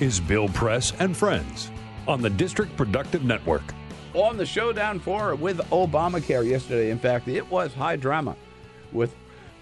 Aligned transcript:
Is 0.00 0.18
Bill 0.18 0.48
Press 0.48 0.94
and 0.98 1.14
Friends 1.14 1.70
on 2.08 2.22
the 2.22 2.30
District 2.30 2.74
Productive 2.74 3.22
Network. 3.22 3.62
On 4.14 4.38
the 4.38 4.46
showdown 4.46 4.98
floor 4.98 5.34
with 5.34 5.58
Obamacare 5.70 6.48
yesterday, 6.48 6.90
in 6.90 6.98
fact, 6.98 7.28
it 7.28 7.48
was 7.50 7.74
high 7.74 7.96
drama 7.96 8.34
with 8.92 9.14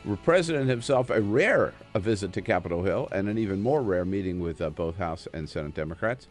the 0.05 0.17
President 0.19 0.71
himself 0.71 1.11
a 1.11 1.21
rare 1.21 1.75
a 1.93 1.99
visit 1.99 2.33
to 2.35 2.41
Capitol 2.41 2.85
Hill 2.85 3.09
and 3.11 3.29
an 3.29 3.37
even 3.37 3.61
more 3.61 3.83
rare 3.83 4.05
meeting 4.05 4.39
with 4.39 4.63
uh, 4.63 4.71
both 4.71 4.97
House 4.97 5.27
and 5.35 5.49
Senate 5.49 5.75
Democrats. 5.75 6.29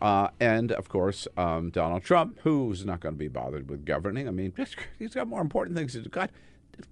Uh, 0.00 0.28
and 0.40 0.72
of 0.72 0.88
course, 0.88 1.28
um, 1.36 1.68
Donald 1.68 2.02
Trump, 2.02 2.38
who's 2.42 2.86
not 2.86 3.00
going 3.00 3.14
to 3.14 3.18
be 3.18 3.28
bothered 3.28 3.68
with 3.68 3.84
governing. 3.84 4.26
I 4.26 4.30
mean, 4.30 4.54
he's 4.98 5.14
got 5.14 5.28
more 5.28 5.42
important 5.42 5.76
things 5.76 5.92
to 5.92 6.00
do. 6.00 6.08
God, 6.08 6.30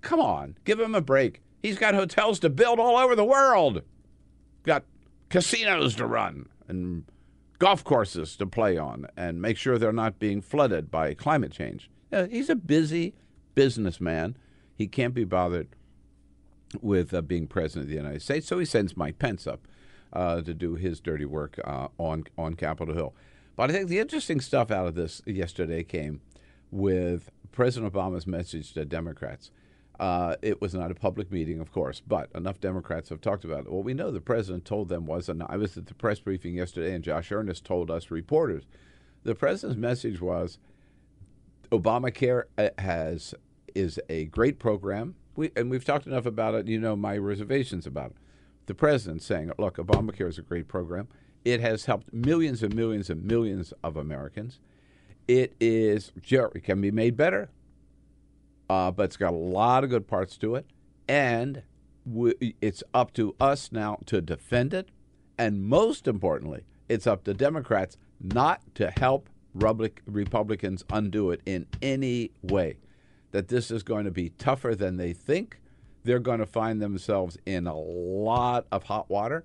come 0.03 0.21
on, 0.21 0.59
give 0.67 0.79
him 0.79 0.95
a 0.95 1.01
break. 1.01 1.41
He's 1.63 1.79
got 1.79 1.95
hotels 1.95 2.39
to 2.41 2.51
build 2.51 2.79
all 2.79 2.99
over 2.99 3.17
the 3.17 3.25
world. 3.25 3.81
Got 4.65 4.85
casinos 5.31 5.95
to 5.95 6.07
run 6.07 6.47
and 6.69 7.05
golf 7.59 7.83
courses 7.83 8.37
to 8.37 8.47
play 8.47 8.77
on 8.77 9.07
and 9.17 9.43
make 9.43 9.57
sure 9.57 9.79
they're 9.79 9.93
not 9.93 10.19
being 10.19 10.41
flooded 10.41 10.91
by 10.91 11.15
climate 11.15 11.53
change. 11.53 11.91
He's 12.31 12.49
a 12.49 12.57
busy 12.57 13.15
businessman. 13.55 14.37
He 14.75 14.87
can't 14.87 15.15
be 15.15 15.25
bothered 15.25 15.69
with 16.81 17.13
uh, 17.13 17.23
being 17.23 17.47
president 17.47 17.85
of 17.85 17.91
the 17.91 17.97
United 17.97 18.23
States, 18.23 18.47
so 18.47 18.59
he 18.59 18.65
sends 18.65 18.97
Mike 18.97 19.19
Pence 19.19 19.47
up 19.47 19.67
uh, 20.13 20.41
to 20.43 20.55
do 20.55 20.75
his 20.75 21.01
dirty 21.01 21.25
work 21.25 21.59
uh, 21.65 21.89
on 21.99 22.25
on 22.37 22.55
Capitol 22.55 22.95
Hill. 22.95 23.15
But 23.57 23.71
I 23.71 23.73
think 23.73 23.89
the 23.89 23.99
interesting 23.99 24.41
stuff 24.41 24.71
out 24.71 24.87
of 24.87 24.95
this 24.95 25.21
yesterday 25.27 25.83
came 25.83 26.21
with 26.71 27.31
President 27.51 27.93
Obama's 27.93 28.27
message 28.27 28.73
to 28.75 28.85
Democrats. 28.85 29.51
Uh, 29.99 30.37
it 30.43 30.61
was 30.61 30.75
not 30.75 30.91
a 30.91 30.95
public 30.95 31.33
meeting, 31.33 31.61
of 31.61 31.73
course, 31.73 32.01
but 32.07 32.31
enough 32.35 32.61
Democrats 32.61 33.09
have 33.09 33.21
talked 33.21 33.45
about 33.45 33.67
it. 33.67 33.73
What 33.73 33.85
we 33.85 33.95
know 33.95 34.13
the 34.13 34.21
president 34.21 34.65
told 34.65 34.89
them 34.89 35.07
was, 35.07 35.29
and 35.29 35.43
I 35.43 35.57
was 35.57 35.77
at 35.77 35.87
the 35.87 35.95
press 35.95 36.21
briefing 36.21 36.55
yesterday, 36.55 36.95
and 36.95 37.03
Josh 37.03 37.33
Earnest 37.33 37.65
told 37.65 37.91
us 37.91 38.11
reporters, 38.11 38.65
the 39.25 39.35
president's 39.35 39.81
message 39.81 40.21
was, 40.21 40.59
Obamacare 41.71 42.45
uh, 42.57 42.71
has 42.79 43.35
is 43.75 44.01
a 44.09 44.25
great 44.27 44.59
program. 44.59 45.15
We, 45.37 45.51
and 45.57 45.71
we've 45.71 45.85
talked 45.85 46.07
enough 46.07 46.27
about 46.27 46.55
it. 46.55 46.67
You 46.67 46.79
know 46.79 46.97
my 46.97 47.17
reservations 47.17 47.87
about 47.87 48.13
it. 48.13 48.17
The 48.67 48.75
president 48.75 49.23
saying, 49.23 49.53
"Look, 49.59 49.77
Obamacare 49.77 50.29
is 50.29 50.39
a 50.39 50.43
great 50.43 50.69
program. 50.69 51.09
It 51.45 51.61
has 51.61 51.85
helped 51.85 52.13
millions 52.13 52.63
and 52.63 52.75
millions 52.75 53.11
and 53.11 53.25
millions 53.25 53.73
of 53.85 53.97
Americans. 53.97 54.61
It 55.27 55.55
is 55.61 56.13
it 56.17 56.65
can 56.65 56.81
be 56.81 56.91
made 56.91 57.17
better, 57.17 57.51
uh, 58.69 58.91
but 58.91 59.05
it's 59.05 59.17
got 59.17 59.33
a 59.33 59.37
lot 59.37 59.85
of 59.85 59.91
good 59.91 60.07
parts 60.07 60.37
to 60.39 60.55
it, 60.55 60.67
and 61.09 61.63
we, 62.05 62.55
it's 62.61 62.83
up 62.95 63.13
to 63.15 63.35
us 63.41 63.71
now 63.73 63.99
to 64.07 64.21
defend 64.21 64.75
it, 64.75 64.91
and 65.39 65.63
most 65.63 66.07
importantly, 66.07 66.65
it's 66.89 67.07
up 67.07 67.25
to 67.25 67.35
Democrats 67.35 67.97
not 68.21 68.63
to 68.75 68.91
help 68.91 69.29
Republicans 69.55 70.85
undo 70.91 71.31
it 71.31 71.41
in 71.47 71.67
any 71.83 72.31
way. 72.43 72.79
That 73.31 73.49
this 73.49 73.71
is 73.71 73.83
going 73.83 74.05
to 74.05 74.11
be 74.11 74.31
tougher 74.31 74.75
than 74.75 74.97
they 74.97 75.13
think. 75.13 75.61
They're 76.05 76.19
going 76.19 76.39
to 76.39 76.47
find 76.47 76.81
themselves 76.81 77.37
in 77.45 77.67
a 77.67 77.77
lot 77.77 78.67
of 78.73 78.85
hot 78.85 79.11
water 79.11 79.45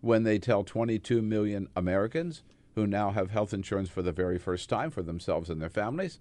when 0.00 0.24
they 0.24 0.38
tell 0.38 0.64
22 0.64 1.22
million 1.22 1.68
Americans 1.74 2.42
who 2.74 2.86
now 2.86 3.10
have 3.10 3.30
health 3.30 3.54
insurance 3.54 3.88
for 3.88 4.02
the 4.02 4.12
very 4.12 4.38
first 4.38 4.68
time 4.68 4.90
for 4.90 5.02
themselves 5.02 5.48
and 5.48 5.60
their 5.60 5.70
families 5.70 6.18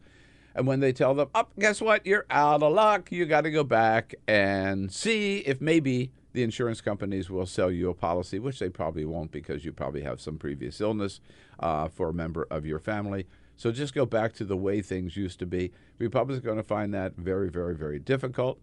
and 0.56 0.68
when 0.68 0.80
they 0.80 0.92
tell 0.92 1.14
them, 1.14 1.30
"Up, 1.34 1.52
oh, 1.52 1.60
guess 1.60 1.82
what? 1.82 2.06
You're 2.06 2.26
out 2.30 2.64
of 2.64 2.74
luck. 2.74 3.12
You 3.12 3.26
got 3.26 3.42
to 3.42 3.52
go 3.52 3.64
back 3.64 4.16
and 4.28 4.92
see 4.92 5.40
if 5.40 5.62
maybe 5.62 6.12
the 6.34 6.44
insurance 6.44 6.82
companies 6.82 7.30
will 7.30 7.46
sell 7.46 7.72
you 7.72 7.90
a 7.90 7.94
policy, 7.94 8.40
which 8.40 8.60
they 8.60 8.70
probably 8.70 9.06
won't 9.06 9.32
because 9.32 9.66
you 9.66 9.72
probably 9.72 10.02
have 10.02 10.22
some 10.22 10.38
previous 10.38 10.80
illness 10.80 11.20
uh, 11.60 11.88
for 11.88 12.10
a 12.10 12.14
member 12.14 12.48
of 12.50 12.66
your 12.66 12.80
family. 12.80 13.28
So 13.58 13.72
just 13.72 13.94
go 13.94 14.06
back 14.06 14.34
to 14.34 14.46
the 14.46 14.58
way 14.58 14.82
things 14.82 15.16
used 15.16 15.40
to 15.40 15.46
be. 15.46 15.72
Republicans 16.00 16.40
are 16.40 16.48
going 16.48 16.58
to 16.58 16.64
find 16.64 16.94
that 16.94 17.16
very, 17.18 17.50
very, 17.50 17.76
very 17.76 18.00
difficult, 18.00 18.60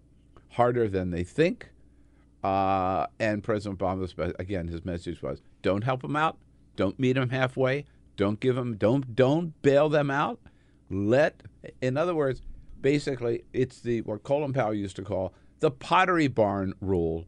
harder 0.50 0.88
than 0.88 1.10
they 1.10 1.25
think. 1.25 1.70
Uh, 2.43 3.06
and 3.19 3.43
President 3.43 3.78
Obama's 3.78 4.15
again, 4.38 4.69
his 4.69 4.84
message 4.84 5.22
was: 5.22 5.43
don't 5.62 5.84
help 5.84 6.03
them 6.03 6.16
out, 6.16 6.38
don't 6.76 6.99
meet 6.99 7.15
them 7.15 7.31
halfway, 7.31 7.84
don't 8.16 8.41
give 8.41 8.55
them, 8.55 8.76
don't 8.76 9.15
don't 9.15 9.60
bail 9.62 9.88
them 9.88 10.10
out 10.10 10.41
let, 10.91 11.43
in 11.81 11.97
other 11.97 12.15
words, 12.15 12.43
basically, 12.81 13.44
it's 13.53 13.81
the 13.81 14.03
what 14.03 14.22
Colin 14.22 14.53
Powell 14.53 14.75
used 14.75 14.97
to 14.97 15.03
call 15.03 15.32
the 15.60 15.71
pottery 15.71 16.28
barn 16.28 16.75
rule 16.81 17.26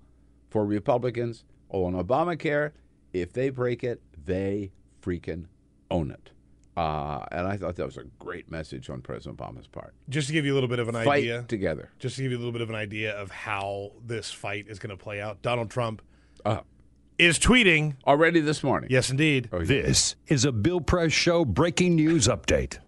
for 0.51 0.65
Republicans 0.65 1.45
on 1.69 1.95
Obamacare. 1.95 2.73
If 3.13 3.33
they 3.33 3.51
break 3.51 3.83
it, 3.83 4.01
they 4.25 4.71
freaking 5.03 5.47
own 5.91 6.11
it. 6.11 6.31
Uh, 6.77 7.25
and 7.33 7.47
I 7.47 7.57
thought 7.57 7.77
that 7.77 7.85
was 7.85 7.97
a 7.97 8.05
great 8.19 8.51
message 8.51 8.89
on 8.89 9.03
President 9.03 9.37
Obama's 9.39 9.67
part. 9.67 9.93
Just 10.09 10.29
to 10.29 10.33
give 10.33 10.47
you 10.47 10.53
a 10.53 10.55
little 10.55 10.69
bit 10.69 10.79
of 10.79 10.89
an 10.89 10.95
fight 10.95 11.25
idea, 11.25 11.45
together. 11.49 11.91
Just 11.99 12.17
to 12.17 12.23
give 12.23 12.31
you 12.31 12.39
a 12.39 12.41
little 12.41 12.53
bit 12.53 12.63
of 12.63 12.71
an 12.71 12.77
idea 12.77 13.13
of 13.17 13.31
how 13.31 13.91
this 14.07 14.31
fight 14.31 14.67
is 14.69 14.79
going 14.79 14.97
to 14.97 15.03
play 15.03 15.21
out. 15.21 15.43
Donald 15.43 15.71
Trump 15.71 16.01
uh, 16.45 16.61
is 17.19 17.39
tweeting 17.39 17.97
already 18.07 18.41
this 18.41 18.63
morning. 18.63 18.89
Yes, 18.91 19.11
indeed. 19.11 19.49
Oh, 19.53 19.59
yeah. 19.59 19.67
This 19.67 20.15
is 20.29 20.45
a 20.45 20.53
Bill 20.53 20.81
Press 20.81 21.13
Show 21.13 21.45
breaking 21.45 21.97
news 21.97 22.29
update. 22.29 22.79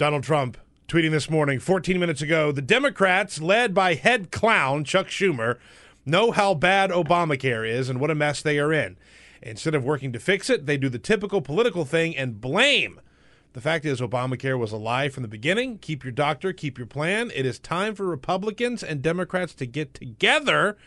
Donald 0.00 0.22
Trump 0.22 0.56
tweeting 0.88 1.10
this 1.10 1.28
morning, 1.28 1.60
14 1.60 2.00
minutes 2.00 2.22
ago, 2.22 2.50
the 2.52 2.62
Democrats, 2.62 3.38
led 3.38 3.74
by 3.74 3.92
head 3.92 4.30
clown 4.30 4.82
Chuck 4.82 5.08
Schumer, 5.08 5.58
know 6.06 6.30
how 6.30 6.54
bad 6.54 6.88
Obamacare 6.88 7.68
is 7.68 7.90
and 7.90 8.00
what 8.00 8.10
a 8.10 8.14
mess 8.14 8.40
they 8.40 8.58
are 8.58 8.72
in. 8.72 8.96
Instead 9.42 9.74
of 9.74 9.84
working 9.84 10.10
to 10.10 10.18
fix 10.18 10.48
it, 10.48 10.64
they 10.64 10.78
do 10.78 10.88
the 10.88 10.98
typical 10.98 11.42
political 11.42 11.84
thing 11.84 12.16
and 12.16 12.40
blame. 12.40 12.98
The 13.52 13.60
fact 13.60 13.84
is, 13.84 14.00
Obamacare 14.00 14.58
was 14.58 14.72
a 14.72 14.78
lie 14.78 15.10
from 15.10 15.20
the 15.22 15.28
beginning. 15.28 15.76
Keep 15.76 16.02
your 16.02 16.12
doctor, 16.12 16.54
keep 16.54 16.78
your 16.78 16.86
plan. 16.86 17.30
It 17.34 17.44
is 17.44 17.58
time 17.58 17.94
for 17.94 18.06
Republicans 18.06 18.82
and 18.82 19.02
Democrats 19.02 19.52
to 19.56 19.66
get 19.66 19.92
together 19.92 20.78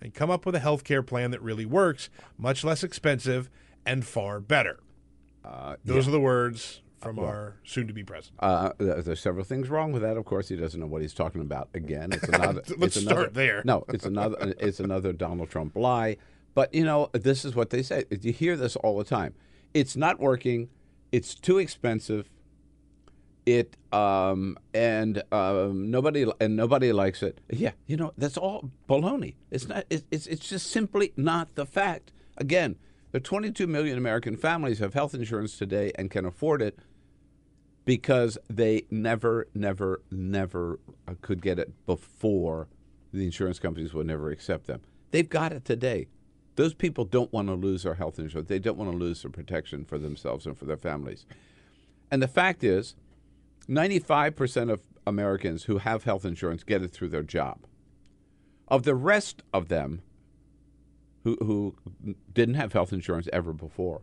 and 0.00 0.14
come 0.14 0.30
up 0.30 0.46
with 0.46 0.54
a 0.54 0.60
health 0.60 0.84
care 0.84 1.02
plan 1.02 1.32
that 1.32 1.42
really 1.42 1.66
works, 1.66 2.10
much 2.38 2.62
less 2.62 2.84
expensive, 2.84 3.50
and 3.84 4.06
far 4.06 4.38
better. 4.38 4.78
Uh, 5.44 5.74
Those 5.84 6.06
yeah. 6.06 6.10
are 6.10 6.12
the 6.12 6.20
words 6.20 6.80
from 7.02 7.16
well, 7.16 7.26
our 7.26 7.54
soon-to-be 7.64 8.04
president. 8.04 8.38
Uh, 8.40 8.70
there's 8.78 9.20
several 9.20 9.44
things 9.44 9.68
wrong 9.68 9.92
with 9.92 10.02
that. 10.02 10.16
Of 10.16 10.24
course, 10.24 10.48
he 10.48 10.56
doesn't 10.56 10.78
know 10.78 10.86
what 10.86 11.02
he's 11.02 11.14
talking 11.14 11.40
about. 11.40 11.68
Again, 11.74 12.12
it's 12.12 12.24
another. 12.28 12.62
Let's 12.76 12.96
it's 12.96 13.04
start 13.04 13.18
another, 13.18 13.30
there. 13.30 13.62
no, 13.64 13.84
it's 13.88 14.06
another. 14.06 14.54
It's 14.62 14.80
another 14.80 15.12
Donald 15.12 15.50
Trump 15.50 15.76
lie. 15.76 16.16
But 16.54 16.72
you 16.74 16.84
know, 16.84 17.10
this 17.12 17.44
is 17.44 17.54
what 17.54 17.70
they 17.70 17.82
say. 17.82 18.04
You 18.10 18.32
hear 18.32 18.56
this 18.56 18.76
all 18.76 18.98
the 18.98 19.04
time. 19.04 19.34
It's 19.74 19.96
not 19.96 20.20
working. 20.20 20.68
It's 21.10 21.34
too 21.34 21.58
expensive. 21.58 22.30
It 23.44 23.76
um, 23.92 24.56
and 24.72 25.22
um, 25.32 25.90
nobody 25.90 26.26
and 26.40 26.54
nobody 26.54 26.92
likes 26.92 27.22
it. 27.22 27.40
Yeah, 27.50 27.72
you 27.86 27.96
know 27.96 28.12
that's 28.16 28.36
all 28.36 28.70
baloney. 28.88 29.34
It's 29.50 29.66
not. 29.66 29.84
It's 29.90 30.26
it's 30.26 30.48
just 30.48 30.68
simply 30.68 31.12
not 31.16 31.54
the 31.56 31.66
fact. 31.66 32.12
Again, 32.36 32.76
the 33.12 33.20
22 33.20 33.66
million 33.66 33.98
American 33.98 34.36
families 34.36 34.78
have 34.78 34.94
health 34.94 35.14
insurance 35.14 35.58
today 35.58 35.92
and 35.96 36.10
can 36.10 36.24
afford 36.24 36.62
it 36.62 36.78
because 37.84 38.38
they 38.48 38.84
never, 38.90 39.48
never, 39.54 40.02
never 40.10 40.78
uh, 41.08 41.14
could 41.20 41.42
get 41.42 41.58
it 41.58 41.72
before 41.86 42.68
the 43.12 43.24
insurance 43.24 43.58
companies 43.58 43.92
would 43.92 44.06
never 44.06 44.30
accept 44.30 44.66
them. 44.66 44.80
They've 45.10 45.28
got 45.28 45.52
it 45.52 45.64
today. 45.64 46.06
Those 46.56 46.74
people 46.74 47.04
don't 47.04 47.32
want 47.32 47.48
to 47.48 47.54
lose 47.54 47.82
their 47.82 47.94
health 47.94 48.18
insurance. 48.18 48.48
They 48.48 48.58
don't 48.58 48.78
want 48.78 48.90
to 48.90 48.96
lose 48.96 49.22
their 49.22 49.30
protection 49.30 49.84
for 49.84 49.98
themselves 49.98 50.46
and 50.46 50.56
for 50.56 50.64
their 50.64 50.76
families. 50.76 51.26
And 52.10 52.22
the 52.22 52.28
fact 52.28 52.62
is, 52.62 52.94
95% 53.68 54.70
of 54.70 54.80
Americans 55.06 55.64
who 55.64 55.78
have 55.78 56.04
health 56.04 56.24
insurance 56.24 56.62
get 56.62 56.82
it 56.82 56.88
through 56.88 57.08
their 57.08 57.22
job. 57.22 57.60
Of 58.68 58.84
the 58.84 58.94
rest 58.94 59.42
of 59.52 59.68
them 59.68 60.02
who, 61.24 61.36
who 61.40 61.76
didn't 62.32 62.54
have 62.54 62.72
health 62.72 62.92
insurance 62.92 63.28
ever 63.32 63.52
before, 63.52 64.02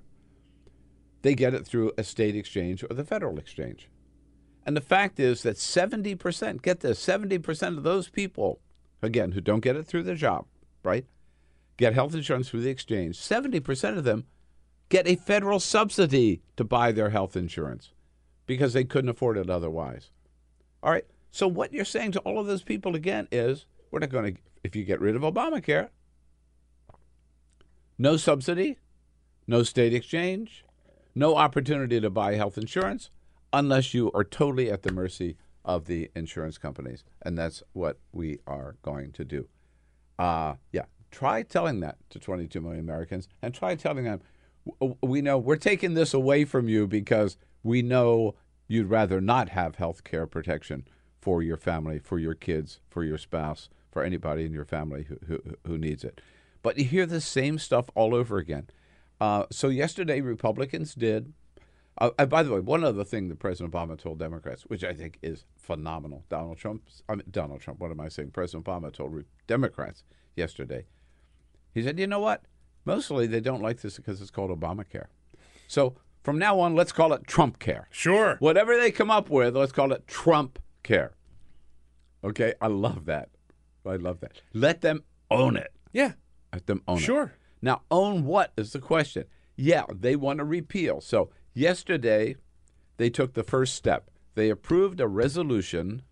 they 1.21 1.35
get 1.35 1.53
it 1.53 1.65
through 1.65 1.91
a 1.97 2.03
state 2.03 2.35
exchange 2.35 2.83
or 2.83 2.93
the 2.93 3.03
federal 3.03 3.37
exchange. 3.37 3.89
And 4.65 4.75
the 4.75 4.81
fact 4.81 5.19
is 5.19 5.43
that 5.43 5.55
70%, 5.55 6.61
get 6.61 6.81
this, 6.81 7.05
70% 7.05 7.77
of 7.77 7.83
those 7.83 8.09
people 8.09 8.59
again, 9.01 9.31
who 9.31 9.41
don't 9.41 9.61
get 9.61 9.75
it 9.75 9.85
through 9.85 10.03
their 10.03 10.15
job, 10.15 10.45
right, 10.83 11.05
get 11.77 11.93
health 11.93 12.13
insurance 12.13 12.49
through 12.49 12.61
the 12.61 12.69
exchange, 12.69 13.17
70% 13.17 13.97
of 13.97 14.03
them 14.03 14.25
get 14.89 15.07
a 15.07 15.15
federal 15.15 15.59
subsidy 15.59 16.41
to 16.57 16.63
buy 16.63 16.91
their 16.91 17.09
health 17.09 17.35
insurance 17.35 17.93
because 18.45 18.73
they 18.73 18.83
couldn't 18.83 19.09
afford 19.09 19.37
it 19.37 19.49
otherwise. 19.49 20.09
All 20.81 20.91
right. 20.91 21.05
So 21.31 21.47
what 21.47 21.71
you're 21.71 21.85
saying 21.85 22.13
to 22.13 22.19
all 22.21 22.39
of 22.39 22.47
those 22.47 22.63
people 22.63 22.95
again 22.95 23.27
is 23.31 23.65
we're 23.91 23.99
not 23.99 24.09
going 24.09 24.35
to 24.35 24.41
if 24.63 24.75
you 24.75 24.83
get 24.83 24.99
rid 24.99 25.15
of 25.15 25.21
Obamacare, 25.21 25.89
no 27.97 28.17
subsidy, 28.17 28.77
no 29.47 29.63
state 29.63 29.93
exchange, 29.93 30.65
no 31.15 31.35
opportunity 31.35 31.99
to 31.99 32.09
buy 32.09 32.35
health 32.35 32.57
insurance 32.57 33.09
unless 33.51 33.93
you 33.93 34.11
are 34.13 34.23
totally 34.23 34.71
at 34.71 34.83
the 34.83 34.91
mercy 34.91 35.37
of 35.65 35.85
the 35.85 36.09
insurance 36.15 36.57
companies. 36.57 37.03
And 37.21 37.37
that's 37.37 37.63
what 37.73 37.99
we 38.11 38.39
are 38.47 38.75
going 38.81 39.11
to 39.13 39.25
do. 39.25 39.47
Uh, 40.17 40.55
yeah, 40.71 40.85
try 41.11 41.43
telling 41.43 41.79
that 41.81 41.97
to 42.09 42.19
22 42.19 42.61
million 42.61 42.79
Americans 42.79 43.27
and 43.41 43.53
try 43.53 43.75
telling 43.75 44.05
them, 44.05 44.21
we 45.01 45.21
know 45.21 45.37
we're 45.37 45.55
taking 45.55 45.93
this 45.93 46.13
away 46.13 46.45
from 46.45 46.69
you 46.69 46.87
because 46.87 47.37
we 47.63 47.81
know 47.81 48.35
you'd 48.67 48.89
rather 48.89 49.19
not 49.19 49.49
have 49.49 49.75
health 49.75 50.03
care 50.03 50.27
protection 50.27 50.87
for 51.19 51.41
your 51.41 51.57
family, 51.57 51.99
for 51.99 52.19
your 52.19 52.35
kids, 52.35 52.79
for 52.89 53.03
your 53.03 53.17
spouse, 53.17 53.69
for 53.91 54.03
anybody 54.03 54.45
in 54.45 54.53
your 54.53 54.65
family 54.65 55.05
who, 55.09 55.17
who, 55.27 55.39
who 55.65 55.77
needs 55.77 56.03
it. 56.03 56.21
But 56.61 56.77
you 56.77 56.85
hear 56.85 57.05
the 57.05 57.21
same 57.21 57.57
stuff 57.57 57.89
all 57.95 58.13
over 58.13 58.37
again. 58.37 58.67
Uh, 59.19 59.45
so 59.51 59.69
yesterday, 59.69 60.21
Republicans 60.21 60.95
did. 60.95 61.33
Uh, 61.97 62.11
uh, 62.17 62.25
by 62.25 62.43
the 62.43 62.51
way, 62.51 62.59
one 62.59 62.83
other 62.83 63.03
thing 63.03 63.27
that 63.27 63.39
President 63.39 63.73
Obama 63.73 63.97
told 63.97 64.19
Democrats, 64.19 64.63
which 64.63 64.83
I 64.83 64.93
think 64.93 65.19
is 65.21 65.45
phenomenal, 65.57 66.23
Donald 66.29 66.57
Trump, 66.57 66.83
I 67.09 67.15
mean, 67.15 67.25
Donald 67.29 67.59
Trump, 67.59 67.79
what 67.79 67.91
am 67.91 67.99
I 67.99 68.07
saying? 68.07 68.31
President 68.31 68.65
Obama 68.65 68.91
told 68.93 69.23
Democrats 69.47 70.03
yesterday. 70.35 70.85
He 71.73 71.83
said, 71.83 71.99
you 71.99 72.07
know 72.07 72.19
what? 72.19 72.43
Mostly 72.85 73.27
they 73.27 73.41
don't 73.41 73.61
like 73.61 73.81
this 73.81 73.97
because 73.97 74.21
it's 74.21 74.31
called 74.31 74.57
Obamacare. 74.57 75.07
So 75.67 75.95
from 76.23 76.39
now 76.39 76.59
on, 76.59 76.75
let's 76.75 76.91
call 76.91 77.13
it 77.13 77.27
Trump 77.27 77.59
Care. 77.59 77.87
Sure. 77.91 78.37
Whatever 78.39 78.77
they 78.77 78.91
come 78.91 79.11
up 79.11 79.29
with, 79.29 79.55
let's 79.55 79.71
call 79.71 79.91
it 79.91 80.07
Trump 80.07 80.59
Care. 80.83 81.13
Okay, 82.23 82.53
I 82.61 82.67
love 82.67 83.05
that. 83.05 83.29
I 83.85 83.95
love 83.95 84.19
that. 84.21 84.41
Let 84.53 84.81
them 84.81 85.03
own 85.31 85.55
it. 85.57 85.71
Yeah. 85.93 86.13
Let 86.51 86.67
them 86.67 86.81
own 86.87 86.97
it. 86.97 87.01
Sure. 87.01 87.23
it. 87.25 87.31
Now, 87.61 87.81
own 87.91 88.25
what 88.25 88.53
is 88.57 88.71
the 88.71 88.79
question? 88.79 89.25
Yeah, 89.55 89.85
they 89.93 90.15
want 90.15 90.39
to 90.39 90.45
repeal. 90.45 91.01
So, 91.01 91.29
yesterday, 91.53 92.35
they 92.97 93.09
took 93.09 93.33
the 93.33 93.43
first 93.43 93.75
step. 93.75 94.09
They 94.35 94.49
approved 94.49 94.99
a 94.99 95.07
resolution 95.07 96.03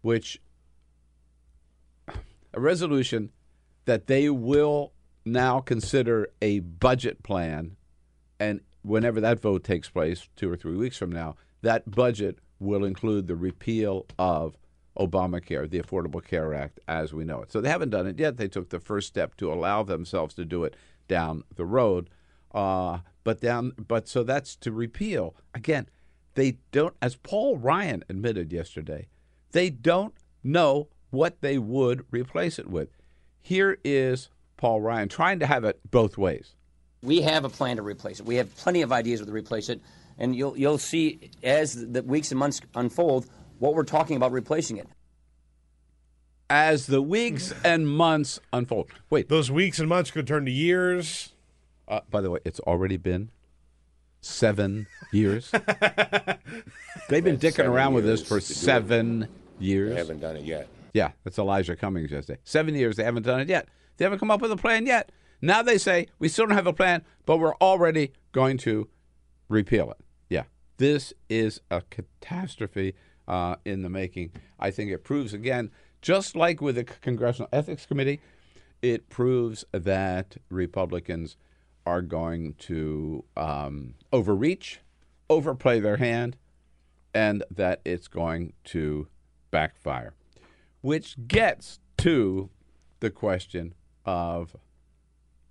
which 0.00 0.40
a 2.08 2.60
resolution 2.60 3.30
that 3.84 4.06
they 4.06 4.28
will 4.28 4.92
now 5.24 5.60
consider 5.60 6.28
a 6.40 6.58
budget 6.60 7.22
plan 7.22 7.76
and 8.40 8.60
whenever 8.82 9.20
that 9.20 9.40
vote 9.40 9.62
takes 9.62 9.88
place 9.88 10.28
2 10.36 10.50
or 10.50 10.56
3 10.56 10.76
weeks 10.76 10.96
from 10.96 11.12
now, 11.12 11.36
that 11.62 11.90
budget 11.90 12.38
will 12.58 12.84
include 12.84 13.28
the 13.28 13.36
repeal 13.36 14.06
of 14.18 14.56
Obamacare, 14.98 15.68
the 15.68 15.80
Affordable 15.80 16.24
Care 16.24 16.54
Act 16.54 16.80
as 16.86 17.12
we 17.12 17.24
know 17.24 17.42
it. 17.42 17.50
So 17.50 17.60
they 17.60 17.68
haven't 17.68 17.90
done 17.90 18.06
it 18.06 18.18
yet. 18.18 18.36
They 18.36 18.48
took 18.48 18.70
the 18.70 18.80
first 18.80 19.08
step 19.08 19.36
to 19.36 19.52
allow 19.52 19.82
themselves 19.82 20.34
to 20.34 20.44
do 20.44 20.64
it 20.64 20.76
down 21.08 21.44
the 21.54 21.64
road. 21.64 22.10
Uh, 22.54 22.98
but 23.24 23.40
down, 23.40 23.72
but 23.76 24.08
so 24.08 24.22
that's 24.22 24.56
to 24.56 24.72
repeal. 24.72 25.34
Again, 25.54 25.88
they 26.34 26.58
don't, 26.70 26.94
as 27.00 27.16
Paul 27.16 27.56
Ryan 27.56 28.04
admitted 28.08 28.52
yesterday, 28.52 29.08
they 29.52 29.70
don't 29.70 30.14
know 30.42 30.88
what 31.10 31.40
they 31.40 31.58
would 31.58 32.04
replace 32.10 32.58
it 32.58 32.68
with. 32.68 32.88
Here 33.40 33.78
is 33.84 34.28
Paul 34.56 34.80
Ryan 34.80 35.08
trying 35.08 35.38
to 35.40 35.46
have 35.46 35.64
it 35.64 35.80
both 35.90 36.18
ways. 36.18 36.54
We 37.02 37.22
have 37.22 37.44
a 37.44 37.48
plan 37.48 37.76
to 37.76 37.82
replace 37.82 38.20
it. 38.20 38.26
We 38.26 38.36
have 38.36 38.54
plenty 38.56 38.82
of 38.82 38.92
ideas 38.92 39.20
to 39.20 39.30
replace 39.30 39.68
it, 39.68 39.80
and 40.18 40.36
you'll 40.36 40.56
you'll 40.56 40.78
see 40.78 41.30
as 41.42 41.74
the 41.74 42.02
weeks 42.02 42.30
and 42.30 42.38
months 42.38 42.60
unfold 42.74 43.26
what 43.62 43.76
we're 43.76 43.84
talking 43.84 44.16
about 44.16 44.32
replacing 44.32 44.76
it. 44.76 44.88
As 46.50 46.86
the 46.86 47.00
weeks 47.00 47.54
and 47.64 47.88
months 47.88 48.40
unfold. 48.52 48.90
Wait, 49.08 49.28
Those 49.28 49.50
weeks 49.52 49.78
and 49.78 49.88
months 49.88 50.10
could 50.10 50.26
turn 50.26 50.44
to 50.46 50.50
years. 50.50 51.32
uh, 51.86 52.00
by 52.10 52.20
the 52.20 52.28
way, 52.30 52.40
it's 52.44 52.58
already 52.60 52.96
been 52.96 53.30
seven 54.20 54.88
years. 55.12 55.52
They've 57.08 57.22
been 57.24 57.38
dicking 57.38 57.68
around 57.68 57.94
with 57.94 58.04
this 58.04 58.20
for 58.20 58.30
to 58.30 58.36
it. 58.38 58.42
seven 58.42 59.28
years. 59.60 59.90
They 59.90 59.96
haven't 59.98 60.20
done 60.20 60.36
it 60.36 60.44
yet. 60.44 60.66
Yeah, 60.92 61.12
that's 61.22 61.38
Elijah 61.38 61.76
Cummings 61.76 62.10
yesterday. 62.10 62.40
Seven 62.42 62.74
years, 62.74 62.96
they 62.96 63.04
haven't 63.04 63.22
done 63.22 63.40
it 63.40 63.48
yet. 63.48 63.68
They 63.96 64.04
haven't 64.04 64.18
come 64.18 64.30
up 64.32 64.40
with 64.42 64.50
a 64.50 64.56
plan 64.56 64.86
yet. 64.86 65.12
Now 65.40 65.62
they 65.62 65.78
say, 65.78 66.08
we 66.18 66.26
still 66.28 66.46
don't 66.46 66.56
have 66.56 66.66
a 66.66 66.72
plan, 66.72 67.02
but 67.26 67.36
we're 67.38 67.54
already 67.56 68.12
going 68.32 68.58
to 68.58 68.88
repeal 69.48 69.90
it. 69.92 69.98
Yeah, 70.28 70.44
this 70.78 71.12
is 71.28 71.60
a 71.70 71.82
catastrophe 71.90 72.94
uh, 73.32 73.56
in 73.64 73.80
the 73.80 73.88
making. 73.88 74.30
I 74.60 74.70
think 74.70 74.90
it 74.90 75.04
proves, 75.04 75.32
again, 75.32 75.70
just 76.02 76.36
like 76.36 76.60
with 76.60 76.74
the 76.74 76.84
Congressional 76.84 77.48
Ethics 77.50 77.86
Committee, 77.86 78.20
it 78.82 79.08
proves 79.08 79.64
that 79.72 80.36
Republicans 80.50 81.38
are 81.86 82.02
going 82.02 82.52
to 82.58 83.24
um, 83.34 83.94
overreach, 84.12 84.80
overplay 85.30 85.80
their 85.80 85.96
hand, 85.96 86.36
and 87.14 87.42
that 87.50 87.80
it's 87.86 88.06
going 88.06 88.52
to 88.64 89.08
backfire. 89.50 90.12
Which 90.82 91.16
gets 91.26 91.80
to 91.98 92.50
the 93.00 93.10
question 93.10 93.72
of 94.04 94.54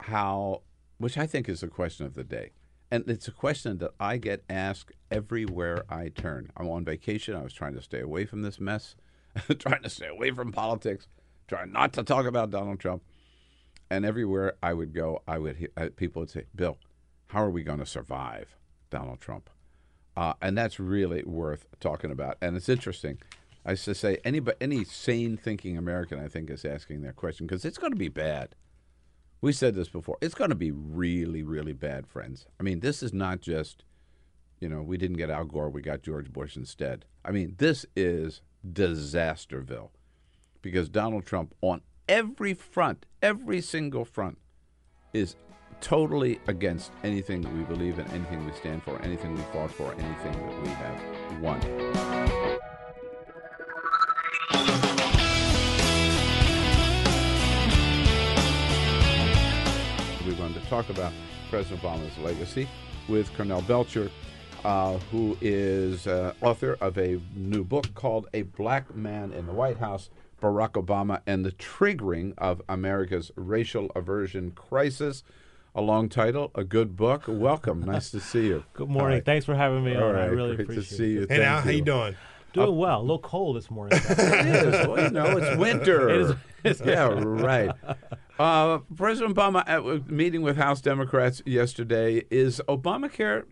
how, 0.02 0.62
which 1.00 1.18
I 1.18 1.26
think 1.26 1.50
is 1.50 1.62
the 1.62 1.68
question 1.68 2.06
of 2.06 2.14
the 2.14 2.24
day. 2.24 2.52
And 2.92 3.08
it's 3.08 3.30
a 3.30 3.32
question 3.32 3.78
that 3.78 3.92
I 4.02 4.18
get 4.18 4.44
asked 4.50 4.92
everywhere 5.10 5.86
I 5.90 6.10
turn. 6.10 6.52
I'm 6.58 6.70
on 6.70 6.84
vacation. 6.84 7.36
I 7.36 7.42
was 7.42 7.54
trying 7.54 7.74
to 7.76 7.82
stay 7.82 8.02
away 8.02 8.26
from 8.26 8.42
this 8.42 8.60
mess, 8.60 8.96
trying 9.60 9.82
to 9.84 9.90
stay 9.90 10.08
away 10.08 10.32
from 10.32 10.52
politics, 10.52 11.08
trying 11.48 11.72
not 11.72 11.94
to 11.94 12.04
talk 12.04 12.26
about 12.26 12.52
Donald 12.52 12.82
Trump. 12.82 13.02
And 13.90 14.06
everywhere 14.06 14.56
I 14.62 14.74
would 14.74 14.94
go, 14.94 15.22
I 15.26 15.38
would 15.38 15.56
hear, 15.58 15.70
uh, 15.78 15.88
people 15.96 16.22
would 16.22 16.30
say, 16.30 16.46
"Bill, 16.54 16.78
how 17.28 17.44
are 17.44 17.50
we 17.50 17.64
going 17.64 17.80
to 17.80 17.86
survive 17.86 18.58
Donald 18.90 19.22
Trump?" 19.22 19.50
Uh, 20.16 20.34
and 20.42 20.58
that's 20.58 20.80
really 20.80 21.24
worth 21.24 21.66
talking 21.80 22.12
about. 22.12 22.38
And 22.42 22.56
it's 22.56 22.70
interesting. 22.70 23.20
I 23.66 23.72
used 23.72 23.86
to 23.86 23.96
say 23.96 24.18
any 24.26 24.42
any 24.60 24.84
sane 24.84 25.38
thinking 25.38 25.78
American, 25.78 26.20
I 26.20 26.28
think, 26.28 26.50
is 26.50 26.66
asking 26.66 27.02
that 27.02 27.16
question 27.16 27.48
because 27.48 27.64
it's 27.64 27.78
going 27.78 27.94
to 27.94 28.00
be 28.00 28.10
bad. 28.10 28.56
We 29.42 29.54
said 29.54 29.74
this 29.74 29.90
before. 29.90 30.18
It's 30.22 30.36
going 30.36 30.52
to 30.52 30.56
be 30.56 30.72
really, 30.72 31.42
really 31.42 31.74
bad, 31.74 32.06
friends. 32.06 32.46
I 32.60 32.64
mean, 32.64 32.80
this 32.82 33.02
is 33.02 33.12
not 33.12 33.42
just, 33.42 33.84
you 34.60 34.70
know, 34.70 34.84
we 34.84 34.98
didn't 34.98 35.18
get 35.18 35.32
Al 35.32 35.46
Gore, 35.46 35.70
we 35.70 35.82
got 35.82 36.04
George 36.04 36.32
Bush 36.32 36.56
instead. 36.56 37.06
I 37.26 37.32
mean, 37.32 37.56
this 37.58 37.86
is 37.96 38.42
disasterville 38.72 39.90
because 40.62 40.90
Donald 40.90 41.26
Trump, 41.26 41.56
on 41.62 41.82
every 42.08 42.54
front, 42.54 43.08
every 43.24 43.62
single 43.62 44.06
front, 44.06 44.38
is 45.14 45.36
totally 45.82 46.40
against 46.48 46.92
anything 47.04 47.42
that 47.42 47.54
we 47.54 47.64
believe 47.64 47.98
in, 47.98 48.06
anything 48.12 48.46
we 48.46 48.52
stand 48.54 48.84
for, 48.84 49.02
anything 49.02 49.34
we 49.34 49.42
fought 49.52 49.72
for, 49.72 49.92
anything 49.94 50.34
that 50.34 50.62
we 50.62 50.70
have 50.70 51.42
won. 51.42 52.61
Talk 60.72 60.90
about 60.90 61.12
President 61.50 61.82
Obama's 61.82 62.18
legacy 62.20 62.66
with 63.10 63.36
Cornell 63.36 63.62
Belcher, 63.64 64.10
uh, 64.64 64.98
who 65.12 65.38
is 65.42 66.08
uh, 66.08 66.34
author 66.40 66.78
of 66.80 66.98
a 66.98 67.20
new 67.36 67.66
book 67.66 67.94
called 67.94 68.30
A 68.34 68.44
Black 68.44 68.96
Man 68.96 69.34
in 69.34 69.48
the 69.48 69.52
White 69.52 69.80
House 69.80 70.10
Barack 70.42 70.82
Obama 70.82 71.20
and 71.28 71.44
the 71.44 71.52
Triggering 71.52 72.34
of 72.38 72.62
America's 72.70 73.34
Racial 73.36 73.92
Aversion 73.98 74.52
Crisis. 74.52 75.24
A 75.76 75.82
long 75.82 76.08
title, 76.08 76.52
a 76.56 76.64
good 76.64 76.96
book. 76.96 77.24
Welcome. 77.28 77.82
Nice 77.86 78.10
to 78.12 78.22
see 78.22 78.48
you. 78.48 78.64
Good 78.72 78.88
morning. 78.90 79.18
Hi. 79.18 79.24
Thanks 79.26 79.46
for 79.46 79.56
having 79.56 79.84
me 79.84 79.98
All 79.98 80.08
on. 80.08 80.16
I 80.16 80.28
really 80.28 80.56
great 80.56 80.70
appreciate 80.70 80.88
to 80.88 80.96
see 80.96 81.12
you. 81.12 81.22
it. 81.24 81.30
Hey, 81.32 81.36
Thank 81.40 81.50
now, 81.50 81.60
how 81.60 81.70
you 81.70 81.82
doing? 81.82 82.16
Doing 82.54 82.78
well. 82.78 83.00
A 83.00 83.02
little 83.02 83.20
cold 83.20 83.58
this 83.58 83.70
morning. 83.70 84.00
It 84.10 84.20
is. 84.20 84.88
Well, 84.88 85.04
you 85.04 85.10
know, 85.10 85.38
it's 85.38 85.58
winter. 85.58 86.10
It's 86.32 86.40
yeah, 86.86 87.10
right. 87.22 87.72
Uh, 88.40 88.80
President 88.96 89.36
Obama 89.36 89.64
at 89.68 89.80
a 89.80 90.02
meeting 90.12 90.42
with 90.42 90.58
House 90.58 90.82
Democrats 90.82 91.42
yesterday. 91.46 92.24
Is 92.30 92.62
Obamacare? 92.68 93.46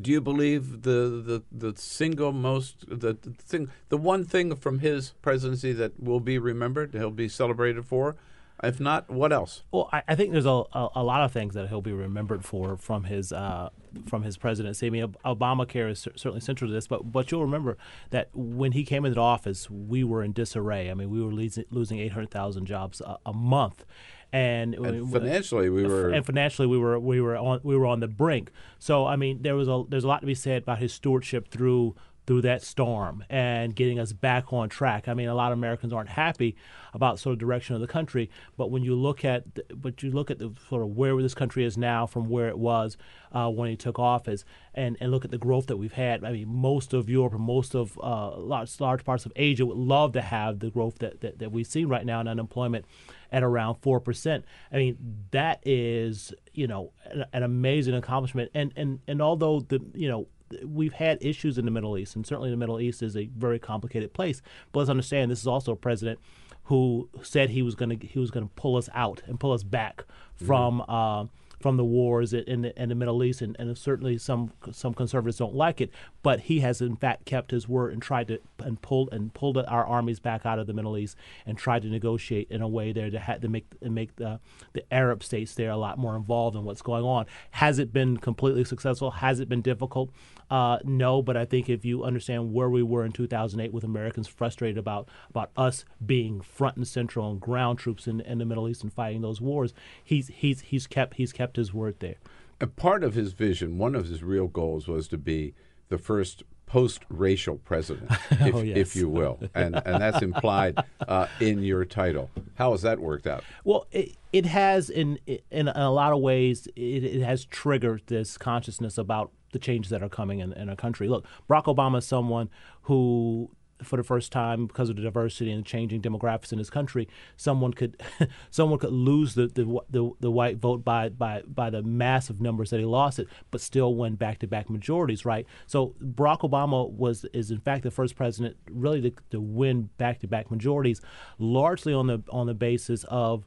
Do 0.00 0.10
you 0.12 0.20
believe 0.20 0.82
the 0.82 1.42
the, 1.50 1.70
the 1.70 1.80
single 1.80 2.32
most 2.32 2.84
the, 2.88 3.14
the 3.14 3.32
thing 3.38 3.70
the 3.88 3.96
one 3.96 4.24
thing 4.24 4.54
from 4.54 4.78
his 4.78 5.10
presidency 5.22 5.72
that 5.72 6.00
will 6.00 6.20
be 6.20 6.38
remembered? 6.38 6.94
He'll 6.94 7.10
be 7.10 7.28
celebrated 7.28 7.84
for. 7.84 8.16
If 8.62 8.80
not, 8.80 9.08
what 9.08 9.32
else? 9.32 9.62
Well, 9.70 9.88
I, 9.92 10.02
I 10.08 10.14
think 10.14 10.32
there's 10.32 10.46
a, 10.46 10.62
a, 10.72 10.88
a 10.96 11.02
lot 11.04 11.22
of 11.22 11.32
things 11.32 11.54
that 11.54 11.68
he'll 11.68 11.80
be 11.80 11.92
remembered 11.92 12.44
for 12.44 12.76
from 12.76 13.04
his 13.04 13.32
uh, 13.32 13.70
from 14.06 14.22
his 14.22 14.36
presidency. 14.36 14.86
I 14.86 14.90
mean, 14.90 15.14
Obamacare 15.24 15.90
is 15.90 16.00
certainly 16.00 16.40
central 16.40 16.68
to 16.68 16.74
this, 16.74 16.88
but 16.88 17.12
but 17.12 17.30
you'll 17.30 17.42
remember 17.42 17.76
that 18.10 18.30
when 18.34 18.72
he 18.72 18.84
came 18.84 19.04
into 19.04 19.20
office, 19.20 19.70
we 19.70 20.02
were 20.02 20.24
in 20.24 20.32
disarray. 20.32 20.90
I 20.90 20.94
mean, 20.94 21.10
we 21.10 21.22
were 21.22 21.32
losing, 21.32 21.64
losing 21.70 22.00
800,000 22.00 22.66
jobs 22.66 23.00
a, 23.00 23.18
a 23.24 23.32
month, 23.32 23.84
and, 24.32 24.74
And 24.74 25.10
financially, 25.10 25.70
we 25.70 25.86
were 25.86 26.10
and 26.10 26.24
financially 26.24 26.66
we 26.68 26.76
were 26.78 26.98
we 26.98 27.20
were 27.20 27.36
on 27.36 27.60
we 27.62 27.76
were 27.76 27.86
on 27.86 28.00
the 28.00 28.08
brink. 28.08 28.50
So 28.78 29.06
I 29.06 29.16
mean, 29.16 29.42
there 29.42 29.54
was 29.54 29.68
a 29.68 29.84
there's 29.88 30.04
a 30.04 30.08
lot 30.08 30.20
to 30.20 30.26
be 30.26 30.34
said 30.34 30.62
about 30.64 30.78
his 30.78 30.92
stewardship 30.92 31.48
through 31.48 31.94
through 32.28 32.42
that 32.42 32.62
storm 32.62 33.24
and 33.30 33.74
getting 33.74 33.98
us 33.98 34.12
back 34.12 34.52
on 34.52 34.68
track. 34.68 35.08
I 35.08 35.14
mean, 35.14 35.28
a 35.28 35.34
lot 35.34 35.50
of 35.50 35.56
Americans 35.56 35.94
aren't 35.94 36.10
happy 36.10 36.56
about 36.92 37.18
sort 37.18 37.32
of 37.32 37.38
direction 37.38 37.74
of 37.74 37.80
the 37.80 37.86
country, 37.86 38.28
but 38.58 38.70
when 38.70 38.84
you 38.84 38.94
look 38.94 39.24
at 39.24 39.44
but 39.74 40.02
you 40.02 40.10
look 40.10 40.30
at 40.30 40.38
the 40.38 40.52
sort 40.68 40.82
of 40.82 40.90
where 40.90 41.16
this 41.22 41.34
country 41.34 41.64
is 41.64 41.78
now 41.78 42.06
from 42.06 42.28
where 42.28 42.48
it 42.48 42.58
was 42.58 42.98
uh, 43.32 43.48
when 43.48 43.70
he 43.70 43.76
took 43.76 43.98
office, 43.98 44.44
and, 44.74 44.98
and 45.00 45.10
look 45.10 45.24
at 45.24 45.30
the 45.30 45.38
growth 45.38 45.68
that 45.68 45.78
we've 45.78 45.94
had. 45.94 46.22
I 46.22 46.32
mean, 46.32 46.48
most 46.48 46.92
of 46.92 47.08
Europe 47.08 47.32
and 47.32 47.42
most 47.42 47.74
of 47.74 47.98
uh, 47.98 48.36
large 48.36 48.78
large 48.78 49.06
parts 49.06 49.24
of 49.24 49.32
Asia 49.34 49.64
would 49.64 49.78
love 49.78 50.12
to 50.12 50.20
have 50.20 50.58
the 50.58 50.68
growth 50.70 50.98
that 50.98 51.22
that, 51.22 51.38
that 51.38 51.50
we 51.50 51.64
see 51.64 51.86
right 51.86 52.04
now 52.04 52.20
in 52.20 52.28
unemployment 52.28 52.84
at 53.32 53.42
around 53.42 53.76
four 53.76 54.00
percent. 54.00 54.44
I 54.70 54.76
mean, 54.76 54.98
that 55.30 55.60
is 55.64 56.34
you 56.52 56.66
know 56.66 56.92
an, 57.06 57.24
an 57.32 57.42
amazing 57.42 57.94
accomplishment, 57.94 58.50
and 58.52 58.70
and 58.76 59.00
and 59.08 59.22
although 59.22 59.60
the 59.60 59.80
you 59.94 60.08
know 60.10 60.28
we've 60.64 60.94
had 60.94 61.18
issues 61.20 61.58
in 61.58 61.64
the 61.64 61.70
Middle 61.70 61.96
East, 61.98 62.16
and 62.16 62.26
certainly 62.26 62.50
the 62.50 62.56
Middle 62.56 62.80
East 62.80 63.02
is 63.02 63.16
a 63.16 63.28
very 63.36 63.58
complicated 63.58 64.12
place. 64.12 64.42
But 64.72 64.80
let's 64.80 64.90
understand 64.90 65.30
this 65.30 65.40
is 65.40 65.46
also 65.46 65.72
a 65.72 65.76
president 65.76 66.18
who 66.64 67.08
said 67.22 67.50
he 67.50 67.62
was 67.62 67.74
going 67.74 67.98
to 67.98 68.06
he 68.06 68.18
was 68.18 68.30
going 68.30 68.46
to 68.46 68.54
pull 68.54 68.76
us 68.76 68.88
out 68.94 69.22
and 69.26 69.40
pull 69.40 69.52
us 69.52 69.62
back 69.62 70.04
from. 70.34 70.82
Uh, 70.88 71.26
from 71.60 71.76
the 71.76 71.84
wars 71.84 72.32
in 72.32 72.62
the, 72.62 72.80
in 72.80 72.88
the 72.88 72.94
Middle 72.94 73.22
East, 73.24 73.42
and, 73.42 73.56
and 73.58 73.76
certainly 73.76 74.18
some 74.18 74.52
some 74.72 74.94
conservatives 74.94 75.38
don't 75.38 75.54
like 75.54 75.80
it. 75.80 75.90
But 76.22 76.40
he 76.40 76.60
has 76.60 76.80
in 76.80 76.96
fact 76.96 77.24
kept 77.24 77.50
his 77.50 77.68
word 77.68 77.92
and 77.92 78.02
tried 78.02 78.28
to 78.28 78.40
and 78.60 78.80
pulled 78.80 79.12
and 79.12 79.32
pulled 79.34 79.58
our 79.58 79.84
armies 79.84 80.20
back 80.20 80.46
out 80.46 80.58
of 80.58 80.66
the 80.66 80.72
Middle 80.72 80.96
East 80.96 81.16
and 81.46 81.58
tried 81.58 81.82
to 81.82 81.88
negotiate 81.88 82.48
in 82.50 82.62
a 82.62 82.68
way 82.68 82.92
there 82.92 83.10
to, 83.10 83.20
ha- 83.20 83.38
to 83.38 83.48
make 83.48 83.66
make 83.82 84.16
the 84.16 84.40
the 84.72 84.82
Arab 84.92 85.22
states 85.22 85.54
there 85.54 85.70
a 85.70 85.76
lot 85.76 85.98
more 85.98 86.16
involved 86.16 86.56
in 86.56 86.64
what's 86.64 86.82
going 86.82 87.04
on. 87.04 87.26
Has 87.52 87.78
it 87.78 87.92
been 87.92 88.16
completely 88.16 88.64
successful? 88.64 89.10
Has 89.10 89.40
it 89.40 89.48
been 89.48 89.62
difficult? 89.62 90.10
Uh, 90.50 90.78
no, 90.84 91.20
but 91.20 91.36
I 91.36 91.44
think 91.44 91.68
if 91.68 91.84
you 91.84 92.04
understand 92.04 92.54
where 92.54 92.70
we 92.70 92.82
were 92.82 93.04
in 93.04 93.12
2008 93.12 93.72
with 93.72 93.84
Americans 93.84 94.28
frustrated 94.28 94.78
about 94.78 95.08
about 95.28 95.50
us 95.56 95.84
being 96.04 96.40
front 96.40 96.76
and 96.76 96.88
central 96.88 97.30
and 97.30 97.40
ground 97.40 97.78
troops 97.78 98.06
in, 98.06 98.20
in 98.22 98.38
the 98.38 98.46
Middle 98.46 98.68
East 98.68 98.82
and 98.82 98.92
fighting 98.92 99.20
those 99.20 99.40
wars, 99.40 99.74
he's 100.02 100.28
he's 100.28 100.62
he's 100.62 100.86
kept 100.86 101.14
he's 101.14 101.32
kept 101.32 101.47
his 101.56 101.72
word 101.74 101.96
there. 102.00 102.16
a 102.60 102.66
part 102.66 103.04
of 103.04 103.14
his 103.14 103.32
vision, 103.32 103.78
one 103.78 103.94
of 103.94 104.06
his 104.06 104.22
real 104.22 104.48
goals 104.48 104.88
was 104.88 105.08
to 105.08 105.18
be 105.18 105.54
the 105.88 105.98
first 105.98 106.42
post-racial 106.66 107.56
president, 107.58 108.10
if, 108.30 108.54
Oh, 108.54 108.60
yes. 108.60 108.76
if 108.76 108.96
you 108.96 109.08
will, 109.08 109.38
and 109.54 109.74
and 109.86 110.02
that's 110.02 110.22
implied 110.22 110.76
uh, 111.06 111.26
in 111.40 111.62
your 111.62 111.84
title. 111.84 112.30
How 112.56 112.72
has 112.72 112.82
that 112.82 112.98
worked 113.00 113.26
out? 113.26 113.42
Well, 113.64 113.86
it, 113.90 114.16
it 114.32 114.46
has 114.46 114.90
in, 114.90 115.18
in 115.26 115.38
in 115.50 115.68
a 115.68 115.90
lot 115.90 116.12
of 116.12 116.20
ways 116.20 116.66
it, 116.76 117.04
it 117.04 117.22
has 117.22 117.44
triggered 117.46 118.02
this 118.06 118.36
consciousness 118.36 118.98
about 118.98 119.30
the 119.52 119.58
changes 119.58 119.88
that 119.90 120.02
are 120.02 120.10
coming 120.10 120.40
in, 120.40 120.52
in 120.52 120.68
our 120.68 120.76
country. 120.76 121.08
Look, 121.08 121.24
Barack 121.48 121.64
Obama 121.74 121.98
is 121.98 122.06
someone 122.06 122.50
who 122.82 123.50
for 123.82 123.96
the 123.96 124.02
first 124.02 124.32
time 124.32 124.66
because 124.66 124.90
of 124.90 124.96
the 124.96 125.02
diversity 125.02 125.50
and 125.50 125.64
the 125.64 125.68
changing 125.68 126.02
demographics 126.02 126.52
in 126.52 126.58
this 126.58 126.70
country, 126.70 127.08
someone 127.36 127.72
could 127.72 128.00
someone 128.50 128.78
could 128.78 128.92
lose 128.92 129.34
the, 129.34 129.46
the 129.46 129.80
the 129.90 130.10
the 130.20 130.30
white 130.30 130.58
vote 130.58 130.84
by 130.84 131.08
by 131.08 131.42
by 131.42 131.70
the 131.70 131.82
massive 131.82 132.40
numbers 132.40 132.70
that 132.70 132.78
he 132.78 132.86
lost 132.86 133.18
it, 133.18 133.28
but 133.50 133.60
still 133.60 133.94
win 133.94 134.14
back 134.14 134.38
to 134.38 134.46
back 134.46 134.68
majorities, 134.68 135.24
right? 135.24 135.46
So 135.66 135.94
Barack 136.02 136.40
Obama 136.40 136.90
was 136.90 137.24
is 137.32 137.50
in 137.50 137.60
fact 137.60 137.84
the 137.84 137.90
first 137.90 138.16
president 138.16 138.56
really 138.70 139.00
to, 139.02 139.12
to 139.30 139.40
win 139.40 139.90
back 139.98 140.20
to 140.20 140.28
back 140.28 140.50
majorities, 140.50 141.00
largely 141.38 141.92
on 141.92 142.06
the 142.06 142.22
on 142.30 142.46
the 142.46 142.54
basis 142.54 143.04
of 143.04 143.44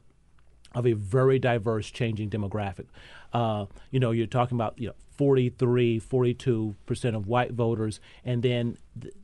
of 0.74 0.86
a 0.86 0.92
very 0.92 1.38
diverse 1.38 1.90
changing 1.90 2.30
demographic. 2.30 2.86
Uh, 3.32 3.66
you 3.90 4.00
know, 4.00 4.10
you're 4.10 4.26
talking 4.26 4.56
about, 4.56 4.78
you 4.78 4.88
know, 4.88 4.94
43, 5.16 6.00
42% 6.00 7.14
of 7.14 7.26
white 7.26 7.52
voters 7.52 8.00
and 8.24 8.42
then 8.42 8.78
th- 9.00 9.14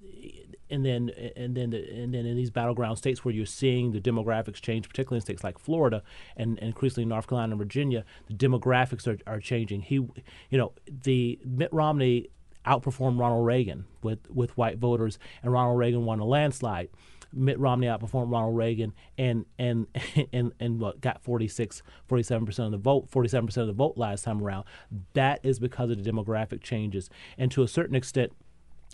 and 0.71 0.85
then 0.85 1.11
and 1.37 1.57
then 1.57 1.71
the, 1.71 1.79
and 1.91 2.15
then 2.15 2.27
in 2.27 2.37
these 2.37 2.51
battleground 2.51 2.99
states 2.99 3.25
where 3.25 3.35
you're 3.35 3.47
seeing 3.47 3.93
the 3.93 4.01
demographics 4.01 4.61
change, 4.61 4.89
particularly 4.89 5.19
in 5.19 5.23
states 5.23 5.45
like 5.45 5.59
Florida 5.59 6.03
and, 6.37 6.59
and 6.59 6.69
increasingly 6.69 7.05
North 7.05 7.27
Carolina 7.27 7.53
and 7.53 7.59
Virginia, 7.59 8.05
the 8.27 8.35
demographics 8.35 9.07
are, 9.07 9.19
are 9.27 9.41
changing. 9.41 9.83
He, 9.83 9.95
you 9.95 10.59
know, 10.59 10.73
the 10.87 11.39
Mitt 11.45 11.73
Romney 11.73 12.29
outperformed 12.67 13.19
Ronald 13.19 13.47
Reagan 13.47 13.87
with, 14.03 14.31
with 14.31 14.57
white 14.57 14.79
voters, 14.79 15.19
and 15.43 15.53
Ronald 15.53 15.79
Reagan 15.79 16.05
won 16.05 16.21
a 16.21 16.25
landslide. 16.25 16.89
Mitt 17.33 17.59
Romney 17.59 17.87
outperformed 17.87 18.33
Ronald 18.33 18.57
Reagan 18.57 18.95
and 19.19 19.45
and 19.59 19.87
and 20.33 20.53
and 20.59 20.81
what 20.81 21.01
got 21.03 21.23
46 21.23 21.83
47% 22.09 22.59
of 22.59 22.71
the 22.71 22.79
vote 22.79 23.11
47% 23.11 23.57
of 23.59 23.67
the 23.67 23.73
vote 23.75 23.99
last 23.99 24.25
time 24.25 24.43
around 24.43 24.65
that 25.13 25.41
is 25.43 25.61
because 25.61 25.91
of 25.91 26.03
the 26.03 26.11
demographic 26.11 26.63
changes 26.63 27.11
and 27.37 27.51
to 27.51 27.63
a 27.63 27.69
certain 27.69 27.95
extent 27.95 28.33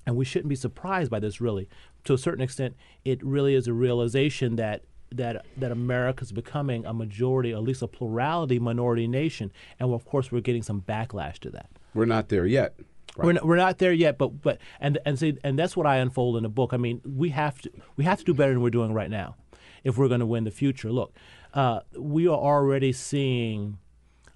and 0.06 0.16
we 0.16 0.25
shouldn't 0.25 0.49
be 0.49 0.56
surprised 0.56 1.11
by 1.11 1.18
this 1.20 1.40
really 1.40 1.68
to 2.04 2.12
a 2.14 2.18
certain 2.18 2.42
extent 2.42 2.75
it 3.04 3.23
really 3.25 3.54
is 3.54 3.66
a 3.68 3.73
realization 3.73 4.56
that 4.56 4.82
that 5.12 5.44
that 5.56 5.70
America's 5.70 6.32
becoming 6.32 6.84
a 6.87 6.92
majority 6.92 7.52
or 7.52 7.58
at 7.58 7.62
least 7.62 7.82
a 7.82 7.87
plurality 7.88 8.58
minority 8.58 9.06
nation 9.06 9.52
and 9.78 9.92
of 9.92 10.04
course 10.04 10.32
we're 10.32 10.40
getting 10.40 10.62
some 10.62 10.80
backlash 10.82 11.38
to 11.38 11.50
that 11.50 11.68
We're 11.94 12.06
not 12.06 12.28
there 12.28 12.46
yet. 12.46 12.75
we're 13.16 13.32
not, 13.34 13.44
we're 13.46 13.56
not 13.56 13.78
there 13.78 13.92
yet, 13.92 14.18
but 14.18 14.42
but 14.42 14.58
and 14.80 14.99
and 15.06 15.16
see, 15.18 15.38
and 15.44 15.56
that's 15.56 15.76
what 15.76 15.87
I 15.87 15.96
unfold 15.99 16.37
in 16.37 16.42
the 16.42 16.49
book. 16.49 16.73
I 16.73 16.78
mean, 16.78 17.00
we 17.04 17.28
have 17.30 17.61
to 17.62 17.70
we 17.96 18.02
have 18.04 18.18
to 18.18 18.25
do 18.25 18.34
better 18.34 18.52
than 18.52 18.61
we're 18.62 18.70
doing 18.70 18.92
right 18.92 19.11
now, 19.11 19.37
if 19.84 19.96
we're 19.96 20.08
going 20.08 20.18
to 20.18 20.26
win 20.26 20.42
the 20.42 20.50
future. 20.50 20.90
Look, 20.90 21.14
uh, 21.52 21.80
we 21.96 22.26
are 22.26 22.37
already 22.37 22.92
seeing 22.92 23.78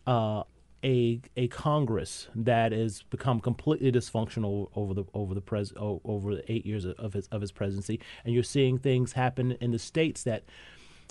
uh, 0.07 0.45
a 0.85 1.21
a 1.37 1.49
Congress 1.49 2.29
that 2.35 2.73
has 2.73 3.03
become 3.03 3.41
completely 3.41 3.91
dysfunctional 3.91 4.71
over 4.77 4.95
the 4.95 5.05
over 5.15 5.35
the 5.35 5.41
pres 5.41 5.73
over 5.77 6.35
the 6.35 6.53
eight 6.53 6.65
years 6.65 6.85
of 6.85 7.13
his 7.13 7.27
of 7.29 7.41
his 7.41 7.53
presidency, 7.53 8.01
and 8.25 8.35
you're 8.35 8.43
seeing 8.43 8.79
things 8.79 9.13
happen 9.13 9.53
in 9.61 9.73
the 9.73 9.79
states 9.79 10.23
that 10.25 10.45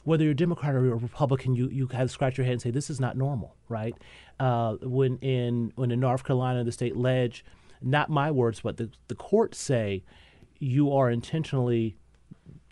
whether 0.03 0.23
you're 0.23 0.33
Democrat 0.33 0.73
or 0.73 0.85
you're 0.85 0.95
Republican, 0.95 1.53
you 1.53 1.67
you 1.69 1.87
kind 1.87 2.03
of 2.03 2.11
scratch 2.11 2.37
your 2.37 2.45
head 2.45 2.53
and 2.53 2.61
say 2.61 2.71
this 2.71 2.89
is 2.89 2.99
not 2.99 3.17
normal, 3.17 3.55
right? 3.67 3.95
Uh, 4.39 4.75
when 4.81 5.17
in 5.17 5.73
when 5.75 5.91
in 5.91 5.99
North 5.99 6.23
Carolina, 6.23 6.63
the 6.63 6.71
state 6.71 6.95
ledge, 6.95 7.43
not 7.81 8.09
my 8.09 8.31
words, 8.31 8.61
but 8.61 8.77
the 8.77 8.89
the 9.09 9.15
courts 9.15 9.57
say 9.57 10.03
you 10.59 10.91
are 10.93 11.11
intentionally 11.11 11.97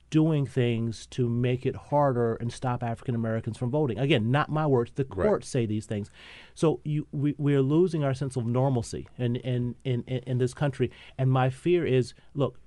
doing 0.10 0.46
things 0.46 1.08
to 1.08 1.28
make 1.28 1.66
it 1.66 1.76
harder 1.76 2.36
and 2.36 2.52
stop 2.52 2.84
African 2.84 3.16
Americans 3.16 3.58
from 3.58 3.72
voting. 3.72 3.98
Again, 3.98 4.32
not 4.32 4.50
my 4.50 4.66
words. 4.66 4.92
The 4.96 5.04
courts 5.04 5.48
say 5.48 5.66
these 5.66 5.86
things. 5.86 6.10
So 6.54 6.80
you, 6.84 7.08
we, 7.12 7.36
we 7.38 7.56
are 7.56 7.62
losing 7.62 8.04
our 8.04 8.14
sense 8.14 8.36
of 8.36 8.46
normalcy 8.46 9.08
in, 9.18 9.36
in, 9.38 9.76
in, 9.84 10.04
in, 10.08 10.20
in 10.20 10.38
this 10.38 10.54
country. 10.54 10.92
And 11.18 11.32
my 11.32 11.50
fear 11.50 11.86
is, 11.86 12.14
look, 12.34 12.60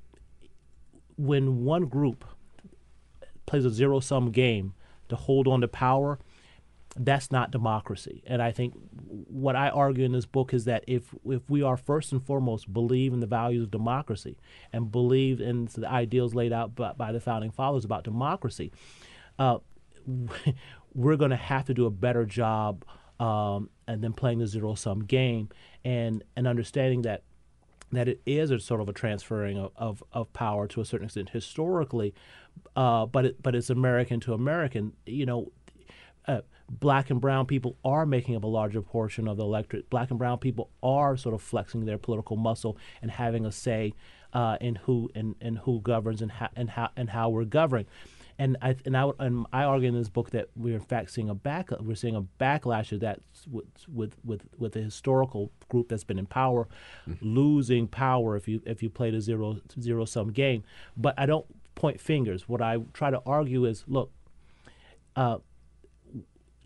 when 1.17 1.65
one 1.65 1.87
group 1.87 2.25
plays 3.47 3.65
a 3.65 3.71
zero 3.71 4.01
sum 4.01 4.31
game 4.31 4.75
to 5.09 5.17
hold 5.17 5.49
on 5.49 5.61
to 5.61 5.69
power, 5.69 6.19
that's 6.99 7.31
not 7.31 7.51
democracy. 7.51 8.23
And 8.27 8.43
I 8.43 8.51
think 8.51 8.75
what 9.07 9.57
I 9.57 9.69
argue 9.69 10.05
in 10.05 10.13
this 10.13 10.27
book 10.27 10.53
is 10.53 10.65
that 10.65 10.85
if 10.87 11.15
if 11.25 11.49
we 11.49 11.63
are 11.63 11.77
first 11.77 12.13
and 12.13 12.23
foremost 12.23 12.73
believe 12.73 13.13
in 13.13 13.21
the 13.21 13.27
values 13.27 13.65
of 13.65 13.71
democracy 13.71 14.37
and 14.73 14.91
believe 14.91 15.41
in 15.41 15.69
the 15.75 15.89
ideals 15.89 16.35
laid 16.35 16.53
out 16.53 16.75
by, 16.75 16.93
by 16.93 17.13
the 17.13 17.21
founding 17.21 17.51
fathers 17.51 17.85
about 17.85 18.05
democracy, 18.05 18.73
uh, 19.39 19.59
we're 20.95 21.17
going 21.17 21.31
to 21.31 21.37
have 21.37 21.67
to 21.67 21.75
do 21.75 21.87
a 21.87 21.91
better 21.91 22.25
job 22.25 22.85
um, 23.21 23.71
and 23.87 24.03
then 24.03 24.13
playing 24.13 24.39
the 24.39 24.47
zero 24.47 24.75
sum 24.75 25.05
game 25.05 25.49
and 25.85 26.25
and 26.37 26.47
understanding 26.47 27.03
that 27.03 27.23
that 27.93 28.09
it 28.09 28.21
is 28.27 28.51
a 28.51 28.61
sort 28.61 28.83
of 28.83 28.89
a 28.89 28.93
transferring 28.93 29.59
of, 29.59 29.73
of, 29.77 30.05
of 30.13 30.31
power 30.35 30.67
to 30.69 30.81
a 30.81 30.85
certain 30.85 31.07
extent 31.07 31.31
historically, 31.31 32.15
uh, 32.77 33.07
but 33.07 33.25
it, 33.25 33.43
but 33.43 33.55
it's 33.55 33.71
American 33.71 34.21
to 34.21 34.35
American. 34.35 34.93
You 35.07 35.25
know, 35.25 35.53
uh, 36.29 36.43
black 36.69 37.11
and 37.11 37.21
brown 37.21 37.47
people 37.47 37.77
are 37.85 38.07
making 38.07 38.37
up 38.37 38.45
a 38.45 38.47
larger 38.47 38.83
portion 38.83 39.27
of 39.27 39.37
the 39.37 39.43
electorate. 39.43 39.89
Black 39.91 40.11
and 40.11 40.19
brown 40.19 40.39
people 40.39 40.71
are 40.83 41.17
sort 41.17 41.35
of 41.35 41.43
flexing 41.43 41.87
their 41.87 41.99
political 41.99 42.37
muscle 42.37 42.77
and 43.03 43.11
having 43.11 43.47
a 43.47 43.53
say 43.53 43.95
uh, 44.33 44.59
in 44.61 44.77
who 44.77 45.11
and, 45.15 45.35
and 45.41 45.59
who 45.59 45.81
governs 45.81 46.23
and 46.23 46.31
how 46.31 46.51
and 46.55 46.71
how 46.71 46.91
and 46.97 47.11
how 47.11 47.31
we're 47.31 47.45
governing. 47.45 47.87
And 48.41 48.57
I 48.63 48.77
and 48.85 48.97
I, 48.97 49.11
and 49.19 49.47
I 49.53 49.65
argue 49.65 49.89
in 49.89 49.95
this 49.95 50.11
book 50.11 50.31
that 50.31 50.49
we're 50.55 50.75
in 50.75 50.81
fact 50.81 51.11
seeing 51.11 51.29
a 51.29 51.35
back 51.35 51.71
we're 51.81 51.97
seeing 51.97 52.15
a 52.15 52.23
backlash 52.39 52.93
of 52.93 53.01
that 53.01 53.21
with 53.51 53.67
with 53.93 54.15
with 54.23 54.43
with 54.59 54.75
the 54.75 54.83
historical 54.83 55.51
group 55.69 55.89
that's 55.89 56.05
been 56.05 56.19
in 56.19 56.27
power 56.27 56.69
losing 57.21 57.89
power 57.89 58.37
if 58.37 58.47
you 58.47 58.61
if 58.65 58.81
you 58.83 58.91
played 58.91 59.15
a 59.15 59.21
zero 59.21 59.57
zero 59.81 60.05
sum 60.05 60.31
game. 60.31 60.63
But 60.97 61.15
I 61.17 61.27
don't 61.27 61.47
point 61.75 62.01
fingers. 62.01 62.49
What 62.49 62.61
I 62.61 62.79
try 62.93 63.11
to 63.11 63.21
argue 63.25 63.65
is 63.65 63.85
look, 63.89 64.13
uh, 65.17 65.39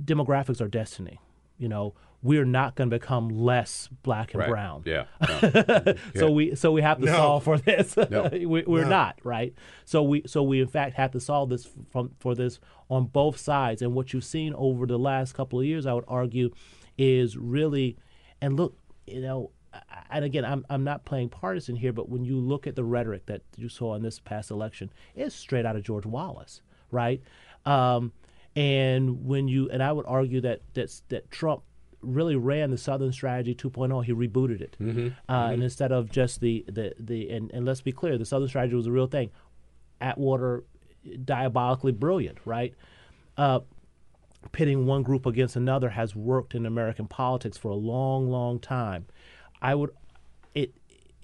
demographics 0.02 0.61
are 0.61 0.68
destiny. 0.68 1.18
You 1.58 1.68
know, 1.68 1.94
we're 2.22 2.44
not 2.44 2.76
going 2.76 2.88
to 2.88 2.99
become 2.99 3.28
less 3.28 3.88
black 4.02 4.32
and 4.32 4.40
Right. 4.40 4.49
brown. 4.50 4.82
Yeah. 4.84 5.04
no. 5.44 5.94
So 6.14 6.30
we 6.30 6.54
so 6.54 6.70
we 6.72 6.82
have 6.82 6.99
to 7.00 7.06
No. 7.06 7.12
solve 7.12 7.44
for 7.44 7.58
this. 7.58 7.96
No. 7.96 8.28
we, 8.32 8.46
we're 8.62 8.84
not 8.84 9.18
right. 9.25 9.54
So 9.84 10.02
we 10.02 10.22
so 10.26 10.42
we 10.42 10.61
in 10.61 10.68
fact 10.68 10.94
have 10.94 11.11
to 11.12 11.20
solve 11.20 11.50
this 11.50 11.68
from 11.90 12.12
for 12.18 12.34
this 12.34 12.61
on 12.88 13.06
both 13.06 13.38
sides. 13.38 13.82
And 13.82 13.94
what 13.94 14.12
you've 14.12 14.25
seen 14.25 14.54
over 14.56 14.87
the 14.87 14.99
last 14.99 15.32
couple 15.34 15.58
of 15.61 15.66
years, 15.66 15.84
I 15.87 15.92
would 15.94 16.04
argue, 16.08 16.50
is 16.96 17.37
really 17.37 17.96
and 18.40 18.56
look, 18.56 18.76
you 19.06 19.20
know. 19.20 19.50
And 20.11 20.22
again, 20.25 20.44
I'm 20.44 20.66
I'm 20.68 20.84
not 20.84 21.04
playing 21.06 21.30
partisan 21.30 21.76
here, 21.76 21.92
but 21.94 22.08
when 22.08 22.25
you 22.25 22.38
look 22.38 22.66
at 22.66 22.76
the 22.76 22.84
rhetoric 22.84 23.25
that 23.26 23.40
you 23.56 23.68
saw 23.70 23.94
in 23.94 24.02
this 24.02 24.18
past 24.20 24.50
election, 24.50 24.92
it's 25.16 25.34
straight 25.34 25.64
out 25.64 25.76
of 25.76 25.82
George 25.82 26.04
Wallace, 26.04 26.61
right? 26.90 27.22
Um, 27.64 28.12
and 28.56 29.25
when 29.25 29.49
you 29.49 29.68
and 29.71 29.82
I 29.82 29.92
would 29.92 30.06
argue 30.06 30.40
that 30.42 30.61
that 30.75 31.00
that 31.09 31.30
Trump 31.30 31.62
really 32.00 32.37
ran 32.37 32.71
the 32.71 32.78
Southern 32.78 33.12
Strategy 33.12 33.54
2.0. 33.54 34.04
He 34.04 34.12
rebooted 34.12 34.61
it, 34.61 34.76
uh, 35.28 35.50
and 35.52 35.62
instead 35.62 35.92
of 35.92 36.11
just 36.11 36.40
the 36.40 36.64
the 36.68 36.94
the 36.99 37.30
and, 37.30 37.50
and 37.52 37.64
let's 37.64 37.80
be 37.80 37.92
clear, 37.92 38.18
the 38.18 38.26
Southern 38.26 38.49
Strategy 38.49 38.75
was 38.75 38.87
a 38.87 38.92
real 38.92 39.06
thing. 39.06 39.30
Atwater, 40.00 40.64
diabolically 41.25 41.92
brilliant, 41.92 42.38
right? 42.44 42.75
Uh, 43.37 43.61
pitting 44.50 44.85
one 44.87 45.02
group 45.04 45.25
against 45.26 45.54
another 45.54 45.90
has 45.90 46.16
worked 46.16 46.54
in 46.54 46.66
American 46.66 47.06
politics 47.06 47.56
for 47.56 47.71
a 47.71 47.76
long, 47.76 48.28
long 48.28 48.59
time. 48.59 49.06
I 49.61 49.75
would 49.76 49.90
it 50.54 50.75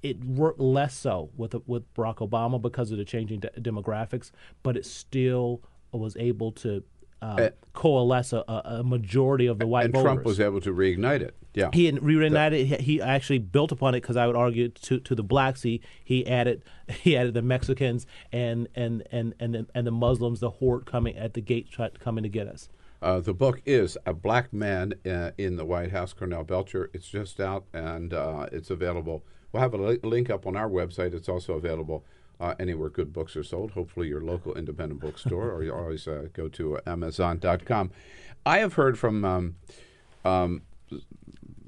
it 0.02 0.25
worked 0.25 0.61
less 0.61 0.97
so 0.97 1.30
with 1.37 1.54
with 1.66 1.92
Barack 1.94 2.16
Obama 2.16 2.62
because 2.62 2.92
of 2.92 2.99
the 2.99 3.04
changing 3.04 3.40
de- 3.40 3.50
demographics, 3.61 4.30
but 4.62 4.76
it 4.76 4.87
still 4.87 5.61
was 5.92 6.16
able 6.16 6.52
to 6.52 6.85
uh, 7.22 7.37
Eh. 7.38 7.50
coalesce 7.72 8.32
a, 8.32 8.44
a 8.64 8.82
majority 8.84 9.46
of 9.46 9.58
the 9.58 9.66
white 9.66 9.87
and 9.87 9.94
voters. 9.94 10.04
Trump 10.04 10.25
was 10.25 10.40
able 10.40 10.60
to 10.60 10.72
reignite 10.72 11.20
it. 11.20 11.34
Yeah. 11.54 11.70
He 11.72 11.87
had 11.87 12.02
reunited. 12.02 12.66
He, 12.66 12.76
he 12.76 13.02
actually 13.02 13.38
built 13.38 13.72
upon 13.72 13.94
it 13.94 14.02
because 14.02 14.16
I 14.16 14.26
would 14.26 14.37
argue 14.37 14.68
to, 14.68 15.00
to 15.00 15.14
the 15.14 15.22
blacks. 15.25 15.62
He 15.62 15.80
he 16.04 16.26
added 16.26 16.62
he 16.88 17.16
added 17.16 17.34
the 17.34 17.42
Mexicans 17.42 18.06
and 18.32 18.68
and 18.75 19.02
and 19.10 19.34
and 19.40 19.54
the, 19.54 19.66
and 19.75 19.87
the 19.87 19.90
Muslims, 19.90 20.40
the 20.40 20.50
horde 20.50 20.87
coming 20.87 21.16
at 21.16 21.34
the 21.34 21.40
gate, 21.40 21.68
coming 21.98 22.22
to 22.22 22.28
get 22.28 22.46
us. 22.46 22.68
Uh, 23.00 23.20
the 23.20 23.34
book 23.34 23.62
is 23.64 23.96
A 24.06 24.12
Black 24.12 24.52
Man 24.52 24.92
uh, 25.08 25.30
in 25.38 25.56
the 25.56 25.64
White 25.64 25.92
House, 25.92 26.12
Cornell 26.12 26.42
Belcher. 26.44 26.90
It's 26.92 27.08
just 27.08 27.38
out 27.40 27.64
and 27.72 28.12
uh, 28.12 28.46
it's 28.50 28.70
available. 28.70 29.25
We'll 29.52 29.62
have 29.62 29.72
a 29.72 29.76
li- 29.78 30.00
link 30.02 30.30
up 30.30 30.46
on 30.46 30.56
our 30.56 30.68
website. 30.68 31.14
It's 31.14 31.28
also 31.28 31.54
available 31.54 32.04
uh, 32.40 32.54
anywhere 32.59 32.88
good 32.88 33.12
books 33.12 33.37
are 33.37 33.42
sold, 33.42 33.73
hopefully 33.73 34.09
your 34.09 34.21
local 34.21 34.54
independent 34.54 35.00
bookstore, 35.00 35.50
or 35.50 35.62
you 35.62 35.75
always 35.75 36.07
uh, 36.07 36.28
go 36.33 36.49
to 36.49 36.78
Amazon.com. 36.87 37.90
I 38.47 38.59
have 38.59 38.75
heard 38.75 38.99
from 38.99 39.25
um, 39.25 39.57
um, 40.25 40.62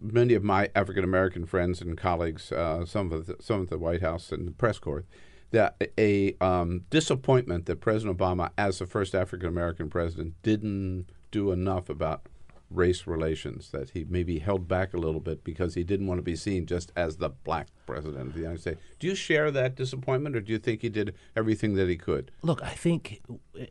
many 0.00 0.34
of 0.34 0.42
my 0.42 0.70
African 0.74 1.04
American 1.04 1.46
friends 1.46 1.80
and 1.80 1.96
colleagues, 1.96 2.52
uh, 2.52 2.86
some 2.86 3.12
of 3.12 3.26
the, 3.26 3.36
some 3.40 3.60
of 3.60 3.70
the 3.70 3.78
White 3.78 4.00
House 4.00 4.32
and 4.32 4.46
the 4.46 4.52
press 4.52 4.78
corps, 4.78 5.04
that 5.50 5.76
a 5.98 6.36
um, 6.40 6.84
disappointment 6.90 7.66
that 7.66 7.80
President 7.80 8.16
Obama, 8.16 8.50
as 8.56 8.78
the 8.78 8.86
first 8.86 9.14
African 9.14 9.48
American 9.48 9.90
president, 9.90 10.34
didn't 10.42 11.06
do 11.30 11.50
enough 11.50 11.88
about 11.88 12.28
race 12.70 13.06
relations. 13.06 13.70
That 13.70 13.90
he 13.90 14.06
maybe 14.08 14.38
held 14.38 14.68
back 14.68 14.94
a 14.94 14.96
little 14.96 15.20
bit 15.20 15.44
because 15.44 15.74
he 15.74 15.84
didn't 15.84 16.06
want 16.06 16.18
to 16.18 16.22
be 16.22 16.36
seen 16.36 16.66
just 16.66 16.92
as 16.96 17.16
the 17.16 17.30
black 17.30 17.68
president 17.86 18.28
of 18.28 18.34
the 18.34 18.40
United 18.40 18.60
States. 18.60 18.80
Do 18.98 19.06
you 19.06 19.14
share 19.14 19.50
that 19.50 19.74
disappointment, 19.74 20.36
or 20.36 20.40
do 20.40 20.52
you 20.52 20.58
think 20.58 20.82
he 20.82 20.88
did 20.88 21.14
everything 21.36 21.74
that 21.74 21.88
he 21.88 21.96
could? 21.96 22.30
Look, 22.42 22.62
I 22.62 22.70
think 22.70 23.20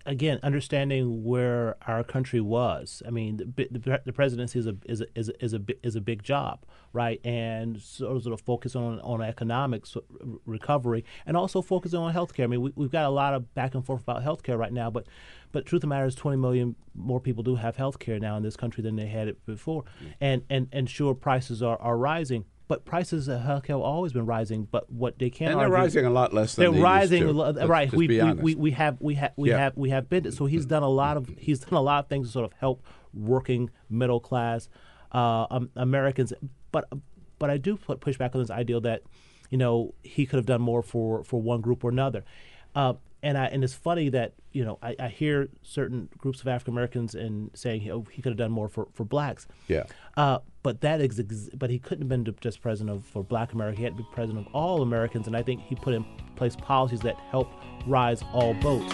again, 0.06 0.40
understanding 0.44 1.24
where 1.24 1.76
our 1.88 2.04
country 2.04 2.42
was. 2.42 3.02
I 3.08 3.12
mean, 3.12 3.38
the, 3.38 3.68
the, 3.72 4.02
the 4.06 4.14
presidency 4.14 4.60
is 4.60 4.68
a 4.68 4.76
is 4.86 5.02
a, 5.02 5.06
is 5.16 5.30
a, 5.30 5.44
is 5.44 5.54
a 5.54 5.62
is 5.84 5.96
a 5.96 6.02
big 6.02 6.24
job, 6.24 6.66
right? 6.94 7.20
And 7.26 7.82
sort 7.82 8.26
of, 8.26 8.42
focus 8.42 8.76
on 8.76 9.00
on 9.02 9.22
economics 9.22 9.98
recovery 10.46 11.04
and 11.26 11.36
also 11.36 11.62
focusing 11.62 12.00
on 12.00 12.14
healthcare. 12.14 12.44
I 12.44 12.48
mean, 12.48 12.62
we, 12.62 12.74
we've 12.76 12.92
got 12.92 13.06
a 13.06 13.10
lot 13.10 13.34
of 13.34 13.54
back 13.54 13.76
and 13.76 13.86
forth 13.86 14.02
about 14.02 14.24
healthcare 14.24 14.58
right 14.58 14.74
now, 14.74 14.90
but 14.90 15.08
but 15.52 15.66
truth 15.66 15.80
of 15.80 15.82
the 15.82 15.88
matter 15.88 16.06
is, 16.06 16.16
20 16.16 16.38
million 16.38 16.76
more 16.94 17.20
people 17.20 17.44
do 17.44 17.56
have 17.56 17.76
healthcare 17.76 18.20
now 18.20 18.38
in 18.38 18.44
this 18.44 18.56
country 18.56 18.84
than 18.90 19.06
they 19.06 19.08
had 19.08 19.28
it 19.28 19.46
before, 19.46 19.84
and 20.20 20.44
and 20.50 20.68
and 20.72 20.90
sure, 20.90 21.14
prices 21.16 21.62
are 21.64 21.78
are 21.82 21.98
rising. 21.98 22.46
But 22.68 22.86
prices 22.86 23.26
have 23.26 23.68
always 23.72 24.14
been 24.14 24.28
rising. 24.28 24.68
But 24.70 24.92
what 24.92 25.18
they 25.18 25.32
can 25.32 25.48
And 25.48 25.56
they're 25.60 25.66
argue- 25.68 25.76
rising 25.78 26.06
a 26.06 26.10
lot 26.12 26.34
less 26.34 26.54
than 26.56 26.66
they're 26.66 26.72
they 26.74 26.82
rising 26.82 27.28
lo- 27.28 27.52
right 27.66 27.92
we, 27.92 28.08
we, 28.08 28.34
we 28.34 28.56
we 28.56 28.72
have 28.72 28.98
we 29.02 29.16
have 29.16 29.32
we 29.38 29.50
Yeah. 29.50 29.58
have 29.58 29.76
we 29.76 29.90
have 29.90 30.08
been 30.08 30.32
so 30.32 30.46
he's 30.46 30.68
done 30.68 30.84
a 30.84 30.90
lot 30.90 31.18
of 31.18 31.30
he's 31.38 31.60
done 31.62 31.74
a 31.74 31.82
lot 31.82 32.04
of 32.04 32.10
things 32.10 32.28
to 32.28 32.32
sort 32.32 32.46
of 32.46 32.54
help 32.60 32.84
working 33.14 33.72
middle 33.90 34.20
class 34.20 34.70
uh, 35.14 35.48
um, 35.50 35.72
Americans 35.76 36.32
but 36.72 36.86
but 37.40 37.50
I 37.50 37.58
do 37.58 37.76
put, 37.78 38.02
push 38.02 38.18
back 38.20 38.36
on 38.36 38.42
this 38.42 38.52
ideal 38.52 38.82
that 38.82 39.02
you 39.50 39.58
know 39.58 39.96
he 40.04 40.28
could 40.28 40.38
have 40.38 40.46
done 40.46 40.62
more 40.62 40.84
for 40.84 41.24
for 41.24 41.42
one 41.42 41.62
group 41.62 41.84
or 41.84 41.90
another 41.90 42.24
uh, 42.76 42.94
and 43.24 43.38
I 43.38 43.46
and 43.48 43.64
it's 43.64 43.74
funny 43.74 44.10
that 44.10 44.34
you 44.52 44.64
know 44.66 44.78
I, 44.82 44.96
I 45.00 45.08
hear 45.10 45.50
certain 45.62 46.10
groups 46.18 46.42
of 46.42 46.48
African 46.48 46.74
Americans 46.74 47.16
and 47.16 47.52
saying 47.54 47.90
oh, 47.92 48.06
he 48.12 48.22
could 48.22 48.32
have 48.32 48.38
done 48.38 48.52
more 48.52 48.68
for, 48.70 48.88
for 48.94 49.04
blacks 49.06 49.48
Yeah. 49.68 49.84
uh, 50.18 50.40
but 50.64 50.82
that 50.82 51.00
is, 51.02 51.20
ex- 51.20 51.50
but 51.56 51.70
he 51.70 51.80
couldn't 51.80 52.10
have 52.10 52.10
been 52.26 52.36
just 52.42 52.62
president 52.62 52.96
of 52.98 53.06
for 53.06 53.24
Black 53.24 53.54
America. 53.54 53.78
He 53.78 53.84
had 53.84 53.94
to 53.98 54.04
be 54.04 54.10
president 54.12 54.46
of 54.48 54.54
all 54.54 54.82
Americans, 54.82 55.26
and 55.28 55.36
I 55.36 55.42
think 55.44 55.62
he 55.62 55.76
put 55.76 55.94
in 55.94 56.06
place 56.36 56.56
policies 56.56 57.00
that 57.02 57.16
help 57.32 57.50
rise 57.88 58.22
all 58.34 58.54
boats. 58.56 58.94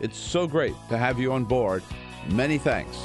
It's 0.00 0.18
so 0.18 0.46
great 0.46 0.74
to 0.88 0.96
have 0.98 1.18
you 1.18 1.32
on 1.32 1.44
board. 1.44 1.82
Many 2.28 2.58
thanks. 2.58 2.96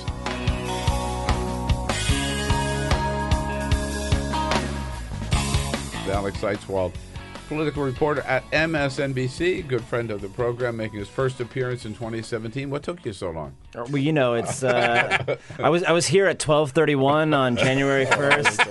Alex 6.07 6.39
Seitz-Wald, 6.39 6.93
political 7.47 7.83
reporter 7.83 8.21
at 8.21 8.43
MSNBC, 8.51 9.67
good 9.67 9.83
friend 9.83 10.11
of 10.11 10.21
the 10.21 10.29
program, 10.29 10.77
making 10.77 10.99
his 10.99 11.07
first 11.09 11.39
appearance 11.41 11.85
in 11.85 11.93
2017. 11.93 12.69
What 12.69 12.83
took 12.83 13.03
you 13.05 13.11
so 13.11 13.31
long? 13.31 13.55
Well, 13.73 13.97
you 13.97 14.13
know, 14.13 14.35
it's. 14.35 14.63
Uh, 14.63 15.37
I 15.59 15.69
was 15.69 15.83
I 15.83 15.91
was 15.91 16.05
here 16.07 16.27
at 16.27 16.39
twelve 16.39 16.71
thirty 16.71 16.95
one 16.95 17.33
on 17.33 17.57
January 17.57 18.05
first, 18.11 18.61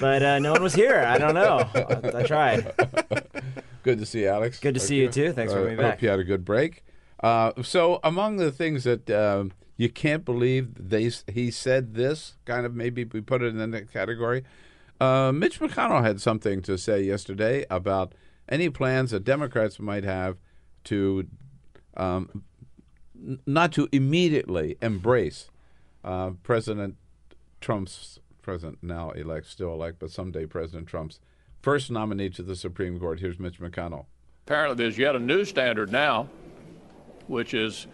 but 0.00 0.22
uh, 0.22 0.38
no 0.38 0.52
one 0.52 0.62
was 0.62 0.74
here. 0.74 1.00
I 1.00 1.18
don't 1.18 1.34
know. 1.34 1.68
I, 1.74 2.18
I 2.18 2.22
tried. 2.22 2.72
Good 3.82 3.98
to 3.98 4.06
see 4.06 4.20
you, 4.22 4.28
Alex. 4.28 4.60
Good 4.60 4.74
to 4.74 4.80
see 4.80 4.96
you, 4.96 5.08
too. 5.10 5.32
Thanks 5.32 5.52
for 5.52 5.58
Uh, 5.58 5.62
having 5.62 5.76
me 5.76 5.84
Hope 5.84 6.00
you 6.00 6.08
had 6.08 6.18
a 6.20 6.24
good 6.24 6.42
break. 6.44 6.82
Uh, 7.24 7.62
so, 7.62 8.00
among 8.04 8.36
the 8.36 8.52
things 8.52 8.84
that 8.84 9.08
um, 9.08 9.50
you 9.78 9.88
can't 9.88 10.26
believe 10.26 10.90
they 10.90 11.10
he 11.32 11.50
said 11.50 11.94
this, 11.94 12.34
kind 12.44 12.66
of 12.66 12.74
maybe 12.74 13.02
we 13.02 13.22
put 13.22 13.40
it 13.40 13.56
in 13.56 13.70
the 13.70 13.80
category. 13.80 14.44
Uh, 15.00 15.32
Mitch 15.32 15.58
McConnell 15.58 16.04
had 16.04 16.20
something 16.20 16.60
to 16.60 16.76
say 16.76 17.02
yesterday 17.02 17.64
about 17.70 18.14
any 18.46 18.68
plans 18.68 19.10
that 19.10 19.24
Democrats 19.24 19.80
might 19.80 20.04
have 20.04 20.36
to 20.84 21.26
um, 21.96 22.44
not 23.46 23.72
to 23.72 23.88
immediately 23.90 24.76
embrace 24.82 25.48
uh, 26.04 26.32
President 26.42 26.96
Trump's 27.62 28.18
President 28.42 28.80
now 28.82 29.12
elect, 29.12 29.46
still 29.46 29.72
elect, 29.72 29.98
but 29.98 30.10
someday 30.10 30.44
President 30.44 30.86
Trump's 30.86 31.20
first 31.62 31.90
nominee 31.90 32.28
to 32.28 32.42
the 32.42 32.54
Supreme 32.54 33.00
Court. 33.00 33.20
Here's 33.20 33.38
Mitch 33.38 33.58
McConnell. 33.60 34.04
apparently 34.46 34.76
there's 34.76 34.98
yet 34.98 35.16
a 35.16 35.18
new 35.18 35.46
standard 35.46 35.90
now, 35.90 36.28
which 37.26 37.54
is 37.54 37.86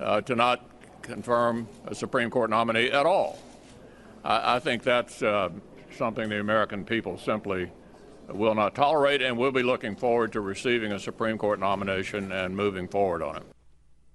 uh, 0.00 0.20
to 0.22 0.34
not 0.34 0.64
confirm 1.02 1.68
a 1.86 1.94
Supreme 1.94 2.30
Court 2.30 2.50
nominee 2.50 2.90
at 2.90 3.06
all. 3.06 3.38
I, 4.24 4.56
I 4.56 4.58
think 4.58 4.82
that's 4.82 5.22
uh, 5.22 5.50
something 5.96 6.28
the 6.28 6.40
American 6.40 6.84
people 6.84 7.18
simply 7.18 7.70
will 8.28 8.54
not 8.54 8.74
tolerate, 8.74 9.22
and 9.22 9.36
we'll 9.38 9.52
be 9.52 9.62
looking 9.62 9.96
forward 9.96 10.32
to 10.32 10.40
receiving 10.40 10.92
a 10.92 10.98
Supreme 10.98 11.38
Court 11.38 11.58
nomination 11.58 12.30
and 12.30 12.54
moving 12.54 12.86
forward 12.86 13.22
on 13.22 13.36
it. 13.36 13.42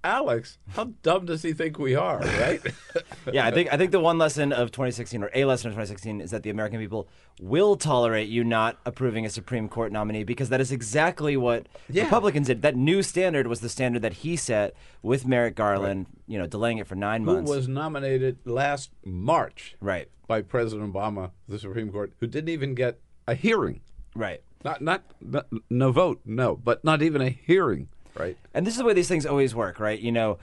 Alex, 0.04 0.58
how 0.74 0.84
dumb 1.02 1.24
does 1.24 1.42
he 1.42 1.54
think 1.54 1.78
we 1.78 1.94
are, 1.94 2.18
right? 2.20 2.60
yeah, 3.32 3.46
I 3.46 3.50
think 3.50 3.72
I 3.72 3.78
think 3.78 3.90
the 3.90 3.98
one 4.00 4.18
lesson 4.18 4.52
of 4.52 4.70
2016 4.70 5.22
or 5.24 5.30
a 5.34 5.46
lesson 5.46 5.68
of 5.68 5.72
2016 5.72 6.20
is 6.20 6.30
that 6.30 6.42
the 6.42 6.50
American 6.50 6.78
people 6.78 7.08
will 7.40 7.74
tolerate 7.74 8.28
you 8.28 8.44
not 8.44 8.78
approving 8.84 9.24
a 9.24 9.30
Supreme 9.30 9.66
Court 9.66 9.90
nominee 9.92 10.22
because 10.22 10.50
that 10.50 10.60
is 10.60 10.70
exactly 10.70 11.38
what 11.38 11.66
Yeah. 11.88 12.04
Republicans 12.04 12.48
did. 12.48 12.60
That 12.60 12.76
new 12.76 13.02
standard 13.02 13.46
was 13.46 13.60
the 13.60 13.70
standard 13.70 14.02
that 14.02 14.12
he 14.12 14.36
set 14.36 14.74
with 15.02 15.26
Merrick 15.26 15.54
Garland, 15.54 16.04
you 16.26 16.38
know, 16.38 16.46
delaying 16.46 16.76
it 16.78 16.86
for 16.86 16.94
9 16.96 17.22
Who 17.24 17.32
months. 17.36 17.50
was 17.50 17.66
nominated 17.66 18.36
last 18.44 18.90
March 19.06 19.74
right. 19.80 20.08
by 20.26 20.42
President 20.42 20.92
Obama, 20.92 21.30
the 21.48 21.58
Supreme 21.58 21.90
Court, 21.90 22.12
who 22.20 22.26
didn't 22.26 22.50
even 22.50 22.74
get 22.74 23.00
a 23.26 23.34
hearing. 23.34 23.80
Right. 24.14 24.42
Not, 24.62 24.82
not, 24.82 25.02
not 25.22 25.46
no 25.70 25.92
vote, 25.92 26.20
no, 26.26 26.56
but 26.56 26.84
not 26.84 27.02
even 27.02 27.20
a 27.20 27.28
hearing, 27.30 27.88
right? 28.18 28.36
And 28.52 28.66
this 28.66 28.74
is 28.74 28.78
the 28.78 28.84
way 28.84 28.92
these 28.92 29.08
things 29.08 29.26
always 29.26 29.54
work, 29.54 29.80
right? 29.80 29.98
You 29.98 30.12
know, 30.12 30.38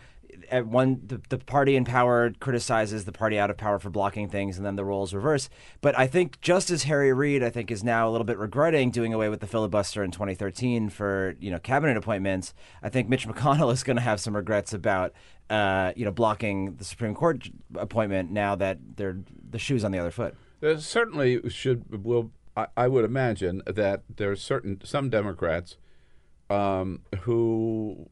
at 0.50 0.66
one 0.66 1.02
the, 1.06 1.22
the 1.30 1.38
party 1.38 1.76
in 1.76 1.86
power 1.86 2.32
criticizes 2.40 3.06
the 3.06 3.12
party 3.12 3.38
out 3.38 3.50
of 3.50 3.58
power 3.58 3.80
for 3.80 3.90
blocking 3.90 4.30
things, 4.30 4.58
and 4.58 4.66
then 4.66 4.76
the 4.76 4.86
roles 4.86 5.14
reverse. 5.14 5.50
But 5.82 5.98
I 5.98 6.08
think 6.08 6.40
just 6.42 6.70
as 6.70 6.84
Harry 6.84 7.14
Reid, 7.14 7.44
I 7.44 7.50
think, 7.50 7.72
is 7.72 7.84
now 7.84 8.08
a 8.08 8.12
little 8.12 8.26
bit 8.26 8.38
regretting 8.38 8.92
doing 8.92 9.14
away 9.14 9.30
with 9.30 9.40
the 9.40 9.48
filibuster 9.48 10.04
in 10.04 10.12
2013 10.12 10.90
for 10.90 11.36
you 11.40 11.52
know 11.52 11.60
cabinet 11.60 11.98
appointments. 11.98 12.54
I 12.82 12.90
think 12.90 13.10
Mitch 13.10 13.28
McConnell 13.28 13.72
is 13.72 13.84
going 13.84 13.98
to 13.98 14.04
have 14.04 14.20
some 14.20 14.36
regrets 14.36 14.74
about 14.74 15.14
uh, 15.50 15.94
you 15.96 16.06
know 16.06 16.12
blocking 16.12 16.76
the 16.76 16.86
Supreme 16.86 17.16
Court 17.16 17.50
appointment 17.76 18.32
now 18.32 18.56
that 18.56 18.80
they're 18.96 19.20
the 19.50 19.60
shoes 19.60 19.84
on 19.84 19.92
the 19.92 20.00
other 20.00 20.12
foot. 20.12 20.36
There 20.60 20.78
certainly 20.80 21.50
should 21.50 22.04
will 22.04 22.32
I, 22.56 22.68
I 22.76 22.88
would 22.88 23.06
imagine 23.06 23.62
that 23.66 24.04
there 24.14 24.32
are 24.32 24.36
certain 24.36 24.82
some 24.84 25.10
Democrats 25.10 25.78
um, 26.52 27.02
who 27.22 28.10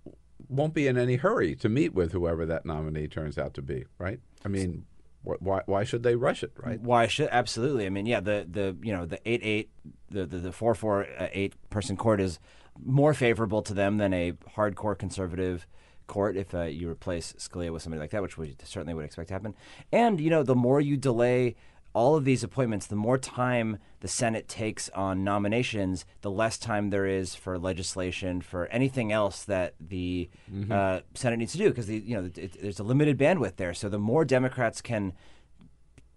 won't 0.47 0.73
be 0.73 0.87
in 0.87 0.97
any 0.97 1.15
hurry 1.15 1.55
to 1.55 1.69
meet 1.69 1.93
with 1.93 2.11
whoever 2.11 2.45
that 2.45 2.65
nominee 2.65 3.07
turns 3.07 3.37
out 3.37 3.53
to 3.55 3.61
be. 3.61 3.85
Right? 3.97 4.19
I 4.43 4.47
mean, 4.47 4.85
why 5.23 5.61
why 5.65 5.83
should 5.83 6.03
they 6.03 6.15
rush 6.15 6.43
it? 6.43 6.51
Right? 6.57 6.79
Why 6.79 7.07
should 7.07 7.29
absolutely? 7.31 7.85
I 7.85 7.89
mean, 7.89 8.05
yeah, 8.05 8.19
the 8.19 8.47
the 8.49 8.77
you 8.81 8.93
know 8.93 9.05
the 9.05 9.19
eight 9.25 9.41
eight 9.43 9.69
the 10.09 10.25
the, 10.25 10.37
the 10.37 10.51
four 10.51 10.73
four 10.73 11.05
uh, 11.17 11.27
eight 11.31 11.53
person 11.69 11.97
court 11.97 12.21
is 12.21 12.39
more 12.83 13.13
favorable 13.13 13.61
to 13.63 13.73
them 13.73 13.97
than 13.97 14.13
a 14.13 14.31
hardcore 14.55 14.97
conservative 14.97 15.67
court 16.07 16.35
if 16.35 16.55
uh, 16.55 16.63
you 16.63 16.89
replace 16.89 17.33
Scalia 17.33 17.71
with 17.71 17.83
somebody 17.83 17.99
like 17.99 18.11
that, 18.11 18.21
which 18.21 18.37
we 18.37 18.55
certainly 18.63 18.93
would 18.93 19.05
expect 19.05 19.27
to 19.27 19.33
happen. 19.33 19.55
And 19.91 20.19
you 20.19 20.29
know, 20.29 20.43
the 20.43 20.55
more 20.55 20.81
you 20.81 20.97
delay 20.97 21.55
all 21.93 22.15
of 22.15 22.23
these 22.23 22.43
appointments, 22.43 22.87
the 22.87 22.95
more 22.95 23.17
time 23.17 23.79
the 24.01 24.07
Senate 24.07 24.47
takes 24.47 24.89
on 24.89 25.23
nominations, 25.23 26.05
the 26.21 26.31
less 26.31 26.57
time 26.57 26.89
there 26.91 27.05
is 27.05 27.35
for 27.35 27.57
legislation, 27.57 28.41
for 28.41 28.67
anything 28.67 29.11
else 29.11 29.43
that 29.45 29.73
the 29.79 30.29
uh, 30.69 30.99
Senate 31.15 31.37
needs 31.37 31.51
to 31.53 31.57
do, 31.57 31.69
because 31.69 31.89
you 31.89 32.15
know 32.15 32.29
it, 32.35 32.61
there's 32.61 32.79
a 32.79 32.83
limited 32.83 33.17
bandwidth 33.17 33.55
there. 33.55 33.73
So 33.73 33.89
the 33.89 33.99
more 33.99 34.23
Democrats 34.23 34.81
can 34.81 35.13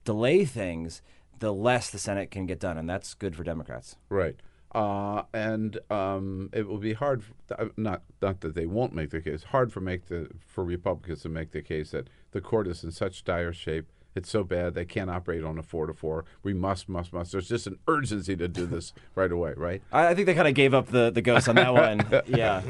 delay 0.04 0.44
things, 0.44 1.02
the 1.38 1.52
less 1.52 1.90
the 1.90 1.98
Senate 1.98 2.30
can 2.30 2.46
get 2.46 2.61
done, 2.61 2.76
and 2.76 2.88
that's 2.88 3.14
good 3.14 3.35
for 3.35 3.42
Democrats. 3.42 3.96
Right. 4.08 4.37
Uh, 4.74 5.24
and 5.35 5.78
um, 5.90 6.48
it 6.52 6.66
will 6.66 6.78
be 6.78 6.94
hard. 6.94 7.22
uh, 7.58 7.66
Not 7.76 8.02
not 8.20 8.40
that 8.40 8.54
they 8.54 8.66
won't 8.66 8.94
make 8.94 9.11
the 9.11 9.20
case. 9.20 9.44
Hard 9.44 9.72
for 9.72 9.80
make 9.80 10.06
the 10.06 10.28
for 10.46 10.64
Republicans 10.64 11.22
to 11.22 11.28
make 11.28 11.50
the 11.50 11.62
case 11.62 11.90
that 11.90 12.08
the 12.30 12.40
court 12.40 12.66
is 12.66 12.85
in 12.85 12.90
such 12.90 13.24
dire 13.24 13.52
shape. 13.52 13.87
It's 14.14 14.31
so 14.31 14.44
bad 14.44 14.75
they 14.75 14.85
can't 14.85 15.11
operate 15.11 15.42
on 15.42 15.59
a 15.59 15.62
four 15.62 15.87
to 15.87 15.94
four. 15.94 16.25
We 16.42 16.53
must, 16.53 16.88
must, 16.88 17.12
must. 17.12 17.33
There's 17.33 17.48
just 17.48 17.66
an 17.66 17.79
urgency 17.88 18.37
to 18.37 18.48
do 18.48 18.66
this 18.66 18.92
right 19.14 19.33
away, 19.33 19.55
right? 19.57 19.83
I, 19.92 20.09
I 20.09 20.14
think 20.14 20.27
they 20.27 20.35
kind 20.35 20.48
of 20.48 20.55
gave 20.55 20.75
up 20.75 20.88
the, 20.88 21.11
the 21.11 21.22
ghost 21.22 21.48
on 21.48 21.57
that 21.57 21.72
one. 21.75 22.07
Yeah. 22.27 22.62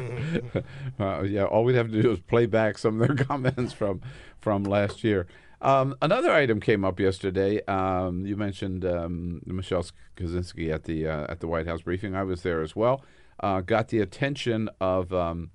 Uh, 0.99 1.23
yeah, 1.23 1.45
all 1.45 1.65
we'd 1.65 1.75
have 1.75 1.91
to 1.91 2.03
do 2.03 2.13
is 2.13 2.21
play 2.21 2.47
back 2.47 2.79
some 2.79 3.01
of 3.01 3.09
their 3.09 3.17
comments 3.27 3.73
from 3.73 4.01
from 4.41 4.65
last 4.65 5.05
year. 5.05 5.27
Um, 5.61 5.95
another 6.03 6.33
item 6.33 6.59
came 6.61 6.85
up 6.85 6.99
yesterday. 6.99 7.65
Um, 7.67 8.27
you 8.27 8.37
mentioned 8.37 8.85
um, 8.85 9.41
Michelle 9.47 9.87
Kosinski 10.17 10.73
at 10.73 10.85
the 10.85 11.07
uh, 11.07 11.27
at 11.29 11.41
the 11.41 11.47
White 11.47 11.67
House 11.67 11.83
briefing. 11.83 12.17
I 12.17 12.25
was 12.25 12.43
there 12.43 12.63
as 12.63 12.75
well. 12.75 13.05
Uh, 13.41 13.61
got 13.61 13.89
the 13.89 14.01
attention 14.01 14.69
of 14.81 15.13
um, 15.13 15.51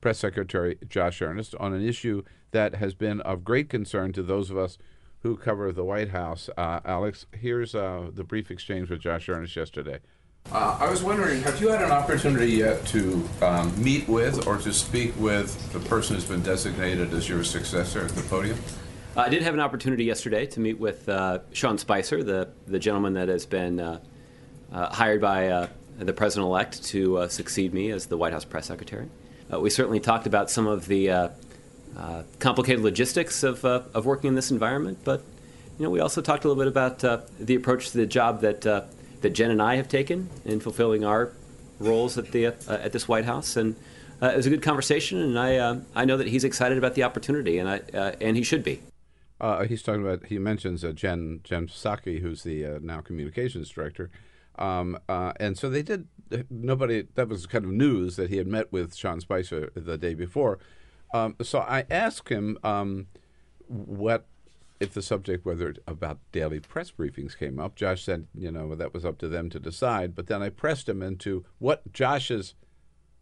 Press 0.00 0.18
Secretary 0.18 0.78
Josh 0.88 1.20
Earnest 1.22 1.54
on 1.58 1.72
an 1.72 1.86
issue 1.86 2.22
that 2.52 2.76
has 2.76 2.94
been 2.94 3.20
of 3.22 3.44
great 3.44 3.68
concern 3.68 4.12
to 4.12 4.22
those 4.22 4.50
of 4.50 4.58
us 4.58 4.78
who 5.26 5.36
cover 5.36 5.72
the 5.72 5.84
White 5.84 6.10
House. 6.10 6.48
Uh, 6.56 6.78
Alex, 6.84 7.26
here's 7.32 7.74
uh, 7.74 8.10
the 8.14 8.22
brief 8.22 8.50
exchange 8.50 8.90
with 8.90 9.00
Josh 9.00 9.28
Earnest 9.28 9.56
yesterday. 9.56 9.98
Uh, 10.52 10.78
I 10.80 10.88
was 10.88 11.02
wondering, 11.02 11.42
have 11.42 11.60
you 11.60 11.68
had 11.68 11.82
an 11.82 11.90
opportunity 11.90 12.52
yet 12.52 12.86
to 12.86 13.28
um, 13.42 13.82
meet 13.82 14.08
with 14.08 14.46
or 14.46 14.58
to 14.58 14.72
speak 14.72 15.18
with 15.18 15.72
the 15.72 15.80
person 15.80 16.14
who's 16.14 16.24
been 16.24 16.42
designated 16.42 17.12
as 17.12 17.28
your 17.28 17.42
successor 17.42 18.02
at 18.02 18.10
the 18.10 18.22
podium? 18.22 18.56
I 19.16 19.28
did 19.28 19.42
have 19.42 19.54
an 19.54 19.60
opportunity 19.60 20.04
yesterday 20.04 20.46
to 20.46 20.60
meet 20.60 20.78
with 20.78 21.08
uh, 21.08 21.40
Sean 21.52 21.78
Spicer, 21.78 22.22
the, 22.22 22.50
the 22.68 22.78
gentleman 22.78 23.14
that 23.14 23.28
has 23.28 23.46
been 23.46 23.80
uh, 23.80 23.98
uh, 24.70 24.94
hired 24.94 25.20
by 25.20 25.48
uh, 25.48 25.66
the 25.98 26.12
president 26.12 26.46
elect 26.46 26.84
to 26.84 27.18
uh, 27.18 27.28
succeed 27.28 27.74
me 27.74 27.90
as 27.90 28.06
the 28.06 28.16
White 28.16 28.32
House 28.32 28.44
press 28.44 28.66
secretary. 28.66 29.08
Uh, 29.52 29.58
we 29.58 29.70
certainly 29.70 29.98
talked 29.98 30.28
about 30.28 30.50
some 30.50 30.68
of 30.68 30.86
the 30.86 31.30
uh, 31.96 32.22
complicated 32.38 32.82
logistics 32.82 33.42
of, 33.42 33.64
uh, 33.64 33.82
of 33.94 34.04
working 34.04 34.28
in 34.28 34.34
this 34.34 34.50
environment, 34.50 34.98
but 35.04 35.22
you 35.78 35.84
know, 35.84 35.90
we 35.90 36.00
also 36.00 36.20
talked 36.20 36.44
a 36.44 36.48
little 36.48 36.62
bit 36.62 36.68
about 36.68 37.02
uh, 37.04 37.20
the 37.38 37.54
approach 37.54 37.90
to 37.90 37.98
the 37.98 38.06
job 38.06 38.40
that, 38.42 38.66
uh, 38.66 38.82
that 39.20 39.30
Jen 39.30 39.50
and 39.50 39.62
I 39.62 39.76
have 39.76 39.88
taken 39.88 40.28
in 40.44 40.60
fulfilling 40.60 41.04
our 41.04 41.32
roles 41.78 42.16
at, 42.18 42.32
the, 42.32 42.46
uh, 42.48 42.52
at 42.68 42.92
this 42.92 43.08
White 43.08 43.24
House. 43.24 43.56
And 43.56 43.76
uh, 44.20 44.28
it 44.28 44.36
was 44.36 44.46
a 44.46 44.50
good 44.50 44.62
conversation, 44.62 45.20
and 45.20 45.38
I, 45.38 45.80
I 45.94 46.04
know 46.04 46.16
that 46.16 46.26
he's 46.26 46.44
excited 46.44 46.78
about 46.78 46.94
the 46.94 47.02
opportunity, 47.02 47.58
and, 47.58 47.68
I, 47.68 47.80
and 48.20 48.36
he 48.36 48.42
should 48.42 48.64
be. 48.64 48.82
He's 49.68 49.82
talking 49.82 50.02
about. 50.02 50.26
He 50.26 50.38
mentions 50.38 50.80
Jen 50.94 51.40
Jen 51.44 51.66
Psaki, 51.66 52.20
who's 52.20 52.42
the 52.42 52.78
now 52.80 53.02
communications 53.02 53.68
director, 53.68 54.10
um, 54.58 54.98
and 55.08 55.58
so 55.58 55.68
they 55.68 55.82
did. 55.82 56.08
Nobody 56.48 57.06
that 57.16 57.28
was 57.28 57.44
kind 57.44 57.66
of 57.66 57.70
news 57.70 58.16
that 58.16 58.30
he 58.30 58.38
had 58.38 58.46
met 58.46 58.72
with 58.72 58.94
Sean 58.94 59.20
Spicer 59.20 59.70
the 59.74 59.98
day 59.98 60.14
before. 60.14 60.58
Um, 61.12 61.36
so 61.42 61.60
I 61.60 61.84
asked 61.90 62.28
him 62.28 62.58
um, 62.64 63.06
what 63.68 64.26
if 64.80 64.92
the 64.92 65.02
subject 65.02 65.44
whether 65.46 65.70
it- 65.70 65.82
about 65.86 66.18
daily 66.32 66.60
press 66.60 66.90
briefings 66.90 67.36
came 67.36 67.58
up. 67.58 67.76
Josh 67.76 68.04
said, 68.04 68.26
you 68.34 68.50
know, 68.50 68.74
that 68.74 68.92
was 68.92 69.04
up 69.04 69.18
to 69.18 69.28
them 69.28 69.48
to 69.50 69.58
decide. 69.58 70.14
But 70.14 70.26
then 70.26 70.42
I 70.42 70.50
pressed 70.50 70.88
him 70.88 71.02
into 71.02 71.44
what 71.58 71.92
Josh's 71.92 72.54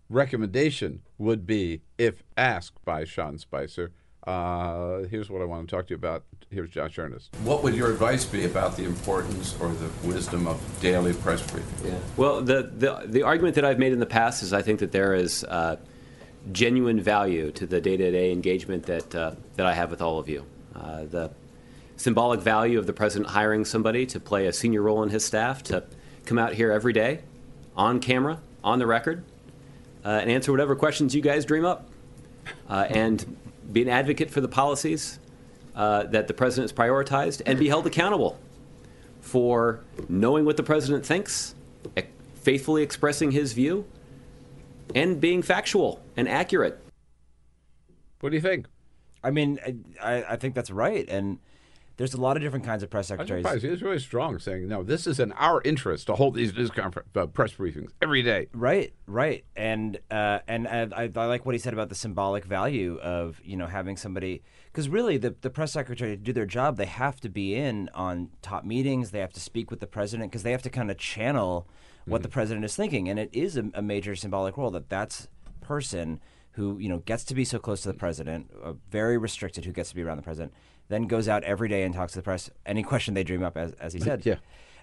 recommendation 0.08 1.02
would 1.18 1.46
be 1.46 1.82
if 1.98 2.22
asked 2.36 2.84
by 2.84 3.04
Sean 3.04 3.38
Spicer. 3.38 3.92
Uh, 4.26 5.02
here's 5.10 5.28
what 5.28 5.42
I 5.42 5.44
want 5.44 5.68
to 5.68 5.76
talk 5.76 5.86
to 5.88 5.90
you 5.90 5.96
about. 5.96 6.24
Here's 6.50 6.70
Josh 6.70 6.98
Earnest. 6.98 7.34
What 7.42 7.62
would 7.62 7.74
your 7.74 7.90
advice 7.90 8.24
be 8.24 8.44
about 8.46 8.76
the 8.76 8.84
importance 8.84 9.54
or 9.60 9.68
the 9.68 9.90
wisdom 10.06 10.46
of 10.46 10.60
daily 10.80 11.12
press 11.12 11.42
briefings? 11.42 12.00
Well, 12.16 12.40
the, 12.40 12.70
the, 12.76 13.02
the 13.06 13.22
argument 13.22 13.54
that 13.56 13.64
I've 13.64 13.78
made 13.78 13.92
in 13.92 13.98
the 13.98 14.06
past 14.06 14.42
is 14.42 14.52
I 14.52 14.62
think 14.62 14.80
that 14.80 14.92
there 14.92 15.14
is 15.14 15.44
uh, 15.44 15.76
genuine 16.52 17.00
value 17.00 17.50
to 17.52 17.66
the 17.66 17.80
day 17.80 17.96
to 17.96 18.10
day 18.10 18.32
engagement 18.32 18.84
that, 18.86 19.14
uh, 19.14 19.34
that 19.56 19.66
I 19.66 19.72
have 19.72 19.90
with 19.90 20.02
all 20.02 20.18
of 20.18 20.28
you. 20.28 20.44
Uh, 20.74 21.04
the 21.04 21.30
symbolic 21.96 22.40
value 22.40 22.78
of 22.78 22.86
the 22.86 22.92
president 22.92 23.30
hiring 23.30 23.64
somebody 23.64 24.06
to 24.06 24.20
play 24.20 24.46
a 24.46 24.52
senior 24.52 24.82
role 24.82 25.02
in 25.02 25.10
his 25.10 25.24
staff, 25.24 25.62
to 25.64 25.84
come 26.26 26.38
out 26.38 26.54
here 26.54 26.72
every 26.72 26.92
day, 26.92 27.20
on 27.76 28.00
camera, 28.00 28.40
on 28.62 28.78
the 28.78 28.86
record, 28.86 29.24
uh, 30.04 30.08
and 30.08 30.30
answer 30.30 30.50
whatever 30.50 30.74
questions 30.74 31.14
you 31.14 31.22
guys 31.22 31.44
dream 31.44 31.64
up, 31.64 31.88
uh, 32.68 32.86
and 32.90 33.36
be 33.72 33.82
an 33.82 33.88
advocate 33.88 34.30
for 34.30 34.40
the 34.40 34.48
policies 34.48 35.18
uh, 35.74 36.04
that 36.04 36.28
the 36.28 36.34
president 36.34 36.70
has 36.70 36.76
prioritized, 36.76 37.42
and 37.46 37.58
be 37.58 37.68
held 37.68 37.86
accountable 37.86 38.38
for 39.20 39.80
knowing 40.08 40.44
what 40.44 40.56
the 40.56 40.62
president 40.62 41.06
thinks, 41.06 41.54
faithfully 42.34 42.82
expressing 42.82 43.30
his 43.30 43.54
view, 43.54 43.86
and 44.94 45.20
being 45.20 45.42
factual 45.42 46.00
and 46.16 46.28
accurate. 46.28 46.80
What 48.20 48.30
do 48.30 48.36
you 48.36 48.42
think? 48.42 48.66
I 49.22 49.30
mean, 49.30 49.58
I, 50.02 50.24
I 50.24 50.36
think 50.36 50.54
that's 50.54 50.70
right. 50.70 51.08
And 51.08 51.38
there's 51.96 52.14
a 52.14 52.20
lot 52.20 52.36
of 52.36 52.42
different 52.42 52.64
kinds 52.64 52.82
of 52.82 52.90
press 52.90 53.10
I'm 53.10 53.18
secretaries. 53.18 53.44
surprised. 53.44 53.64
He 53.64 53.70
was 53.70 53.82
really 53.82 53.98
strong, 53.98 54.38
saying, 54.38 54.66
"No, 54.66 54.82
this 54.82 55.06
is 55.06 55.20
in 55.20 55.32
our 55.32 55.62
interest 55.62 56.08
to 56.08 56.14
hold 56.14 56.34
these 56.34 56.52
news 56.54 56.70
confer- 56.70 57.04
uh, 57.14 57.26
press 57.26 57.52
briefings 57.52 57.90
every 58.02 58.22
day." 58.22 58.48
Right, 58.52 58.92
right, 59.06 59.44
and 59.56 59.98
uh, 60.10 60.40
and 60.48 60.66
I, 60.66 60.88
I 60.94 61.10
I 61.14 61.26
like 61.26 61.46
what 61.46 61.54
he 61.54 61.58
said 61.58 61.72
about 61.72 61.88
the 61.90 61.94
symbolic 61.94 62.44
value 62.44 62.98
of 63.00 63.40
you 63.44 63.56
know 63.56 63.66
having 63.66 63.96
somebody 63.96 64.42
because 64.72 64.88
really 64.88 65.18
the 65.18 65.36
the 65.40 65.50
press 65.50 65.72
secretary 65.72 66.16
to 66.16 66.22
do 66.22 66.32
their 66.32 66.46
job 66.46 66.76
they 66.76 66.86
have 66.86 67.20
to 67.20 67.28
be 67.28 67.54
in 67.54 67.88
on 67.94 68.30
top 68.42 68.64
meetings 68.64 69.12
they 69.12 69.20
have 69.20 69.32
to 69.32 69.40
speak 69.40 69.70
with 69.70 69.78
the 69.78 69.86
president 69.86 70.32
because 70.32 70.42
they 70.42 70.52
have 70.52 70.62
to 70.62 70.70
kind 70.70 70.90
of 70.90 70.98
channel 70.98 71.68
what 72.06 72.22
the 72.22 72.28
president 72.28 72.64
is 72.64 72.76
thinking 72.76 73.08
and 73.08 73.18
it 73.18 73.30
is 73.32 73.56
a, 73.56 73.64
a 73.74 73.82
major 73.82 74.14
symbolic 74.14 74.56
role 74.56 74.70
that 74.70 74.88
that's 74.88 75.28
person 75.60 76.20
who 76.52 76.78
you 76.78 76.88
know 76.88 76.98
gets 76.98 77.24
to 77.24 77.34
be 77.34 77.44
so 77.44 77.58
close 77.58 77.82
to 77.82 77.88
the 77.88 77.94
president 77.94 78.50
uh, 78.62 78.72
very 78.90 79.16
restricted 79.16 79.64
who 79.64 79.72
gets 79.72 79.88
to 79.90 79.94
be 79.94 80.02
around 80.02 80.16
the 80.16 80.22
president 80.22 80.52
then 80.88 81.06
goes 81.06 81.28
out 81.28 81.42
every 81.44 81.68
day 81.68 81.82
and 81.82 81.94
talks 81.94 82.12
to 82.12 82.18
the 82.18 82.22
press 82.22 82.50
any 82.66 82.82
question 82.82 83.14
they 83.14 83.24
dream 83.24 83.42
up 83.42 83.56
as 83.56 83.72
as 83.72 83.92
he 83.92 84.00
said 84.00 84.24
Yeah. 84.24 84.36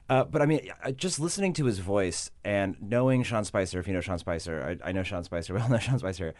Uh, 0.09 0.25
but 0.25 0.41
I 0.41 0.45
mean, 0.45 0.69
just 0.97 1.19
listening 1.19 1.53
to 1.53 1.65
his 1.65 1.79
voice 1.79 2.31
and 2.43 2.75
knowing 2.81 3.23
Sean 3.23 3.45
Spicer, 3.45 3.79
if 3.79 3.87
you 3.87 3.93
know 3.93 4.01
Sean 4.01 4.17
Spicer, 4.17 4.77
I, 4.83 4.89
I 4.89 4.91
know 4.91 5.03
Sean 5.03 5.23
Spicer, 5.23 5.53
we 5.55 5.61
all 5.61 5.69
know 5.69 5.77
Sean 5.77 5.99
Spicer. 5.99 6.33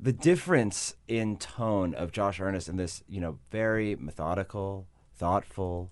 The 0.00 0.12
difference 0.12 0.94
in 1.06 1.36
tone 1.36 1.94
of 1.94 2.12
Josh 2.12 2.40
Earnest 2.40 2.68
in 2.68 2.76
this, 2.76 3.02
you 3.08 3.20
know, 3.20 3.38
very 3.50 3.94
methodical, 3.96 4.86
thoughtful 5.16 5.90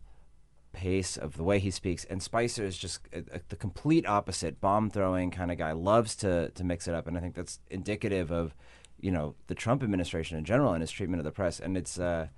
pace 0.78 1.16
of 1.16 1.36
the 1.36 1.42
way 1.42 1.58
he 1.58 1.70
speaks, 1.70 2.04
and 2.04 2.22
Spicer 2.22 2.64
is 2.64 2.78
just 2.78 3.00
uh, 3.14 3.18
uh, 3.34 3.38
the 3.48 3.56
complete 3.56 4.06
opposite, 4.06 4.60
bomb 4.60 4.88
throwing 4.90 5.30
kind 5.30 5.50
of 5.50 5.58
guy. 5.58 5.72
Loves 5.72 6.14
to 6.16 6.50
to 6.50 6.64
mix 6.64 6.86
it 6.88 6.94
up, 6.94 7.06
and 7.08 7.16
I 7.16 7.20
think 7.20 7.34
that's 7.34 7.58
indicative 7.70 8.30
of, 8.30 8.54
you 9.00 9.10
know, 9.10 9.34
the 9.48 9.54
Trump 9.54 9.82
administration 9.82 10.38
in 10.38 10.44
general 10.44 10.72
and 10.72 10.80
his 10.80 10.90
treatment 10.90 11.20
of 11.20 11.24
the 11.24 11.32
press. 11.32 11.58
And 11.60 11.76
it's 11.76 11.98
uh, 11.98 12.28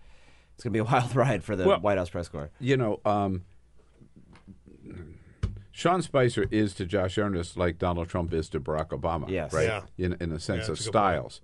it's 0.54 0.64
going 0.64 0.72
to 0.72 0.76
be 0.76 0.78
a 0.80 0.84
wild 0.92 1.14
ride 1.14 1.44
for 1.44 1.54
the 1.56 1.66
Well- 1.66 1.80
White 1.80 1.98
House 1.98 2.10
press 2.10 2.28
corps. 2.28 2.50
You 2.58 2.76
know, 2.76 3.00
um, 3.04 3.44
Sean 5.72 6.02
Spicer 6.02 6.46
is 6.50 6.74
to 6.74 6.84
Josh 6.86 7.16
Earnest 7.18 7.56
like 7.56 7.78
Donald 7.78 8.08
Trump 8.08 8.32
is 8.32 8.48
to 8.50 8.60
Barack 8.60 8.88
Obama. 8.88 9.28
Yes. 9.28 9.52
Right. 9.52 9.66
Yeah. 9.66 9.82
In 9.98 10.16
in 10.20 10.32
a 10.32 10.40
sense 10.40 10.66
Yeah, 10.66 10.72
of 10.72 10.78
a 10.78 10.82
styles. 10.82 11.40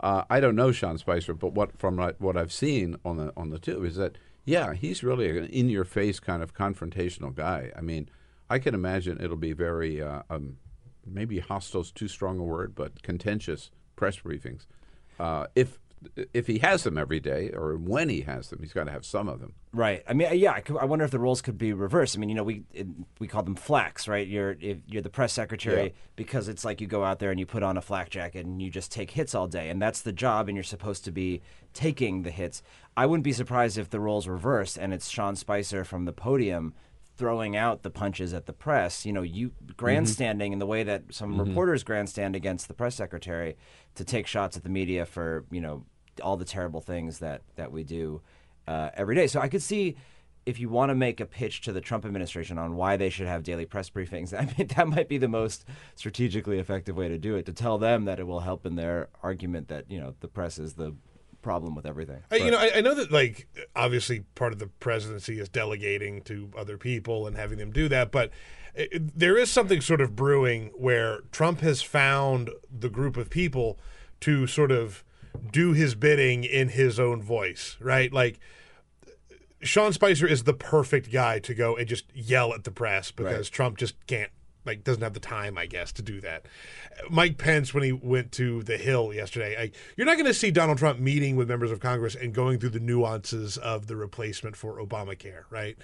Uh, 0.00 0.24
I 0.30 0.40
don't 0.40 0.56
know 0.56 0.72
Sean 0.72 0.96
Spicer, 0.98 1.34
but 1.34 1.52
what 1.52 1.78
from 1.78 1.96
what 1.96 2.20
what 2.20 2.36
I've 2.36 2.52
seen 2.52 2.96
on 3.04 3.16
the 3.18 3.32
on 3.36 3.50
the 3.50 3.58
two 3.58 3.84
is 3.84 3.96
that 3.96 4.16
yeah, 4.44 4.74
he's 4.74 5.02
really 5.02 5.36
an 5.38 5.46
in 5.46 5.68
your 5.68 5.84
face 5.84 6.20
kind 6.20 6.42
of 6.42 6.54
confrontational 6.54 7.34
guy. 7.34 7.70
I 7.76 7.80
mean, 7.80 8.08
I 8.48 8.58
can 8.58 8.74
imagine 8.74 9.20
it'll 9.20 9.36
be 9.36 9.52
very 9.52 10.02
uh, 10.02 10.22
um, 10.28 10.56
maybe 11.06 11.38
hostile's 11.38 11.90
too 11.90 12.08
strong 12.08 12.38
a 12.38 12.42
word, 12.42 12.74
but 12.74 13.02
contentious 13.02 13.70
press 13.96 14.18
briefings. 14.18 14.66
Uh, 15.18 15.46
if 15.54 15.78
if 16.32 16.46
he 16.46 16.58
has 16.58 16.84
them 16.84 16.96
every 16.96 17.20
day, 17.20 17.50
or 17.50 17.76
when 17.76 18.08
he 18.08 18.22
has 18.22 18.48
them, 18.48 18.60
he's 18.60 18.72
got 18.72 18.84
to 18.84 18.90
have 18.90 19.04
some 19.04 19.28
of 19.28 19.40
them. 19.40 19.52
Right. 19.72 20.02
I 20.08 20.14
mean, 20.14 20.28
uh, 20.28 20.32
yeah. 20.32 20.52
I, 20.52 20.60
could, 20.60 20.78
I 20.78 20.84
wonder 20.86 21.04
if 21.04 21.10
the 21.10 21.18
roles 21.18 21.42
could 21.42 21.58
be 21.58 21.72
reversed. 21.72 22.16
I 22.16 22.20
mean, 22.20 22.28
you 22.28 22.34
know, 22.34 22.42
we 22.42 22.62
it, 22.72 22.86
we 23.18 23.26
call 23.28 23.42
them 23.42 23.54
flacks, 23.56 24.08
right? 24.08 24.26
You're 24.26 24.56
if 24.60 24.78
you're 24.86 25.02
the 25.02 25.10
press 25.10 25.32
secretary 25.32 25.82
Yeah. 25.84 25.88
because 26.16 26.48
it's 26.48 26.64
like 26.64 26.80
you 26.80 26.86
go 26.86 27.04
out 27.04 27.18
there 27.18 27.30
and 27.30 27.38
you 27.38 27.46
put 27.46 27.62
on 27.62 27.76
a 27.76 27.82
flak 27.82 28.10
jacket 28.10 28.46
and 28.46 28.60
you 28.62 28.70
just 28.70 28.90
take 28.90 29.10
hits 29.10 29.34
all 29.34 29.46
day, 29.46 29.68
and 29.70 29.80
that's 29.80 30.00
the 30.00 30.12
job, 30.12 30.48
and 30.48 30.56
you're 30.56 30.64
supposed 30.64 31.04
to 31.04 31.10
be 31.10 31.42
taking 31.74 32.22
the 32.22 32.30
hits. 32.30 32.62
I 32.96 33.06
wouldn't 33.06 33.24
be 33.24 33.32
surprised 33.32 33.78
if 33.78 33.90
the 33.90 34.00
roles 34.00 34.26
reversed 34.26 34.76
and 34.76 34.92
it's 34.92 35.08
Sean 35.08 35.36
Spicer 35.36 35.84
from 35.84 36.04
the 36.04 36.12
podium 36.12 36.74
throwing 37.20 37.54
out 37.54 37.82
the 37.82 37.90
punches 37.90 38.32
at 38.32 38.46
the 38.46 38.52
press. 38.54 39.04
You 39.04 39.12
know, 39.12 39.20
you 39.20 39.52
grandstanding 39.76 40.54
in 40.54 40.58
the 40.58 40.64
way 40.64 40.82
that 40.84 41.02
some 41.10 41.38
reporters 41.38 41.84
grandstand 41.84 42.34
against 42.34 42.66
the 42.66 42.72
press 42.72 42.94
secretary 42.94 43.58
to 43.96 44.04
take 44.04 44.26
shots 44.26 44.56
at 44.56 44.62
the 44.62 44.70
media 44.70 45.04
for 45.04 45.44
you 45.50 45.60
know 45.60 45.84
all 46.22 46.38
the 46.38 46.46
terrible 46.46 46.80
things 46.80 47.18
that 47.18 47.42
that 47.56 47.70
we 47.70 47.84
do 47.84 48.22
uh, 48.66 48.88
every 48.94 49.14
day. 49.14 49.26
So 49.26 49.38
I 49.38 49.48
could 49.48 49.60
see 49.62 49.96
if 50.46 50.58
you 50.58 50.70
want 50.70 50.88
to 50.88 50.94
make 50.94 51.20
a 51.20 51.26
pitch 51.26 51.60
to 51.60 51.72
the 51.72 51.82
Trump 51.82 52.06
administration 52.06 52.56
on 52.56 52.74
why 52.74 52.96
they 52.96 53.10
should 53.10 53.26
have 53.26 53.42
daily 53.42 53.66
press 53.66 53.90
briefings, 53.90 54.32
I 54.38 54.46
mean 54.56 54.68
that 54.74 54.88
might 54.88 55.10
be 55.10 55.18
the 55.18 55.28
most 55.28 55.66
strategically 55.94 56.58
effective 56.58 56.96
way 56.96 57.08
to 57.08 57.18
do 57.18 57.36
it. 57.36 57.44
To 57.44 57.52
tell 57.52 57.76
them 57.76 58.06
that 58.06 58.18
it 58.18 58.26
will 58.26 58.40
help 58.40 58.64
in 58.64 58.76
their 58.76 59.10
argument 59.22 59.68
that 59.68 59.90
you 59.90 60.00
know 60.00 60.14
the 60.20 60.28
press 60.28 60.58
is 60.58 60.72
the 60.72 60.94
problem 61.42 61.74
with 61.74 61.86
everything. 61.86 62.22
I, 62.30 62.36
you 62.36 62.50
know, 62.50 62.58
I, 62.58 62.76
I 62.76 62.80
know 62.80 62.94
that 62.94 63.10
like 63.10 63.46
obviously 63.74 64.20
part 64.34 64.52
of 64.52 64.58
the 64.58 64.66
presidency 64.66 65.38
is 65.38 65.48
delegating 65.48 66.22
to 66.22 66.50
other 66.56 66.76
people 66.78 67.26
and 67.26 67.36
having 67.36 67.58
them 67.58 67.70
do 67.70 67.88
that, 67.88 68.10
but 68.10 68.30
it, 68.74 69.18
there 69.18 69.36
is 69.36 69.50
something 69.50 69.80
sort 69.80 70.00
of 70.00 70.14
brewing 70.14 70.70
where 70.76 71.20
Trump 71.32 71.60
has 71.60 71.82
found 71.82 72.50
the 72.70 72.88
group 72.88 73.16
of 73.16 73.30
people 73.30 73.78
to 74.20 74.46
sort 74.46 74.70
of 74.70 75.02
do 75.50 75.72
his 75.72 75.94
bidding 75.94 76.44
in 76.44 76.70
his 76.70 77.00
own 77.00 77.22
voice, 77.22 77.76
right? 77.80 78.12
Like 78.12 78.38
Sean 79.62 79.92
Spicer 79.92 80.26
is 80.26 80.44
the 80.44 80.54
perfect 80.54 81.12
guy 81.12 81.38
to 81.40 81.54
go 81.54 81.76
and 81.76 81.86
just 81.86 82.04
yell 82.14 82.54
at 82.54 82.64
the 82.64 82.70
press 82.70 83.10
because 83.10 83.34
Right. 83.34 83.52
Trump 83.52 83.78
just 83.78 83.94
can't 84.06 84.30
like 84.64 84.84
doesn't 84.84 85.02
have 85.02 85.14
the 85.14 85.20
time, 85.20 85.56
I 85.56 85.66
guess, 85.66 85.92
to 85.92 86.02
do 86.02 86.20
that. 86.20 86.46
Mike 87.08 87.38
Pence, 87.38 87.72
when 87.72 87.82
he 87.82 87.92
went 87.92 88.32
to 88.32 88.62
the 88.62 88.76
Hill 88.76 89.12
yesterday, 89.12 89.56
I, 89.58 89.70
you're 89.96 90.06
not 90.06 90.14
going 90.14 90.26
to 90.26 90.34
see 90.34 90.50
Donald 90.50 90.78
Trump 90.78 90.98
meeting 90.98 91.36
with 91.36 91.48
members 91.48 91.70
of 91.70 91.80
Congress 91.80 92.14
and 92.14 92.34
going 92.34 92.58
through 92.58 92.70
the 92.70 92.80
nuances 92.80 93.56
of 93.56 93.86
the 93.86 93.96
replacement 93.96 94.56
for 94.56 94.78
Obamacare, 94.78 95.44
right? 95.50 95.76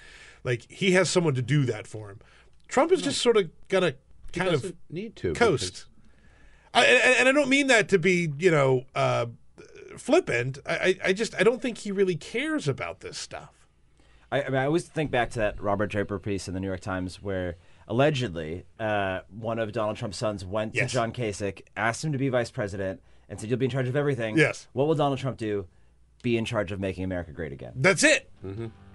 Like 0.43 0.69
he 0.69 0.91
has 0.91 1.09
someone 1.09 1.35
to 1.35 1.41
do 1.41 1.65
that 1.65 1.87
for 1.87 2.09
him. 2.09 2.19
Trump 2.67 2.91
is 2.91 3.01
just 3.01 3.21
sort 3.21 3.37
of 3.37 3.49
gonna 3.69 3.93
kind 4.33 4.53
of 4.53 4.73
need 4.89 5.15
to 5.17 5.33
coast. 5.33 5.85
I, 6.73 6.85
and, 6.85 7.15
and 7.19 7.29
I 7.29 7.31
don't 7.31 7.49
mean 7.49 7.67
that 7.67 7.89
to 7.89 7.99
be, 7.99 8.31
you 8.37 8.51
know, 8.51 8.83
uh, 8.93 9.27
flippant. 9.97 10.59
I, 10.65 10.75
I 10.75 10.97
I 11.05 11.13
just 11.13 11.33
I 11.35 11.43
don't 11.43 11.61
think 11.61 11.79
he 11.79 11.91
really 11.91 12.15
cares 12.15 12.67
about 12.67 12.99
this 12.99 13.17
stuff. 13.17 13.67
I, 14.31 14.43
I 14.43 14.49
mean, 14.49 14.59
I 14.59 14.65
always 14.65 14.85
think 14.85 15.11
back 15.11 15.29
to 15.31 15.39
that 15.39 15.61
Robert 15.61 15.87
Draper 15.87 16.19
piece 16.19 16.47
in 16.47 16.53
the 16.53 16.59
New 16.59 16.67
York 16.67 16.81
Times 16.81 17.21
where 17.21 17.55
allegedly 17.87 18.65
uh, 18.79 19.19
one 19.29 19.59
of 19.59 19.71
Donald 19.71 19.97
Trump's 19.97 20.17
sons 20.17 20.43
went 20.45 20.75
Yes. 20.75 20.89
to 20.89 20.93
John 20.93 21.11
Kasich, 21.11 21.61
asked 21.75 22.03
him 22.03 22.11
to 22.11 22.17
be 22.17 22.29
vice 22.29 22.51
president, 22.51 23.01
and 23.29 23.39
said, 23.39 23.49
"You'll 23.49 23.59
be 23.59 23.65
in 23.65 23.71
charge 23.71 23.87
of 23.87 23.95
everything." 23.95 24.37
Yes. 24.37 24.67
What 24.73 24.87
will 24.87 24.95
Donald 24.95 25.19
Trump 25.19 25.37
do? 25.37 25.67
Be 26.23 26.37
in 26.37 26.45
charge 26.45 26.71
of 26.71 26.79
making 26.79 27.03
America 27.03 27.31
great 27.31 27.51
again. 27.51 27.73
That's 27.75 28.03
it. 28.03 28.29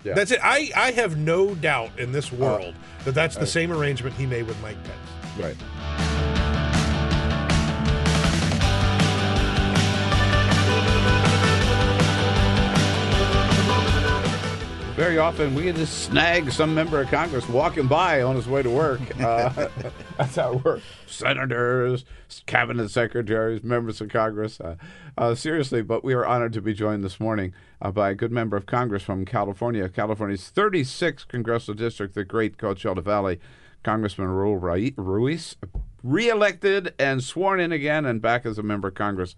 Yeah. 0.05 0.15
That's 0.15 0.33
it. 0.33 0.41
I, 0.43 0.71
I 0.77 0.91
have 0.91 1.17
no 1.17 1.55
doubt 1.55 1.97
in 1.99 2.11
this 2.13 2.33
world 2.33 2.75
that 3.05 3.15
that's 3.15 3.37
the 3.37 3.47
same 3.47 3.71
arrangement 3.73 4.17
he 4.17 4.27
made 4.27 4.43
with 4.47 4.61
Mike 4.61 4.77
Pence. 4.83 5.39
Right. 5.39 6.12
Very 15.03 15.19
often 15.19 15.57
we 15.57 15.65
to 15.73 15.85
snag 15.85 16.53
some 16.53 16.77
member 16.77 17.01
of 17.01 17.11
Congress 17.11 17.49
walking 17.49 17.89
by 17.89 18.23
on 18.23 18.37
his 18.37 18.47
way 18.47 18.63
to 18.63 18.71
work. 18.71 19.01
Uh, 19.21 19.69
that's 20.17 20.37
how 20.37 20.53
it 20.53 20.65
works. 20.65 20.85
Senators, 21.07 22.05
cabinet 22.47 22.89
secretaries, 22.89 23.65
members 23.65 24.01
of 24.01 24.11
Congress. 24.11 24.61
Uh, 24.61 24.77
uh, 25.19 25.35
seriously, 25.35 25.83
but 25.83 26.05
we 26.05 26.15
are 26.15 26.25
honored 26.25 26.53
to 26.53 26.61
be 26.61 26.73
joined 26.73 27.03
this 27.03 27.19
morning 27.19 27.53
uh, 27.81 27.91
by 27.91 28.11
a 28.11 28.15
good 28.15 28.31
member 28.31 28.57
of 28.57 28.65
Congress 28.65 29.03
from 29.03 29.25
California, 29.25 29.89
California's 29.89 30.53
36th 30.55 31.27
congressional 31.27 31.77
district, 31.77 32.15
the 32.15 32.25
great 32.25 32.57
Coachella 32.57 33.03
Valley, 33.03 33.41
Congressman 33.83 34.29
Raul 34.29 34.93
Ruiz, 34.97 35.57
reelected 36.05 36.95
and 37.01 37.25
sworn 37.25 37.59
in 37.59 37.73
again 37.73 38.05
and 38.05 38.23
back 38.23 38.47
as 38.47 38.57
a 38.57 38.63
member 38.63 38.87
of 38.87 38.95
Congress. 38.95 39.35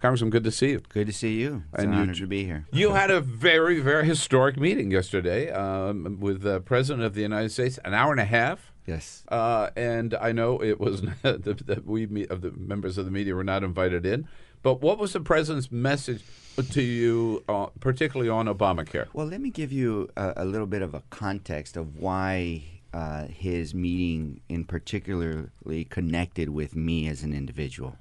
Congressman, 0.00 0.30
good 0.30 0.44
to 0.44 0.52
see 0.52 0.70
you. 0.70 0.82
Good 0.90 1.08
to 1.08 1.12
see 1.12 1.40
you. 1.40 1.64
It's 1.72 1.82
And 1.82 1.92
an 1.92 1.96
you 1.96 2.02
honor 2.02 2.14
to 2.14 2.26
be 2.26 2.44
here. 2.44 2.66
You 2.70 2.90
had 2.94 3.10
a 3.10 3.20
very, 3.20 3.80
very 3.80 4.06
historic 4.06 4.56
meeting 4.56 4.92
yesterday 4.92 5.50
um, 5.50 6.18
with 6.20 6.42
the 6.42 6.60
President 6.60 7.04
of 7.04 7.14
the 7.14 7.22
United 7.22 7.50
States, 7.50 7.78
an 7.84 7.94
hour 7.94 8.12
and 8.12 8.20
a 8.20 8.24
half. 8.24 8.72
Yes. 8.86 9.24
Uh, 9.28 9.70
and 9.76 10.14
I 10.14 10.32
know 10.32 10.62
it 10.62 10.78
was 10.78 11.02
that 11.22 11.82
we 11.84 12.26
of 12.28 12.42
the 12.42 12.52
members 12.52 12.96
of 12.96 13.06
the 13.06 13.10
media 13.10 13.34
were 13.34 13.44
not 13.44 13.64
invited 13.64 14.06
in. 14.06 14.28
But 14.62 14.80
what 14.80 14.98
was 14.98 15.12
the 15.12 15.20
president's 15.20 15.70
message 15.70 16.22
to 16.70 16.82
you, 16.82 17.44
uh, 17.48 17.66
particularly 17.80 18.28
on 18.28 18.46
Obamacare? 18.46 19.06
Well, 19.12 19.26
let 19.26 19.40
me 19.40 19.50
give 19.50 19.72
you 19.72 20.10
a, 20.16 20.34
a 20.38 20.44
little 20.44 20.66
bit 20.66 20.82
of 20.82 20.94
a 20.94 21.02
context 21.10 21.76
of 21.76 21.96
why 21.96 22.62
uh, 22.92 23.26
his 23.26 23.74
meeting 23.74 24.40
in 24.48 24.64
particularly 24.64 25.84
connected 25.90 26.48
with 26.48 26.74
me 26.74 27.08
as 27.08 27.22
an 27.22 27.32
individual. 27.32 27.96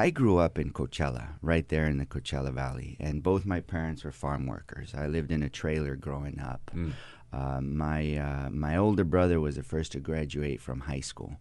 I 0.00 0.08
grew 0.08 0.38
up 0.38 0.58
in 0.58 0.72
Coachella, 0.72 1.34
right 1.42 1.68
there 1.68 1.84
in 1.84 1.98
the 1.98 2.06
Coachella 2.06 2.54
Valley, 2.54 2.96
and 2.98 3.22
both 3.22 3.44
my 3.44 3.60
parents 3.60 4.02
were 4.02 4.10
farm 4.12 4.46
workers. 4.46 4.94
I 4.94 5.06
lived 5.06 5.30
in 5.30 5.42
a 5.42 5.50
trailer 5.50 5.94
growing 5.94 6.40
up. 6.40 6.70
Uh, 7.34 7.60
my 7.60 8.16
uh, 8.16 8.48
my 8.50 8.78
older 8.78 9.04
brother 9.04 9.40
was 9.40 9.56
the 9.56 9.62
first 9.62 9.92
to 9.92 10.00
graduate 10.00 10.58
from 10.62 10.80
high 10.80 11.00
school, 11.00 11.36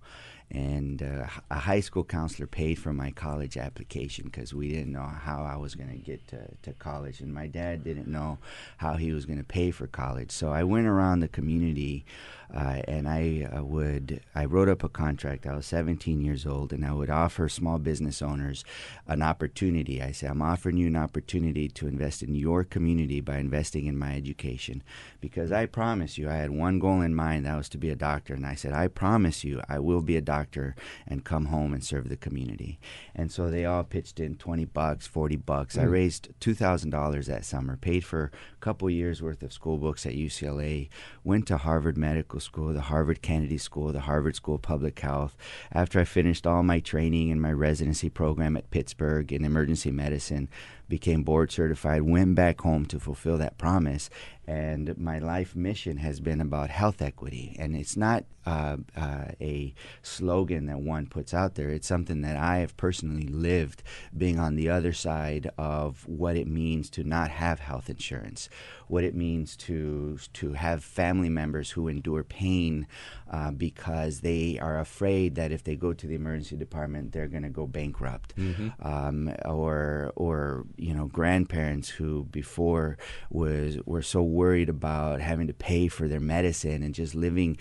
and 0.51 1.01
uh, 1.01 1.25
a 1.49 1.59
high 1.59 1.79
school 1.79 2.03
counselor 2.03 2.47
paid 2.47 2.75
for 2.75 2.91
my 2.91 3.11
college 3.11 3.55
application 3.55 4.25
because 4.25 4.53
we 4.53 4.67
didn't 4.67 4.91
know 4.91 5.07
how 5.07 5.41
I 5.43 5.55
was 5.55 5.73
going 5.73 5.91
to 5.91 5.97
get 6.11 6.27
to, 6.27 6.41
to 6.63 6.73
college, 6.73 7.21
and 7.21 7.33
my 7.33 7.47
dad 7.47 7.85
didn't 7.85 8.07
know 8.07 8.39
how 8.77 8.95
he 8.95 9.13
was 9.13 9.25
going 9.25 9.39
to 9.39 9.45
pay 9.45 9.71
for 9.71 9.87
college. 9.87 10.31
So 10.31 10.51
I 10.51 10.63
went 10.63 10.85
around 10.85 11.21
the 11.21 11.29
community, 11.29 12.03
uh, 12.53 12.81
and 12.87 13.07
I 13.07 13.47
uh, 13.55 13.63
would 13.63 14.21
I 14.33 14.45
wrote 14.45 14.69
up 14.69 14.83
a 14.83 14.89
contract. 14.89 15.45
I 15.45 15.55
was 15.55 15.65
17 15.67 16.21
years 16.21 16.45
old, 16.45 16.73
and 16.73 16.83
I 16.83 16.93
would 16.93 17.09
offer 17.09 17.47
small 17.47 17.77
business 17.77 18.21
owners 18.21 18.63
an 19.07 19.21
opportunity. 19.21 20.01
I 20.01 20.11
said, 20.11 20.31
I'm 20.31 20.41
offering 20.41 20.77
you 20.77 20.87
an 20.87 20.95
opportunity 20.95 21.67
to 21.69 21.87
invest 21.87 22.23
in 22.23 22.33
your 22.35 22.63
community 22.63 23.21
by 23.21 23.37
investing 23.37 23.85
in 23.85 23.97
my 23.97 24.15
education, 24.15 24.81
because 25.21 25.51
I 25.51 25.67
promise 25.67 26.17
you, 26.17 26.29
I 26.29 26.35
had 26.35 26.49
one 26.49 26.79
goal 26.79 27.01
in 27.01 27.13
mind. 27.13 27.45
That 27.45 27.57
was 27.57 27.69
to 27.69 27.77
be 27.77 27.91
a 27.91 27.95
doctor, 27.95 28.33
and 28.33 28.45
I 28.45 28.55
said, 28.55 28.73
I 28.73 28.87
promise 28.87 29.43
you, 29.43 29.61
I 29.69 29.79
will 29.79 30.01
be 30.01 30.17
a 30.17 30.21
doctor 30.21 30.75
and 31.07 31.23
come 31.23 31.45
home 31.45 31.73
and 31.73 31.83
serve 31.83 32.09
the 32.09 32.17
community. 32.17 32.79
And 33.13 33.31
so 33.31 33.49
they 33.49 33.65
all 33.65 33.83
pitched 33.83 34.19
in 34.19 34.35
20 34.35 34.65
bucks, 34.65 35.05
40 35.05 35.35
bucks. 35.35 35.77
I 35.77 35.83
raised 35.83 36.29
$2,000 36.39 37.25
that 37.25 37.45
summer, 37.45 37.77
paid 37.77 38.03
for 38.03 38.31
a 38.53 38.59
couple 38.59 38.89
years 38.89 39.21
worth 39.21 39.43
of 39.43 39.53
school 39.53 39.77
books 39.77 40.05
at 40.05 40.13
UCLA, 40.13 40.89
went 41.23 41.45
to 41.47 41.57
Harvard 41.57 41.97
Medical 41.97 42.38
School, 42.39 42.73
the 42.73 42.81
Harvard 42.81 43.21
Kennedy 43.21 43.57
School, 43.57 43.91
the 43.91 44.01
Harvard 44.01 44.35
School 44.35 44.55
of 44.55 44.61
Public 44.61 44.99
Health. 44.99 45.35
After 45.71 45.99
I 45.99 46.03
finished 46.03 46.47
all 46.47 46.63
my 46.63 46.79
training 46.79 47.31
and 47.31 47.41
my 47.41 47.51
residency 47.51 48.09
program 48.09 48.57
at 48.57 48.71
Pittsburgh 48.71 49.31
in 49.31 49.45
emergency 49.45 49.91
medicine, 49.91 50.49
became 50.87 51.23
board 51.23 51.51
certified, 51.51 52.01
went 52.01 52.35
back 52.35 52.61
home 52.61 52.85
to 52.87 52.99
fulfill 52.99 53.37
that 53.37 53.57
promise. 53.57 54.09
And 54.49 54.97
my 54.97 55.19
life 55.19 55.55
mission 55.55 55.97
has 55.97 56.19
been 56.19 56.41
about 56.41 56.71
health 56.71 57.03
equity. 57.03 57.55
And 57.59 57.75
it's 57.75 57.95
not 57.95 58.25
uh, 58.47 58.77
uh, 58.97 59.25
a 59.39 59.75
slogan 60.01 60.65
that 60.65 60.79
one 60.79 61.05
puts 61.05 61.35
out 61.35 61.53
there. 61.53 61.69
It's 61.69 61.87
something 61.87 62.21
that 62.21 62.35
I 62.35 62.57
have 62.57 62.75
personally 62.75 63.27
lived, 63.27 63.83
being 64.17 64.39
on 64.39 64.55
the 64.55 64.67
other 64.67 64.91
side 64.91 65.51
of 65.59 66.07
what 66.07 66.35
it 66.35 66.47
means 66.47 66.89
to 66.91 67.03
not 67.03 67.29
have 67.29 67.59
health 67.59 67.91
insurance, 67.91 68.49
what 68.87 69.03
it 69.03 69.13
means 69.13 69.55
to 69.57 70.17
to 70.33 70.53
have 70.53 70.83
family 70.83 71.29
members 71.29 71.71
who 71.71 71.87
endure 71.87 72.23
pain 72.23 72.87
uh, 73.29 73.51
because 73.51 74.21
they 74.21 74.57
are 74.59 74.79
afraid 74.79 75.35
that 75.35 75.51
if 75.51 75.63
they 75.63 75.75
go 75.75 75.93
to 75.93 76.07
the 76.07 76.15
emergency 76.15 76.55
department, 76.55 77.11
they're 77.11 77.27
going 77.27 77.43
to 77.43 77.49
go 77.49 77.67
bankrupt, 77.67 78.33
um, 78.81 79.33
or 79.45 80.11
or 80.15 80.65
you 80.77 80.93
know 80.93 81.05
grandparents 81.05 81.89
who 81.89 82.25
before 82.25 82.97
was 83.29 83.77
were 83.85 84.01
so 84.01 84.23
worried 84.23 84.69
about 84.69 85.21
having 85.21 85.47
to 85.47 85.53
pay 85.53 85.87
for 85.87 86.07
their 86.07 86.19
medicine 86.19 86.81
and 86.81 86.95
just 86.95 87.13
living, 87.13 87.57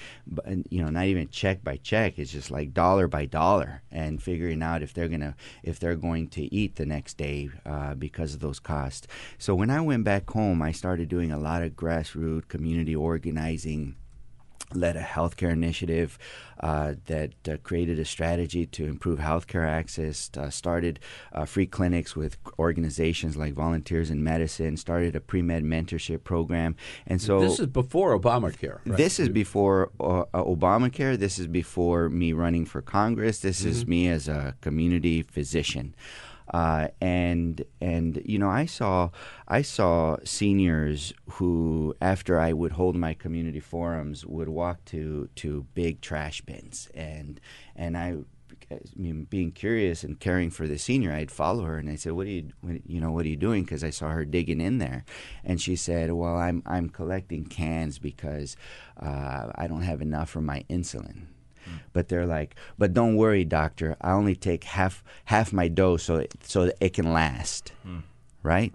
you 0.70 0.82
know, 0.82 0.88
not 0.88 1.04
even 1.04 1.28
check 1.28 1.62
by 1.62 1.76
check. 1.76 2.18
It's 2.18 2.32
just 2.32 2.50
like 2.50 2.72
dollar 2.72 3.06
by 3.08 3.26
dollar, 3.26 3.82
and 3.90 4.22
figuring 4.22 4.62
out 4.62 4.82
if 4.82 4.94
they're 4.94 5.08
gonna 5.08 5.34
if 5.62 5.78
they're 5.78 5.96
going 5.96 6.28
to 6.28 6.54
eat 6.54 6.76
the 6.76 6.86
next 6.86 7.18
day 7.18 7.50
uh, 7.66 7.94
because 7.94 8.34
of 8.34 8.40
those 8.40 8.58
costs. 8.58 9.06
So 9.38 9.54
when 9.54 9.70
I 9.70 9.80
went 9.80 10.04
back 10.04 10.30
home, 10.30 10.62
I 10.62 10.72
started 10.72 11.08
doing 11.08 11.30
a 11.30 11.38
lot 11.38 11.62
of 11.62 11.72
grassroots 11.72 12.48
community 12.48 12.96
organizing 12.96 13.96
led 14.74 14.96
a 14.96 15.02
healthcare 15.02 15.50
initiative 15.50 16.18
uh, 16.60 16.94
that 17.06 17.30
uh, 17.48 17.56
created 17.62 17.98
a 17.98 18.04
strategy 18.04 18.66
to 18.66 18.84
improve 18.84 19.18
healthcare 19.18 19.66
access, 19.66 20.30
uh, 20.36 20.50
started 20.50 21.00
uh, 21.32 21.44
free 21.46 21.66
clinics 21.66 22.14
with 22.14 22.36
organizations 22.58 23.36
like 23.36 23.54
Volunteers 23.54 24.10
in 24.10 24.22
Medicine, 24.22 24.76
started 24.76 25.16
a 25.16 25.20
pre 25.20 25.40
med 25.42 25.62
mentorship 25.64 26.22
program. 26.24 26.76
And 27.06 27.20
so 27.22 27.40
this 27.40 27.58
is 27.60 27.66
before 27.66 28.18
Obamacare. 28.18 28.80
right? 28.84 28.96
this 28.96 29.18
is 29.18 29.28
before 29.28 29.90
uh, 30.00 30.24
uh, 30.34 30.44
Obamacare. 30.44 31.16
This 31.18 31.38
is 31.38 31.46
before 31.46 32.08
me 32.08 32.32
running 32.32 32.66
for 32.66 32.82
Congress. 32.82 33.38
This 33.40 33.64
is 33.64 33.82
Mm-hmm. 33.82 33.90
me 33.90 34.08
as 34.08 34.28
a 34.28 34.54
community 34.60 35.22
physician. 35.22 35.94
Uh, 36.50 36.88
and 37.00 37.64
and 37.80 38.22
you 38.24 38.38
know 38.38 38.48
I 38.48 38.66
saw 38.66 39.10
I 39.46 39.62
saw 39.62 40.16
seniors 40.24 41.12
who 41.32 41.94
after 42.00 42.38
I 42.38 42.52
would 42.52 42.72
hold 42.72 42.96
my 42.96 43.14
community 43.14 43.60
forums 43.60 44.24
would 44.24 44.48
walk 44.48 44.84
to 44.86 45.28
to 45.36 45.66
big 45.74 46.00
trash 46.00 46.40
bins 46.40 46.88
and 46.94 47.40
and 47.76 47.96
I 47.96 48.18
I 48.70 48.78
mean, 48.96 49.24
being 49.24 49.52
curious 49.52 50.04
and 50.04 50.20
caring 50.20 50.50
for 50.50 50.66
the 50.66 50.78
senior, 50.78 51.12
I'd 51.12 51.30
follow 51.30 51.64
her 51.64 51.78
and 51.78 51.88
I 51.88 51.96
said, 51.96 52.12
"What 52.12 52.26
are 52.26 52.30
you, 52.30 52.50
you 52.86 53.00
know, 53.00 53.10
what 53.12 53.24
are 53.24 53.28
you 53.28 53.36
doing?" 53.36 53.64
Because 53.64 53.82
I 53.82 53.90
saw 53.90 54.10
her 54.10 54.24
digging 54.24 54.60
in 54.60 54.78
there, 54.78 55.04
and 55.44 55.60
she 55.60 55.74
said, 55.76 56.12
"Well, 56.12 56.36
I'm 56.36 56.62
I'm 56.66 56.90
collecting 56.90 57.46
cans 57.46 57.98
because 57.98 58.56
uh, 59.00 59.50
I 59.54 59.66
don't 59.68 59.82
have 59.82 60.02
enough 60.02 60.28
for 60.28 60.42
my 60.42 60.64
insulin." 60.68 61.26
Mm. 61.68 61.80
But 61.92 62.08
they're 62.08 62.26
like, 62.26 62.54
"But 62.78 62.94
don't 62.94 63.16
worry, 63.16 63.44
doctor. 63.44 63.96
I 64.00 64.12
only 64.12 64.34
take 64.36 64.64
half 64.64 65.04
half 65.26 65.52
my 65.52 65.68
dose 65.68 66.04
so 66.04 66.16
it, 66.16 66.34
so 66.42 66.66
that 66.66 66.76
it 66.80 66.94
can 66.94 67.12
last." 67.12 67.72
Mm. 67.86 68.02
Right? 68.42 68.72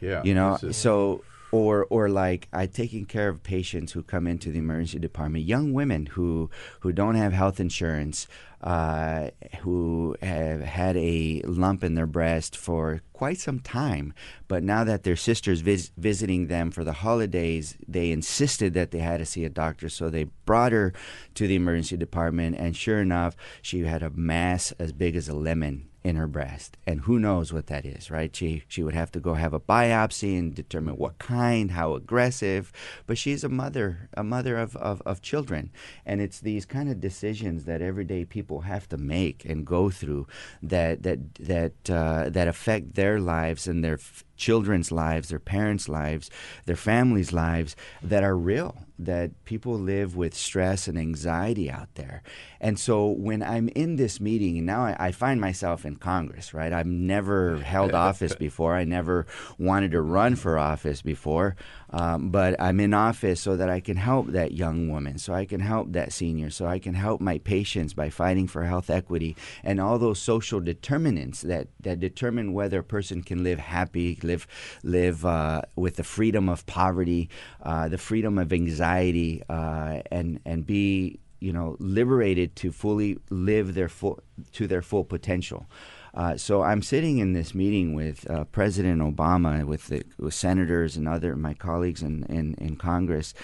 Yeah. 0.00 0.22
You 0.24 0.34
know, 0.34 0.58
so 0.72 1.22
or 1.54 1.86
or 1.88 2.08
like 2.08 2.48
I 2.52 2.66
taking 2.66 3.04
care 3.04 3.28
of 3.28 3.44
patients 3.44 3.92
who 3.92 4.02
come 4.02 4.26
into 4.26 4.50
the 4.50 4.58
emergency 4.58 4.98
department, 4.98 5.44
young 5.44 5.72
women 5.72 6.06
who 6.06 6.50
who 6.80 6.92
don't 6.92 7.14
have 7.14 7.32
health 7.32 7.60
insurance, 7.60 8.26
uh, 8.60 9.30
who 9.60 10.16
have 10.20 10.62
had 10.62 10.96
a 10.96 11.42
lump 11.44 11.84
in 11.84 11.94
their 11.94 12.08
breast 12.08 12.56
for 12.56 13.02
quite 13.12 13.38
some 13.38 13.60
time, 13.60 14.12
but 14.48 14.64
now 14.64 14.82
that 14.82 15.04
their 15.04 15.14
sisters 15.14 15.60
vis- 15.60 15.92
visiting 15.96 16.48
them 16.48 16.72
for 16.72 16.82
the 16.82 16.92
holidays, 16.92 17.76
they 17.86 18.10
insisted 18.10 18.74
that 18.74 18.90
they 18.90 18.98
had 18.98 19.18
to 19.18 19.26
see 19.26 19.44
a 19.44 19.48
doctor, 19.48 19.88
so 19.88 20.10
they 20.10 20.24
brought 20.46 20.72
her 20.72 20.92
to 21.34 21.46
the 21.46 21.54
emergency 21.54 21.96
department, 21.96 22.56
and 22.58 22.76
sure 22.76 23.00
enough, 23.00 23.36
she 23.62 23.84
had 23.84 24.02
a 24.02 24.10
mass 24.10 24.72
as 24.80 24.92
big 24.92 25.14
as 25.14 25.28
a 25.28 25.34
lemon 25.34 25.88
in 26.04 26.16
her 26.16 26.26
breast. 26.26 26.76
And 26.86 27.00
who 27.00 27.18
knows 27.18 27.52
what 27.52 27.66
that 27.68 27.86
is 27.86 28.10
right? 28.10 28.34
She 28.36 28.62
she 28.68 28.82
would 28.82 28.94
have 28.94 29.10
to 29.12 29.20
go 29.20 29.34
have 29.34 29.54
a 29.54 29.60
biopsy 29.60 30.38
and 30.38 30.54
determine 30.54 30.96
what 30.96 31.18
kind 31.18 31.70
how 31.72 31.94
aggressive. 31.94 32.70
But 33.06 33.18
she's 33.18 33.42
a 33.42 33.48
mother 33.48 34.10
a 34.12 34.22
mother 34.22 34.58
of, 34.58 34.76
of, 34.76 35.02
of 35.06 35.22
children. 35.22 35.70
And 36.04 36.20
it's 36.20 36.40
these 36.40 36.66
kind 36.66 36.90
of 36.90 37.00
decisions 37.00 37.64
that 37.64 37.80
everyday 37.80 38.24
people 38.24 38.60
have 38.60 38.88
to 38.90 38.98
make 38.98 39.44
and 39.46 39.66
go 39.66 39.90
through 39.90 40.26
that 40.62 41.02
that 41.02 41.34
that 41.36 41.90
uh, 41.90 42.28
that 42.28 42.48
affect 42.48 42.94
their 42.94 43.18
lives 43.18 43.66
and 43.66 43.82
their 43.82 43.98
children's 44.36 44.90
lives 44.90 45.28
their 45.28 45.38
parents 45.38 45.88
lives 45.88 46.30
their 46.66 46.76
families 46.76 47.32
lives 47.32 47.76
that 48.02 48.22
are 48.22 48.36
real 48.36 48.84
that 48.98 49.44
people 49.44 49.74
live 49.74 50.14
with 50.14 50.34
stress 50.34 50.86
and 50.86 50.96
anxiety 50.96 51.68
out 51.70 51.92
there. 51.96 52.22
And 52.60 52.78
so 52.78 53.08
when 53.08 53.42
I'm 53.42 53.68
in 53.70 53.96
this 53.96 54.20
meeting, 54.20 54.56
and 54.56 54.66
now 54.66 54.84
I, 54.84 54.96
I 54.98 55.12
find 55.12 55.40
myself 55.40 55.84
in 55.84 55.96
Congress, 55.96 56.54
right? 56.54 56.72
I've 56.72 56.86
never 56.86 57.56
held 57.58 57.92
office 57.94 58.36
before. 58.36 58.76
I 58.76 58.84
never 58.84 59.26
wanted 59.58 59.90
to 59.92 60.00
run 60.00 60.36
for 60.36 60.58
office 60.58 61.02
before. 61.02 61.56
Um, 61.94 62.30
but 62.30 62.60
I'm 62.60 62.80
in 62.80 62.92
office 62.92 63.40
so 63.40 63.56
that 63.56 63.70
I 63.70 63.78
can 63.78 63.96
help 63.96 64.26
that 64.28 64.50
young 64.50 64.88
woman, 64.88 65.16
so 65.16 65.32
I 65.32 65.44
can 65.44 65.60
help 65.60 65.92
that 65.92 66.12
senior, 66.12 66.50
so 66.50 66.66
I 66.66 66.80
can 66.80 66.94
help 66.94 67.20
my 67.20 67.38
patients 67.38 67.94
by 67.94 68.10
fighting 68.10 68.48
for 68.48 68.64
health 68.64 68.90
equity 68.90 69.36
and 69.62 69.80
all 69.80 69.96
those 69.96 70.18
social 70.18 70.58
determinants 70.58 71.42
that, 71.42 71.68
that 71.78 72.00
determine 72.00 72.52
whether 72.52 72.80
a 72.80 72.82
person 72.82 73.22
can 73.22 73.44
live 73.44 73.60
happy, 73.60 74.18
live 74.24 74.48
live 74.82 75.24
uh, 75.24 75.62
with 75.76 75.94
the 75.94 76.02
freedom 76.02 76.48
of 76.48 76.66
poverty, 76.66 77.28
uh, 77.62 77.86
the 77.86 77.98
freedom 77.98 78.38
of 78.38 78.52
anxiety, 78.52 79.44
uh, 79.48 80.00
and 80.10 80.40
and 80.44 80.66
be 80.66 81.20
you 81.38 81.52
know 81.52 81.76
liberated 81.78 82.56
to 82.56 82.72
fully 82.72 83.18
live 83.30 83.74
their 83.74 83.88
full 83.88 84.20
to 84.52 84.66
their 84.66 84.82
full 84.82 85.04
potential. 85.04 85.66
Uh, 86.14 86.36
so 86.36 86.62
I'm 86.62 86.80
sitting 86.80 87.18
in 87.18 87.32
this 87.32 87.54
meeting 87.54 87.94
with 87.94 88.28
uh, 88.30 88.44
President 88.44 89.02
Obama, 89.02 89.64
with, 89.64 89.88
the, 89.88 90.04
with 90.16 90.32
senators 90.32 90.96
and 90.96 91.08
other 91.08 91.34
my 91.34 91.54
colleagues 91.54 92.02
in, 92.02 92.22
in, 92.24 92.54
in 92.54 92.76
Congress, 92.76 93.34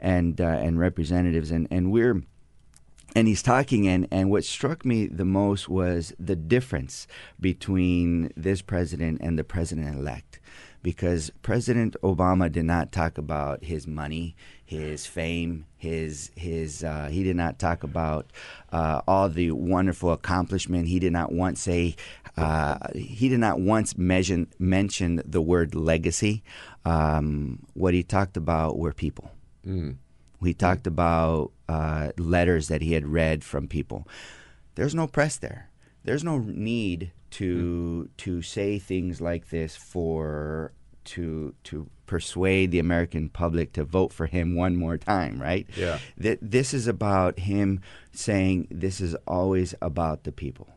and 0.00 0.40
uh, 0.40 0.44
and 0.44 0.78
representatives, 0.78 1.50
and, 1.50 1.68
and 1.70 1.92
we're 1.92 2.22
and 3.14 3.28
he's 3.28 3.42
talking 3.42 3.88
and, 3.88 4.06
and 4.10 4.30
what 4.30 4.44
struck 4.44 4.84
me 4.84 5.06
the 5.06 5.24
most 5.24 5.70
was 5.70 6.12
the 6.18 6.36
difference 6.36 7.06
between 7.40 8.30
this 8.36 8.60
president 8.60 9.22
and 9.22 9.38
the 9.38 9.44
president 9.44 9.96
elect 9.96 10.38
because 10.82 11.30
president 11.40 11.96
obama 12.02 12.52
did 12.52 12.66
not 12.66 12.92
talk 12.92 13.16
about 13.16 13.64
his 13.64 13.86
money 13.86 14.36
his 14.66 15.06
fame 15.06 15.64
his 15.76 16.30
his 16.34 16.82
uh, 16.82 17.08
he 17.10 17.22
did 17.22 17.36
not 17.36 17.58
talk 17.58 17.84
about 17.84 18.26
uh, 18.72 19.00
all 19.06 19.28
the 19.28 19.52
wonderful 19.52 20.12
accomplishment. 20.12 20.88
He 20.88 20.98
did 20.98 21.12
not 21.12 21.32
once 21.32 21.60
say 21.60 21.96
uh, 22.36 22.78
he 22.94 23.28
did 23.28 23.40
not 23.40 23.60
once 23.60 23.96
mention 23.96 24.48
mention 24.58 25.22
the 25.24 25.40
word 25.40 25.74
legacy. 25.74 26.42
Um, 26.84 27.60
what 27.74 27.94
he 27.94 28.02
talked 28.02 28.36
about 28.36 28.78
were 28.78 28.92
people. 28.92 29.30
We 30.40 30.52
talked 30.52 30.86
about 30.86 31.52
uh, 31.68 32.12
letters 32.18 32.68
that 32.68 32.82
he 32.82 32.92
had 32.92 33.06
read 33.06 33.42
from 33.42 33.68
people. 33.68 34.06
There's 34.74 34.94
no 34.94 35.06
press 35.06 35.36
there. 35.36 35.70
There's 36.04 36.24
no 36.24 36.38
need 36.38 37.12
to 37.32 38.08
to 38.18 38.42
say 38.42 38.78
things 38.78 39.20
like 39.20 39.50
this 39.50 39.76
for 39.76 40.72
to 41.04 41.54
to 41.64 41.88
persuade 42.06 42.70
the 42.70 42.78
American 42.78 43.28
public 43.28 43.72
to 43.74 43.84
vote 43.84 44.12
for 44.12 44.26
him 44.26 44.54
one 44.54 44.76
more 44.76 44.96
time, 44.96 45.40
right? 45.40 45.66
Yeah. 45.76 45.98
That 46.16 46.38
this 46.40 46.72
is 46.72 46.86
about 46.86 47.40
him 47.40 47.80
saying 48.12 48.68
this 48.70 49.00
is 49.00 49.14
always 49.26 49.74
about 49.82 50.24
the 50.24 50.32
people. 50.32 50.68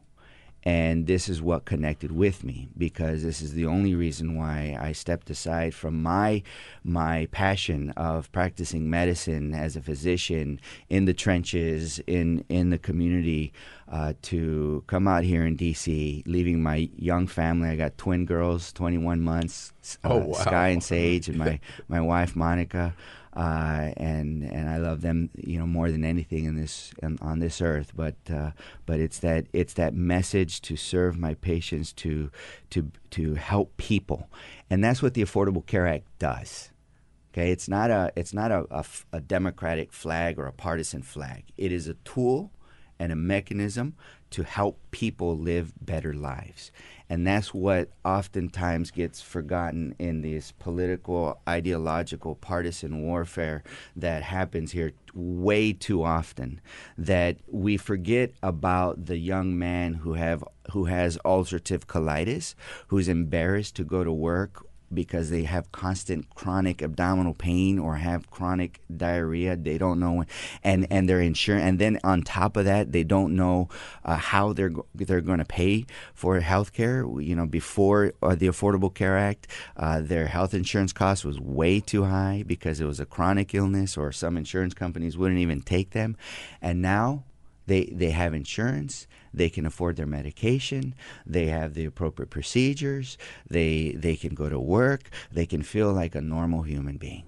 And 0.63 1.08
this 1.08 1.30
is 1.30 1.41
what 1.41 1.65
connected 1.65 2.12
with 2.12 2.43
me 2.43 2.69
because 2.78 3.24
this 3.24 3.41
is 3.41 3.54
the 3.54 3.65
only 3.65 3.95
reason 3.95 4.38
why 4.38 4.78
I 4.80 4.91
stepped 4.91 5.30
aside 5.30 5.74
from 5.74 6.04
my 6.04 6.43
my 6.84 7.28
passion 7.32 7.91
of 7.91 8.32
practicing 8.32 8.89
medicine 8.89 9.54
as 9.54 9.76
a 9.76 9.82
physician 9.82 10.60
in 10.89 11.06
the 11.06 11.13
trenches 11.13 12.00
in 12.08 12.43
in 12.50 12.69
the 12.72 12.78
community 12.78 13.54
uh, 13.88 14.13
to 14.22 14.84
come 14.88 15.08
out 15.08 15.24
here 15.24 15.45
in 15.45 15.58
DC, 15.58 16.24
leaving 16.28 16.62
my 16.62 16.89
young 16.95 17.26
family. 17.26 17.69
I 17.69 17.76
got 17.76 17.98
twin 17.98 18.26
girls, 18.26 18.72
21 18.74 19.19
months, 19.22 19.74
uh, 20.04 20.10
Oh, 20.10 20.17
wow. 20.17 20.34
Sky 20.34 20.67
and 20.69 20.84
Sage, 20.84 21.28
and 21.30 21.38
my 21.38 21.60
my 21.88 22.02
wife 22.02 22.36
Monica 22.36 22.93
uh, 23.34 23.92
and 23.98 24.44
and 24.44 24.70
I 24.70 24.78
love 24.78 25.02
them, 25.02 25.30
you 25.38 25.60
know, 25.60 25.68
more 25.68 25.92
than 25.92 26.04
anything 26.04 26.46
in 26.46 26.56
this 26.56 26.92
on, 27.04 27.18
on 27.22 27.39
this 27.39 27.62
earth. 27.62 27.92
But 27.96 28.15
uh, 28.34 28.52
but 28.86 29.00
it's 29.00 29.20
that 29.20 29.46
it's 29.54 29.74
that 29.74 29.94
message 29.94 30.62
to 30.62 30.76
serve 30.76 31.18
my 31.18 31.36
patients, 31.36 31.94
to 31.94 32.32
to 32.72 32.92
to 33.12 33.36
help 33.36 33.78
people, 33.78 34.30
and 34.70 34.84
that's 34.84 35.02
what 35.02 35.13
the 35.13 35.24
Affordable 35.24 35.65
Care 35.65 35.88
Act 35.88 36.08
does. 36.18 36.72
Okay, 37.32 37.52
it's 37.52 37.70
not 37.70 37.92
a 37.92 38.12
it's 38.15 38.34
not 38.34 38.52
a, 38.52 38.65
a 38.72 38.86
a 39.13 39.22
democratic 39.22 39.93
flag 39.93 40.39
or 40.39 40.47
a 40.47 40.53
partisan 40.53 41.03
flag. 41.03 41.43
It 41.58 41.72
is 41.72 41.88
a 41.88 41.93
tool 41.93 42.51
and 42.99 43.12
a 43.12 43.16
mechanism 43.16 43.95
to 44.32 44.43
help 44.43 44.80
people 44.91 45.38
live 45.38 45.73
better 45.82 46.13
lives. 46.13 46.71
And 47.09 47.25
that's 47.25 47.53
what 47.53 47.89
oftentimes 48.05 48.91
gets 48.91 49.19
forgotten 49.19 49.95
in 49.97 50.21
this 50.21 50.51
political, 50.51 51.39
ideological, 51.47 52.36
partisan 52.36 53.01
warfare 53.01 53.63
that 53.95 54.21
happens 54.21 54.71
here 54.71 54.91
way 55.15 55.73
too 55.73 56.03
often. 56.03 56.61
That 56.97 57.38
we 57.47 57.77
forget 57.77 58.34
about 58.43 59.07
the 59.07 59.17
young 59.17 59.57
man 59.57 59.95
who 59.95 60.13
have 60.13 60.43
who 60.71 60.86
has 60.86 61.17
ulcerative 61.25 61.86
colitis, 61.86 62.53
who's 62.89 63.07
embarrassed 63.07 63.75
to 63.77 63.84
go 63.84 64.03
to 64.03 64.13
work 64.13 64.63
because 64.94 65.30
they 65.30 65.44
have 65.44 65.72
constant 65.72 66.34
chronic 66.36 66.82
abdominal 66.82 67.34
pain 67.34 67.80
or 67.80 67.96
have 67.96 68.30
chronic 68.30 68.82
diarrhea. 68.96 69.56
They 69.56 69.78
don't 69.78 70.00
know, 70.00 70.26
and 70.64 70.88
and 70.90 71.08
their 71.08 71.22
insurance, 71.22 71.64
and 71.64 71.80
then 71.80 72.00
on 72.04 72.22
top 72.24 72.58
of 72.58 72.66
that, 72.66 72.92
they 72.92 73.04
don't 73.04 73.36
know 73.36 73.70
uh, 74.04 74.16
how 74.16 74.54
they're 74.54 74.72
they're 74.96 75.22
going 75.22 75.40
to 75.40 75.46
pay 75.46 75.86
for 76.14 76.40
health 76.40 76.74
care. 76.74 77.06
You 77.20 77.36
know, 77.36 77.46
before 77.46 78.14
uh, 78.22 78.36
the 78.36 78.48
Affordable 78.48 78.94
Care 78.94 79.18
Act, 79.18 79.48
uh, 79.78 80.02
their 80.02 80.28
health 80.28 80.54
insurance 80.54 80.94
cost 80.94 81.26
was 81.26 81.40
way 81.40 81.80
too 81.80 82.06
high 82.06 82.44
because 82.46 82.80
it 82.80 82.86
was 82.86 83.00
a 83.00 83.06
chronic 83.06 83.54
illness, 83.54 83.98
or 83.98 84.12
some 84.12 84.38
insurance 84.38 84.74
companies 84.74 85.18
wouldn't 85.18 85.40
even 85.40 85.62
take 85.62 85.92
them, 85.92 86.16
and 86.62 86.82
now 86.82 87.24
they 87.70 87.86
they 87.86 88.11
have 88.11 88.34
insurance 88.34 89.07
they 89.34 89.49
can 89.49 89.65
afford 89.65 89.95
their 89.95 90.05
medication. 90.05 90.95
They 91.26 91.47
have 91.47 91.74
the 91.74 91.86
appropriate 91.86 92.30
procedures. 92.30 93.17
They 93.49 93.91
they 93.91 94.15
can 94.15 94.34
go 94.34 94.49
to 94.49 94.59
work. 94.59 95.09
They 95.32 95.45
can 95.45 95.63
feel 95.63 95.93
like 95.93 96.15
a 96.15 96.22
normal 96.22 96.63
human 96.63 96.97
being. 96.97 97.24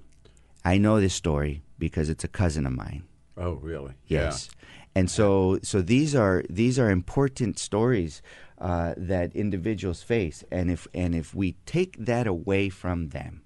I 0.63 0.77
know 0.77 0.99
this 0.99 1.13
story 1.13 1.61
because 1.79 2.09
it's 2.09 2.23
a 2.23 2.27
cousin 2.27 2.65
of 2.65 2.73
mine. 2.73 3.03
Oh, 3.37 3.53
really? 3.53 3.93
Yes. 4.07 4.49
Yeah. 4.49 4.57
And 4.95 5.11
so 5.11 5.59
so 5.63 5.81
these 5.81 6.15
are 6.15 6.43
these 6.49 6.77
are 6.77 6.89
important 6.89 7.57
stories 7.57 8.21
uh, 8.57 8.93
that 8.97 9.35
individuals 9.35 10.03
face, 10.03 10.43
and 10.51 10.69
if 10.69 10.87
and 10.93 11.15
if 11.15 11.33
we 11.33 11.53
take 11.65 11.97
that 11.97 12.27
away 12.27 12.69
from 12.69 13.09
them, 13.09 13.41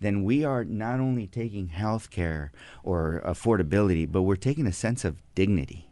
then 0.00 0.22
we 0.22 0.44
are 0.44 0.64
not 0.64 1.00
only 1.00 1.26
taking 1.26 1.68
health 1.68 2.10
care 2.10 2.52
or 2.82 3.22
affordability, 3.24 4.10
but 4.10 4.22
we're 4.22 4.36
taking 4.36 4.66
a 4.66 4.72
sense 4.72 5.04
of 5.04 5.22
dignity. 5.34 5.88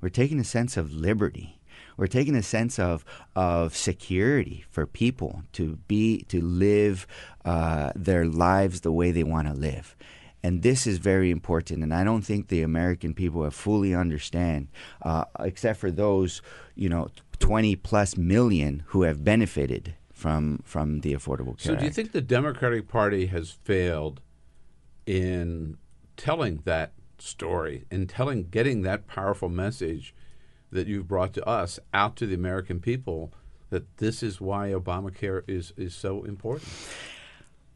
We're 0.00 0.08
taking 0.08 0.40
a 0.40 0.44
sense 0.44 0.76
of 0.76 0.92
liberty. 0.92 1.60
We're 1.96 2.06
taking 2.06 2.34
a 2.34 2.42
sense 2.42 2.78
of 2.78 3.04
of 3.36 3.76
security 3.76 4.64
for 4.70 4.86
people 4.86 5.42
to 5.52 5.76
be 5.88 6.22
to 6.28 6.40
live 6.40 7.06
uh, 7.44 7.92
their 7.94 8.24
lives 8.24 8.80
the 8.80 8.92
way 8.92 9.10
they 9.10 9.24
want 9.24 9.48
to 9.48 9.54
live. 9.54 9.96
And 10.42 10.62
this 10.62 10.86
is 10.86 10.96
very 10.96 11.30
important, 11.30 11.82
and 11.82 11.92
I 11.92 12.02
don't 12.02 12.22
think 12.22 12.48
the 12.48 12.62
American 12.62 13.12
people 13.12 13.44
have 13.44 13.54
fully 13.54 13.94
understand, 13.94 14.68
uh, 15.02 15.26
except 15.38 15.78
for 15.78 15.90
those, 15.90 16.40
you 16.74 16.88
know, 16.88 17.08
20 17.40 17.76
plus 17.76 18.16
million 18.16 18.82
who 18.86 19.02
have 19.02 19.22
benefited 19.22 19.94
from 20.12 20.60
from 20.64 21.00
the 21.00 21.12
Affordable 21.12 21.58
Care 21.58 21.74
So, 21.74 21.76
do 21.76 21.84
you 21.84 21.90
think 21.90 22.12
the 22.12 22.22
Democratic 22.22 22.88
Party 22.88 23.26
has 23.26 23.50
failed 23.50 24.20
in 25.06 25.76
telling 26.16 26.62
that 26.64 26.92
story, 27.22 27.84
in 27.90 28.06
telling, 28.06 28.44
getting 28.44 28.82
that 28.82 29.06
powerful 29.06 29.48
message 29.48 30.14
that 30.72 30.86
you've 30.86 31.08
brought 31.08 31.32
to 31.34 31.46
us 31.46 31.78
out 31.92 32.16
to 32.16 32.26
the 32.26 32.34
American 32.34 32.80
people? 32.80 33.32
That 33.70 33.98
this 33.98 34.22
is 34.22 34.40
why 34.40 34.70
Obamacare 34.70 35.42
is 35.48 35.72
is 35.76 35.94
so 35.94 36.24
important. 36.24 36.68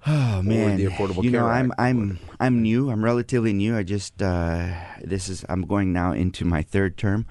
Oh 0.06 0.42
man, 0.42 0.76
the 0.76 0.84
Affordable 0.84 1.24
you 1.24 1.30
know, 1.30 1.38
Care 1.38 1.48
I'm 1.48 1.70
Act. 1.70 1.80
I'm 1.80 2.18
I'm 2.38 2.60
new. 2.60 2.90
I'm 2.90 3.02
relatively 3.02 3.54
new. 3.54 3.74
I 3.74 3.82
just 3.82 4.20
uh, 4.20 4.74
this 5.02 5.30
is 5.30 5.46
I'm 5.48 5.62
going 5.62 5.94
now 5.94 6.12
into 6.12 6.44
my 6.44 6.60
third 6.60 6.98
term, 6.98 7.24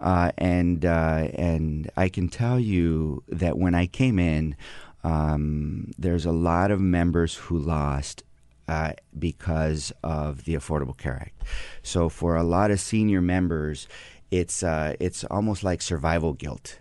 uh, 0.00 0.32
and 0.38 0.86
uh, 0.86 1.28
and 1.34 1.90
I 1.98 2.08
can 2.08 2.30
tell 2.30 2.58
you 2.58 3.22
that 3.28 3.58
when 3.58 3.74
I 3.74 3.84
came 3.84 4.18
in, 4.18 4.56
um, 5.02 5.92
there's 5.98 6.24
a 6.24 6.32
lot 6.32 6.70
of 6.70 6.80
members 6.80 7.34
who 7.34 7.58
lost. 7.58 8.24
Uh, 8.66 8.92
because 9.18 9.92
of 10.02 10.44
the 10.44 10.54
Affordable 10.54 10.96
Care 10.96 11.16
Act, 11.20 11.42
so 11.82 12.08
for 12.08 12.34
a 12.34 12.42
lot 12.42 12.70
of 12.70 12.80
senior 12.80 13.20
members, 13.20 13.86
it's 14.30 14.62
uh, 14.62 14.94
it's 14.98 15.22
almost 15.24 15.62
like 15.62 15.82
survival 15.82 16.32
guilt, 16.32 16.78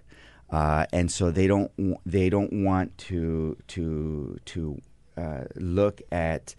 uh, 0.50 0.86
and 0.94 1.12
so 1.12 1.30
they 1.30 1.46
don't 1.46 1.72
they 2.06 2.30
don't 2.30 2.64
want 2.64 2.98
to 3.10 3.58
to 3.68 4.40
to 4.46 4.82
uh, 5.18 5.44
look 5.56 6.02
at 6.12 6.56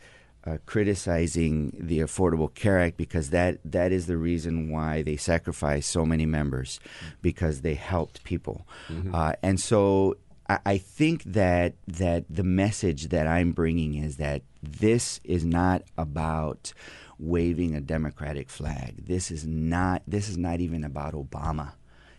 uh, 0.46 0.58
criticizing 0.66 1.74
the 1.80 2.00
Affordable 2.00 2.52
Care 2.52 2.78
Act 2.78 2.98
because 2.98 3.30
that 3.30 3.58
that 3.64 3.92
is 3.92 4.06
the 4.06 4.18
reason 4.18 4.70
why 4.70 5.00
they 5.00 5.16
sacrificed 5.16 5.88
so 5.90 6.04
many 6.04 6.26
members 6.26 6.80
because 7.22 7.62
they 7.62 7.74
helped 7.74 8.24
people, 8.24 8.66
uh, 9.14 9.32
and 9.42 9.58
so. 9.58 10.16
I- 10.46 10.78
think 10.78 11.24
that 11.24 11.74
that 11.86 12.24
the 12.28 12.44
message 12.44 13.08
that 13.08 13.26
I'm 13.26 13.52
bringing 13.52 13.94
is 13.94 14.16
that 14.16 14.42
this 14.62 15.20
is 15.24 15.44
not 15.44 15.82
about 15.96 16.72
waving 17.18 17.74
a 17.74 17.80
Democratic 17.80 18.50
flag. 18.50 19.06
This 19.06 19.30
is 19.30 19.46
not. 19.46 20.02
This 20.06 20.28
is 20.28 20.36
not 20.36 20.60
even 20.60 20.84
about 20.84 21.14
Obama. 21.14 21.72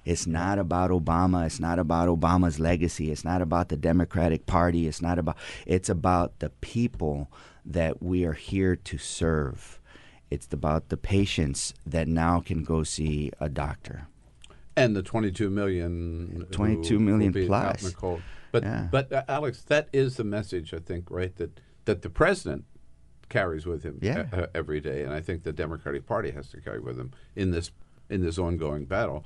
It's 0.06 0.28
not 0.28 0.60
about 0.60 0.92
Obama. 0.92 1.46
It's 1.46 1.60
not 1.60 1.80
about 1.80 2.08
Obama's 2.08 2.60
legacy. 2.60 3.12
It's 3.12 3.26
not 3.26 3.42
about 3.42 3.70
the 3.70 3.78
Democratic 3.78 4.46
Party. 4.46 4.88
It's 4.88 5.02
not 5.02 5.20
about. 5.20 5.38
It's 5.66 5.90
about 5.90 6.40
the 6.40 6.50
people 6.50 7.32
that 7.66 8.02
we 8.02 8.24
are 8.26 8.34
here 8.34 8.76
to 8.76 8.98
serve. 8.98 9.80
It's 10.30 10.52
about 10.52 10.90
the 10.90 10.98
patients 10.98 11.74
that 11.86 12.08
now 12.08 12.40
can 12.40 12.64
go 12.64 12.84
see 12.84 13.32
a 13.40 13.50
doctor. 13.50 14.08
And 14.78 14.96
the 14.96 15.02
22 15.04 15.50
million 15.50 16.48
22 16.52 16.94
who 16.96 17.00
million 17.00 17.32
will 17.32 17.34
be 17.34 17.44
out 17.46 17.48
plus. 17.78 17.84
in 17.84 17.90
the 17.90 17.96
cold. 17.96 18.22
But 18.52 18.64
Yeah. 18.64 18.88
but 18.92 19.12
uh, 19.12 19.24
Alex, 19.28 19.62
that 19.64 19.90
is 19.94 20.16
the 20.18 20.24
message 20.24 20.74
I 20.74 20.80
think, 20.80 21.10
right? 21.10 21.36
That 21.38 21.60
that 21.86 22.02
the 22.02 22.10
president 22.10 22.66
carries 23.30 23.66
with 23.66 23.84
him 23.84 24.00
Yeah. 24.02 24.26
uh, 24.32 24.48
every 24.56 24.80
day, 24.80 25.04
and 25.04 25.14
I 25.14 25.22
think 25.22 25.44
the 25.44 25.54
Democratic 25.54 26.06
Party 26.06 26.32
has 26.32 26.50
to 26.50 26.62
carry 26.62 26.80
with 26.80 26.98
him 27.00 27.12
in 27.36 27.52
this 27.52 27.72
in 28.10 28.22
this 28.22 28.38
ongoing 28.38 28.86
battle 28.86 29.26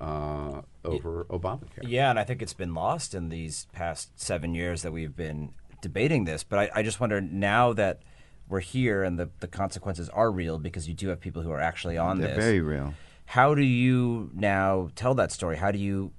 uh, 0.00 0.62
over 0.84 1.24
Obamacare. 1.30 1.82
Yeah, 1.82 2.10
and 2.10 2.18
I 2.18 2.24
think 2.24 2.42
it's 2.42 2.54
been 2.54 2.74
lost 2.74 3.14
in 3.14 3.28
these 3.28 3.66
past 3.72 4.18
seven 4.20 4.54
years 4.54 4.82
that 4.82 4.92
we've 4.92 5.16
been 5.16 5.52
debating 5.82 6.24
this. 6.24 6.44
But 6.44 6.58
I, 6.58 6.80
I 6.80 6.82
just 6.82 7.00
wonder 7.00 7.20
now 7.20 7.72
that 7.74 8.00
we're 8.48 8.60
here 8.60 9.02
and 9.04 9.18
the, 9.18 9.30
the 9.40 9.46
consequences 9.48 10.08
are 10.10 10.30
real 10.30 10.58
because 10.58 10.88
you 10.88 10.94
do 10.94 11.08
have 11.08 11.20
people 11.20 11.42
who 11.42 11.50
are 11.50 11.60
actually 11.60 11.96
on 11.98 12.18
They're 12.18 12.34
this. 12.34 12.44
very 12.44 12.60
real. 12.60 12.94
How 13.30 13.54
do 13.54 13.62
you 13.62 14.28
now 14.34 14.90
tell 14.96 15.14
that 15.14 15.30
story? 15.30 15.56
How 15.56 15.70
do 15.70 15.78
you, 15.78 16.10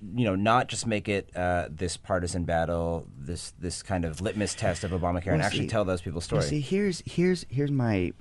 you 0.00 0.24
know, 0.24 0.36
not 0.36 0.68
just 0.68 0.86
make 0.86 1.06
it 1.06 1.28
uh, 1.36 1.68
this 1.68 1.98
partisan 1.98 2.44
battle, 2.44 3.06
this 3.14 3.52
this 3.58 3.82
kind 3.82 4.06
of 4.06 4.22
litmus 4.22 4.54
test 4.54 4.84
of 4.84 4.92
Obamacare, 4.92 5.32
and 5.32 5.40
Well, 5.40 5.42
actually 5.42 5.64
see- 5.64 5.68
tell 5.68 5.84
those 5.84 6.00
people's 6.00 6.24
story? 6.24 6.40
Well, 6.40 6.48
see, 6.48 6.60
here's 6.62 7.02
here's 7.04 7.44
here's 7.50 7.70
my, 7.70 8.14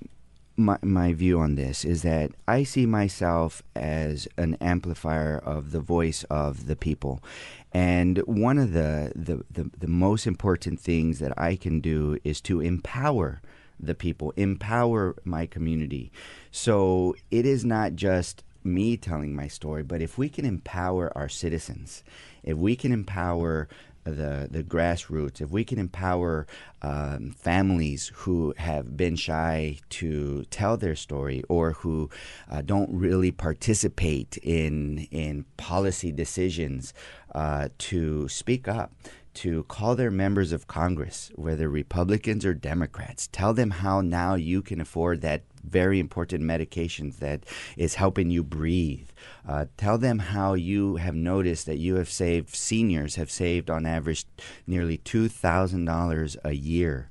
my 0.57 0.77
my 0.81 1.13
view 1.13 1.39
on 1.39 1.55
this 1.55 1.85
is 1.85 2.01
that 2.01 2.31
I 2.45 2.63
see 2.63 2.85
myself 2.85 3.63
as 3.73 4.27
an 4.37 4.55
amplifier 4.59 5.37
of 5.37 5.71
the 5.71 5.79
voice 5.79 6.25
of 6.29 6.67
the 6.67 6.75
people, 6.75 7.23
and 7.71 8.17
one 8.25 8.57
of 8.57 8.73
the 8.73 9.13
the, 9.15 9.45
the, 9.49 9.71
the 9.77 9.87
most 9.87 10.27
important 10.27 10.81
things 10.81 11.19
that 11.19 11.31
I 11.39 11.55
can 11.55 11.79
do 11.79 12.17
is 12.25 12.41
to 12.41 12.59
empower 12.59 13.41
the 13.79 13.95
people, 13.95 14.33
empower 14.35 15.15
my 15.23 15.45
community. 15.45 16.11
So 16.51 17.15
it 17.31 17.45
is 17.45 17.63
not 17.63 17.95
just 17.95 18.43
me 18.63 18.97
telling 18.97 19.35
my 19.35 19.47
story, 19.47 19.83
but 19.83 20.01
if 20.01 20.17
we 20.17 20.29
can 20.29 20.45
empower 20.45 21.15
our 21.17 21.29
citizens, 21.29 22.03
if 22.43 22.57
we 22.57 22.75
can 22.75 22.91
empower 22.91 23.67
the 24.03 24.47
the 24.49 24.63
grassroots, 24.63 25.41
if 25.41 25.49
we 25.49 25.63
can 25.63 25.79
empower 25.79 26.47
um, 26.81 27.31
families 27.31 28.11
who 28.15 28.53
have 28.57 28.95
been 28.95 29.15
shy 29.15 29.79
to 29.89 30.43
tell 30.49 30.77
their 30.77 30.95
story 30.95 31.43
or 31.49 31.73
who 31.73 32.09
uh, 32.49 32.61
don't 32.61 32.89
really 32.91 33.31
participate 33.31 34.37
in 34.37 35.07
in 35.11 35.45
policy 35.57 36.11
decisions, 36.11 36.93
uh, 37.35 37.69
to 37.77 38.27
speak 38.29 38.67
up, 38.67 38.93
to 39.37 39.63
call 39.65 39.95
their 39.95 40.09
members 40.09 40.51
of 40.51 40.65
Congress, 40.65 41.31
whether 41.35 41.69
Republicans 41.69 42.43
or 42.43 42.55
Democrats, 42.55 43.29
tell 43.31 43.53
them 43.53 43.69
how 43.69 44.01
now 44.01 44.33
you 44.33 44.63
can 44.63 44.81
afford 44.81 45.21
that 45.21 45.43
very 45.63 45.99
important 45.99 46.41
medication 46.41 47.13
that 47.19 47.45
is 47.77 47.95
helping 47.95 48.31
you 48.31 48.43
breathe. 48.43 49.09
Uh, 49.47 49.65
tell 49.77 49.99
them 49.99 50.17
how 50.17 50.55
you 50.55 50.95
have 50.95 51.13
noticed 51.13 51.67
that 51.67 51.77
you 51.77 51.95
have 51.95 52.09
saved, 52.09 52.55
seniors 52.55 53.15
have 53.15 53.29
saved 53.29 53.69
on 53.69 53.85
average 53.85 54.25
nearly 54.65 54.97
$2,000 54.97 56.35
a 56.43 56.53
year. 56.53 57.09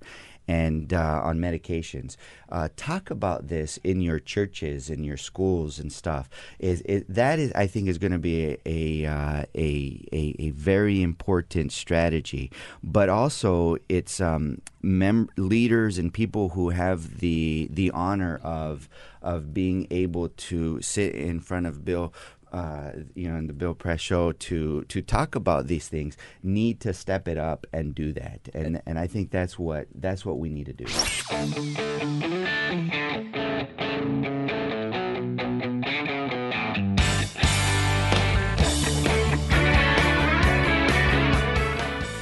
And 0.48 0.92
uh, 0.92 1.20
on 1.24 1.38
medications. 1.38 2.16
Uh, 2.48 2.68
talk 2.76 3.10
about 3.10 3.48
this 3.48 3.78
in 3.78 4.00
your 4.00 4.18
churches, 4.18 4.88
in 4.90 5.04
your 5.04 5.16
schools, 5.16 5.78
and 5.78 5.92
stuff. 5.92 6.28
Is 6.58 6.82
it, 6.84 7.04
that 7.08 7.38
is, 7.38 7.52
I 7.52 7.66
think, 7.66 7.88
is 7.88 7.98
going 7.98 8.12
to 8.12 8.18
be 8.18 8.44
a 8.44 8.58
a, 8.66 9.06
uh, 9.06 9.44
a 9.54 10.06
a 10.12 10.36
a 10.38 10.50
very 10.50 11.02
important 11.02 11.72
strategy. 11.72 12.50
But 12.82 13.08
also, 13.08 13.76
it's 13.88 14.20
um, 14.20 14.60
mem- 14.82 15.30
leaders 15.36 15.98
and 15.98 16.12
people 16.12 16.50
who 16.50 16.70
have 16.70 17.18
the 17.18 17.68
the 17.70 17.90
honor 17.90 18.40
of 18.42 18.88
of 19.22 19.52
being 19.52 19.88
able 19.90 20.28
to 20.28 20.80
sit 20.80 21.14
in 21.14 21.40
front 21.40 21.66
of 21.66 21.84
Bill 21.84 22.12
uh, 22.56 22.92
you 23.14 23.28
know, 23.28 23.36
in 23.36 23.46
the 23.48 23.52
Bill 23.52 23.74
Press 23.74 24.00
show 24.00 24.32
to 24.32 24.82
to 24.84 25.02
talk 25.02 25.34
about 25.34 25.66
these 25.66 25.88
things 25.88 26.16
need 26.42 26.80
to 26.80 26.94
step 26.94 27.28
it 27.28 27.36
up 27.36 27.66
and 27.70 27.94
do 27.94 28.14
that, 28.14 28.48
and 28.54 28.80
and 28.86 28.98
I 28.98 29.06
think 29.06 29.30
that's 29.30 29.58
what 29.58 29.88
that's 29.94 30.24
what 30.24 30.38
we 30.38 30.48
need 30.48 30.64
to 30.66 30.72
do. 30.72 30.86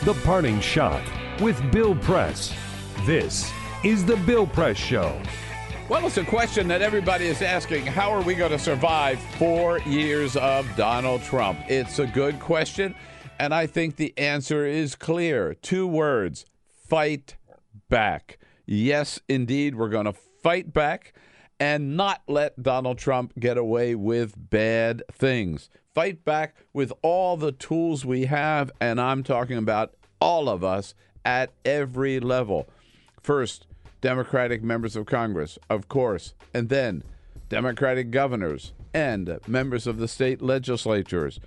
The 0.05 0.15
Parting 0.25 0.61
Shot 0.61 1.03
with 1.41 1.59
Bill 1.71 1.95
Press. 1.95 2.53
This 3.07 3.53
is 3.85 4.05
The 4.05 4.17
Bill 4.17 4.49
Press 4.49 4.77
Show. 4.77 5.17
Well, 5.87 6.07
it's 6.07 6.17
a 6.17 6.25
question 6.25 6.67
that 6.69 6.81
everybody 6.81 7.27
is 7.27 7.43
asking. 7.43 7.85
How 7.85 8.11
are 8.11 8.23
we 8.23 8.35
going 8.35 8.53
to 8.53 8.59
survive 8.59 9.21
four 9.37 9.81
years 9.81 10.35
of 10.35 10.67
Donald 10.77 11.23
Trump? 11.23 11.59
It's 11.69 11.99
a 11.99 12.07
good 12.07 12.41
question, 12.41 12.95
and 13.39 13.53
I 13.53 13.67
think 13.67 13.97
the 13.97 14.15
answer 14.17 14.65
is 14.65 14.95
clear. 14.95 15.53
Two 15.53 15.87
words 15.87 16.47
fight 16.89 17.37
back. 17.91 18.39
Yes, 18.65 19.21
indeed, 19.29 19.75
we're 19.75 19.91
going 19.91 20.07
to 20.07 20.15
fight 20.15 20.73
back 20.73 21.13
and 21.61 21.99
not 21.99 22.23
let 22.27 22.63
Donald 22.63 22.97
Trump 22.97 23.35
get 23.39 23.59
away 23.59 23.95
with 23.95 24.33
bad 24.39 25.03
things. 25.13 25.69
Fight 25.95 26.25
back 26.25 26.57
with 26.73 26.95
all 27.03 27.37
the 27.37 27.53
tools 27.53 28.07
we 28.07 28.25
have, 28.25 28.71
and 28.81 28.99
I'm 28.99 29.23
talking 29.23 29.59
about 29.59 29.93
all 30.19 30.49
of 30.49 30.65
us 30.65 30.95
at 31.27 31.53
every 31.63 32.21
level. 32.21 32.71
First, 33.21 33.67
Democratic 34.05 34.63
members 34.63 34.97
of 34.97 35.07
Congress, 35.07 35.59
of 35.71 35.89
course, 35.89 36.35
and 36.53 36.69
then 36.69 37.03
Democratic 37.49 38.11
governors 38.11 38.75
and 38.93 39.39
members 39.47 39.87
of 39.87 39.97
the 39.97 40.07
state 40.07 40.43
legislatures, 40.43 41.41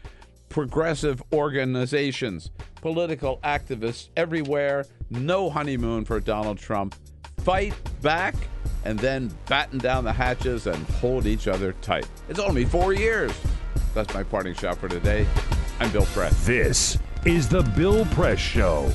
progressive 0.49 1.21
organizations, 1.31 2.49
political 2.81 3.37
activists 3.43 4.09
everywhere. 4.17 4.87
No 5.11 5.51
honeymoon 5.51 6.03
for 6.03 6.19
Donald 6.19 6.57
Trump. 6.57 6.95
Fight 7.41 7.75
back 8.01 8.33
and 8.85 8.97
then 8.97 9.31
batten 9.45 9.77
down 9.77 10.03
the 10.03 10.11
hatches 10.11 10.65
and 10.65 10.83
hold 10.93 11.27
each 11.27 11.47
other 11.47 11.73
tight. 11.83 12.07
It's 12.27 12.39
only 12.39 12.65
four 12.65 12.91
years. 12.91 13.39
That's 13.93 14.11
my 14.15 14.23
parting 14.23 14.55
shot 14.55 14.79
for 14.79 14.89
today. 14.89 15.27
I'm 15.79 15.91
Bill 15.91 16.07
Press. 16.07 16.43
This 16.47 16.97
is 17.23 17.47
The 17.47 17.61
Bill 17.61 18.03
Press 18.05 18.39
Show. 18.39 18.91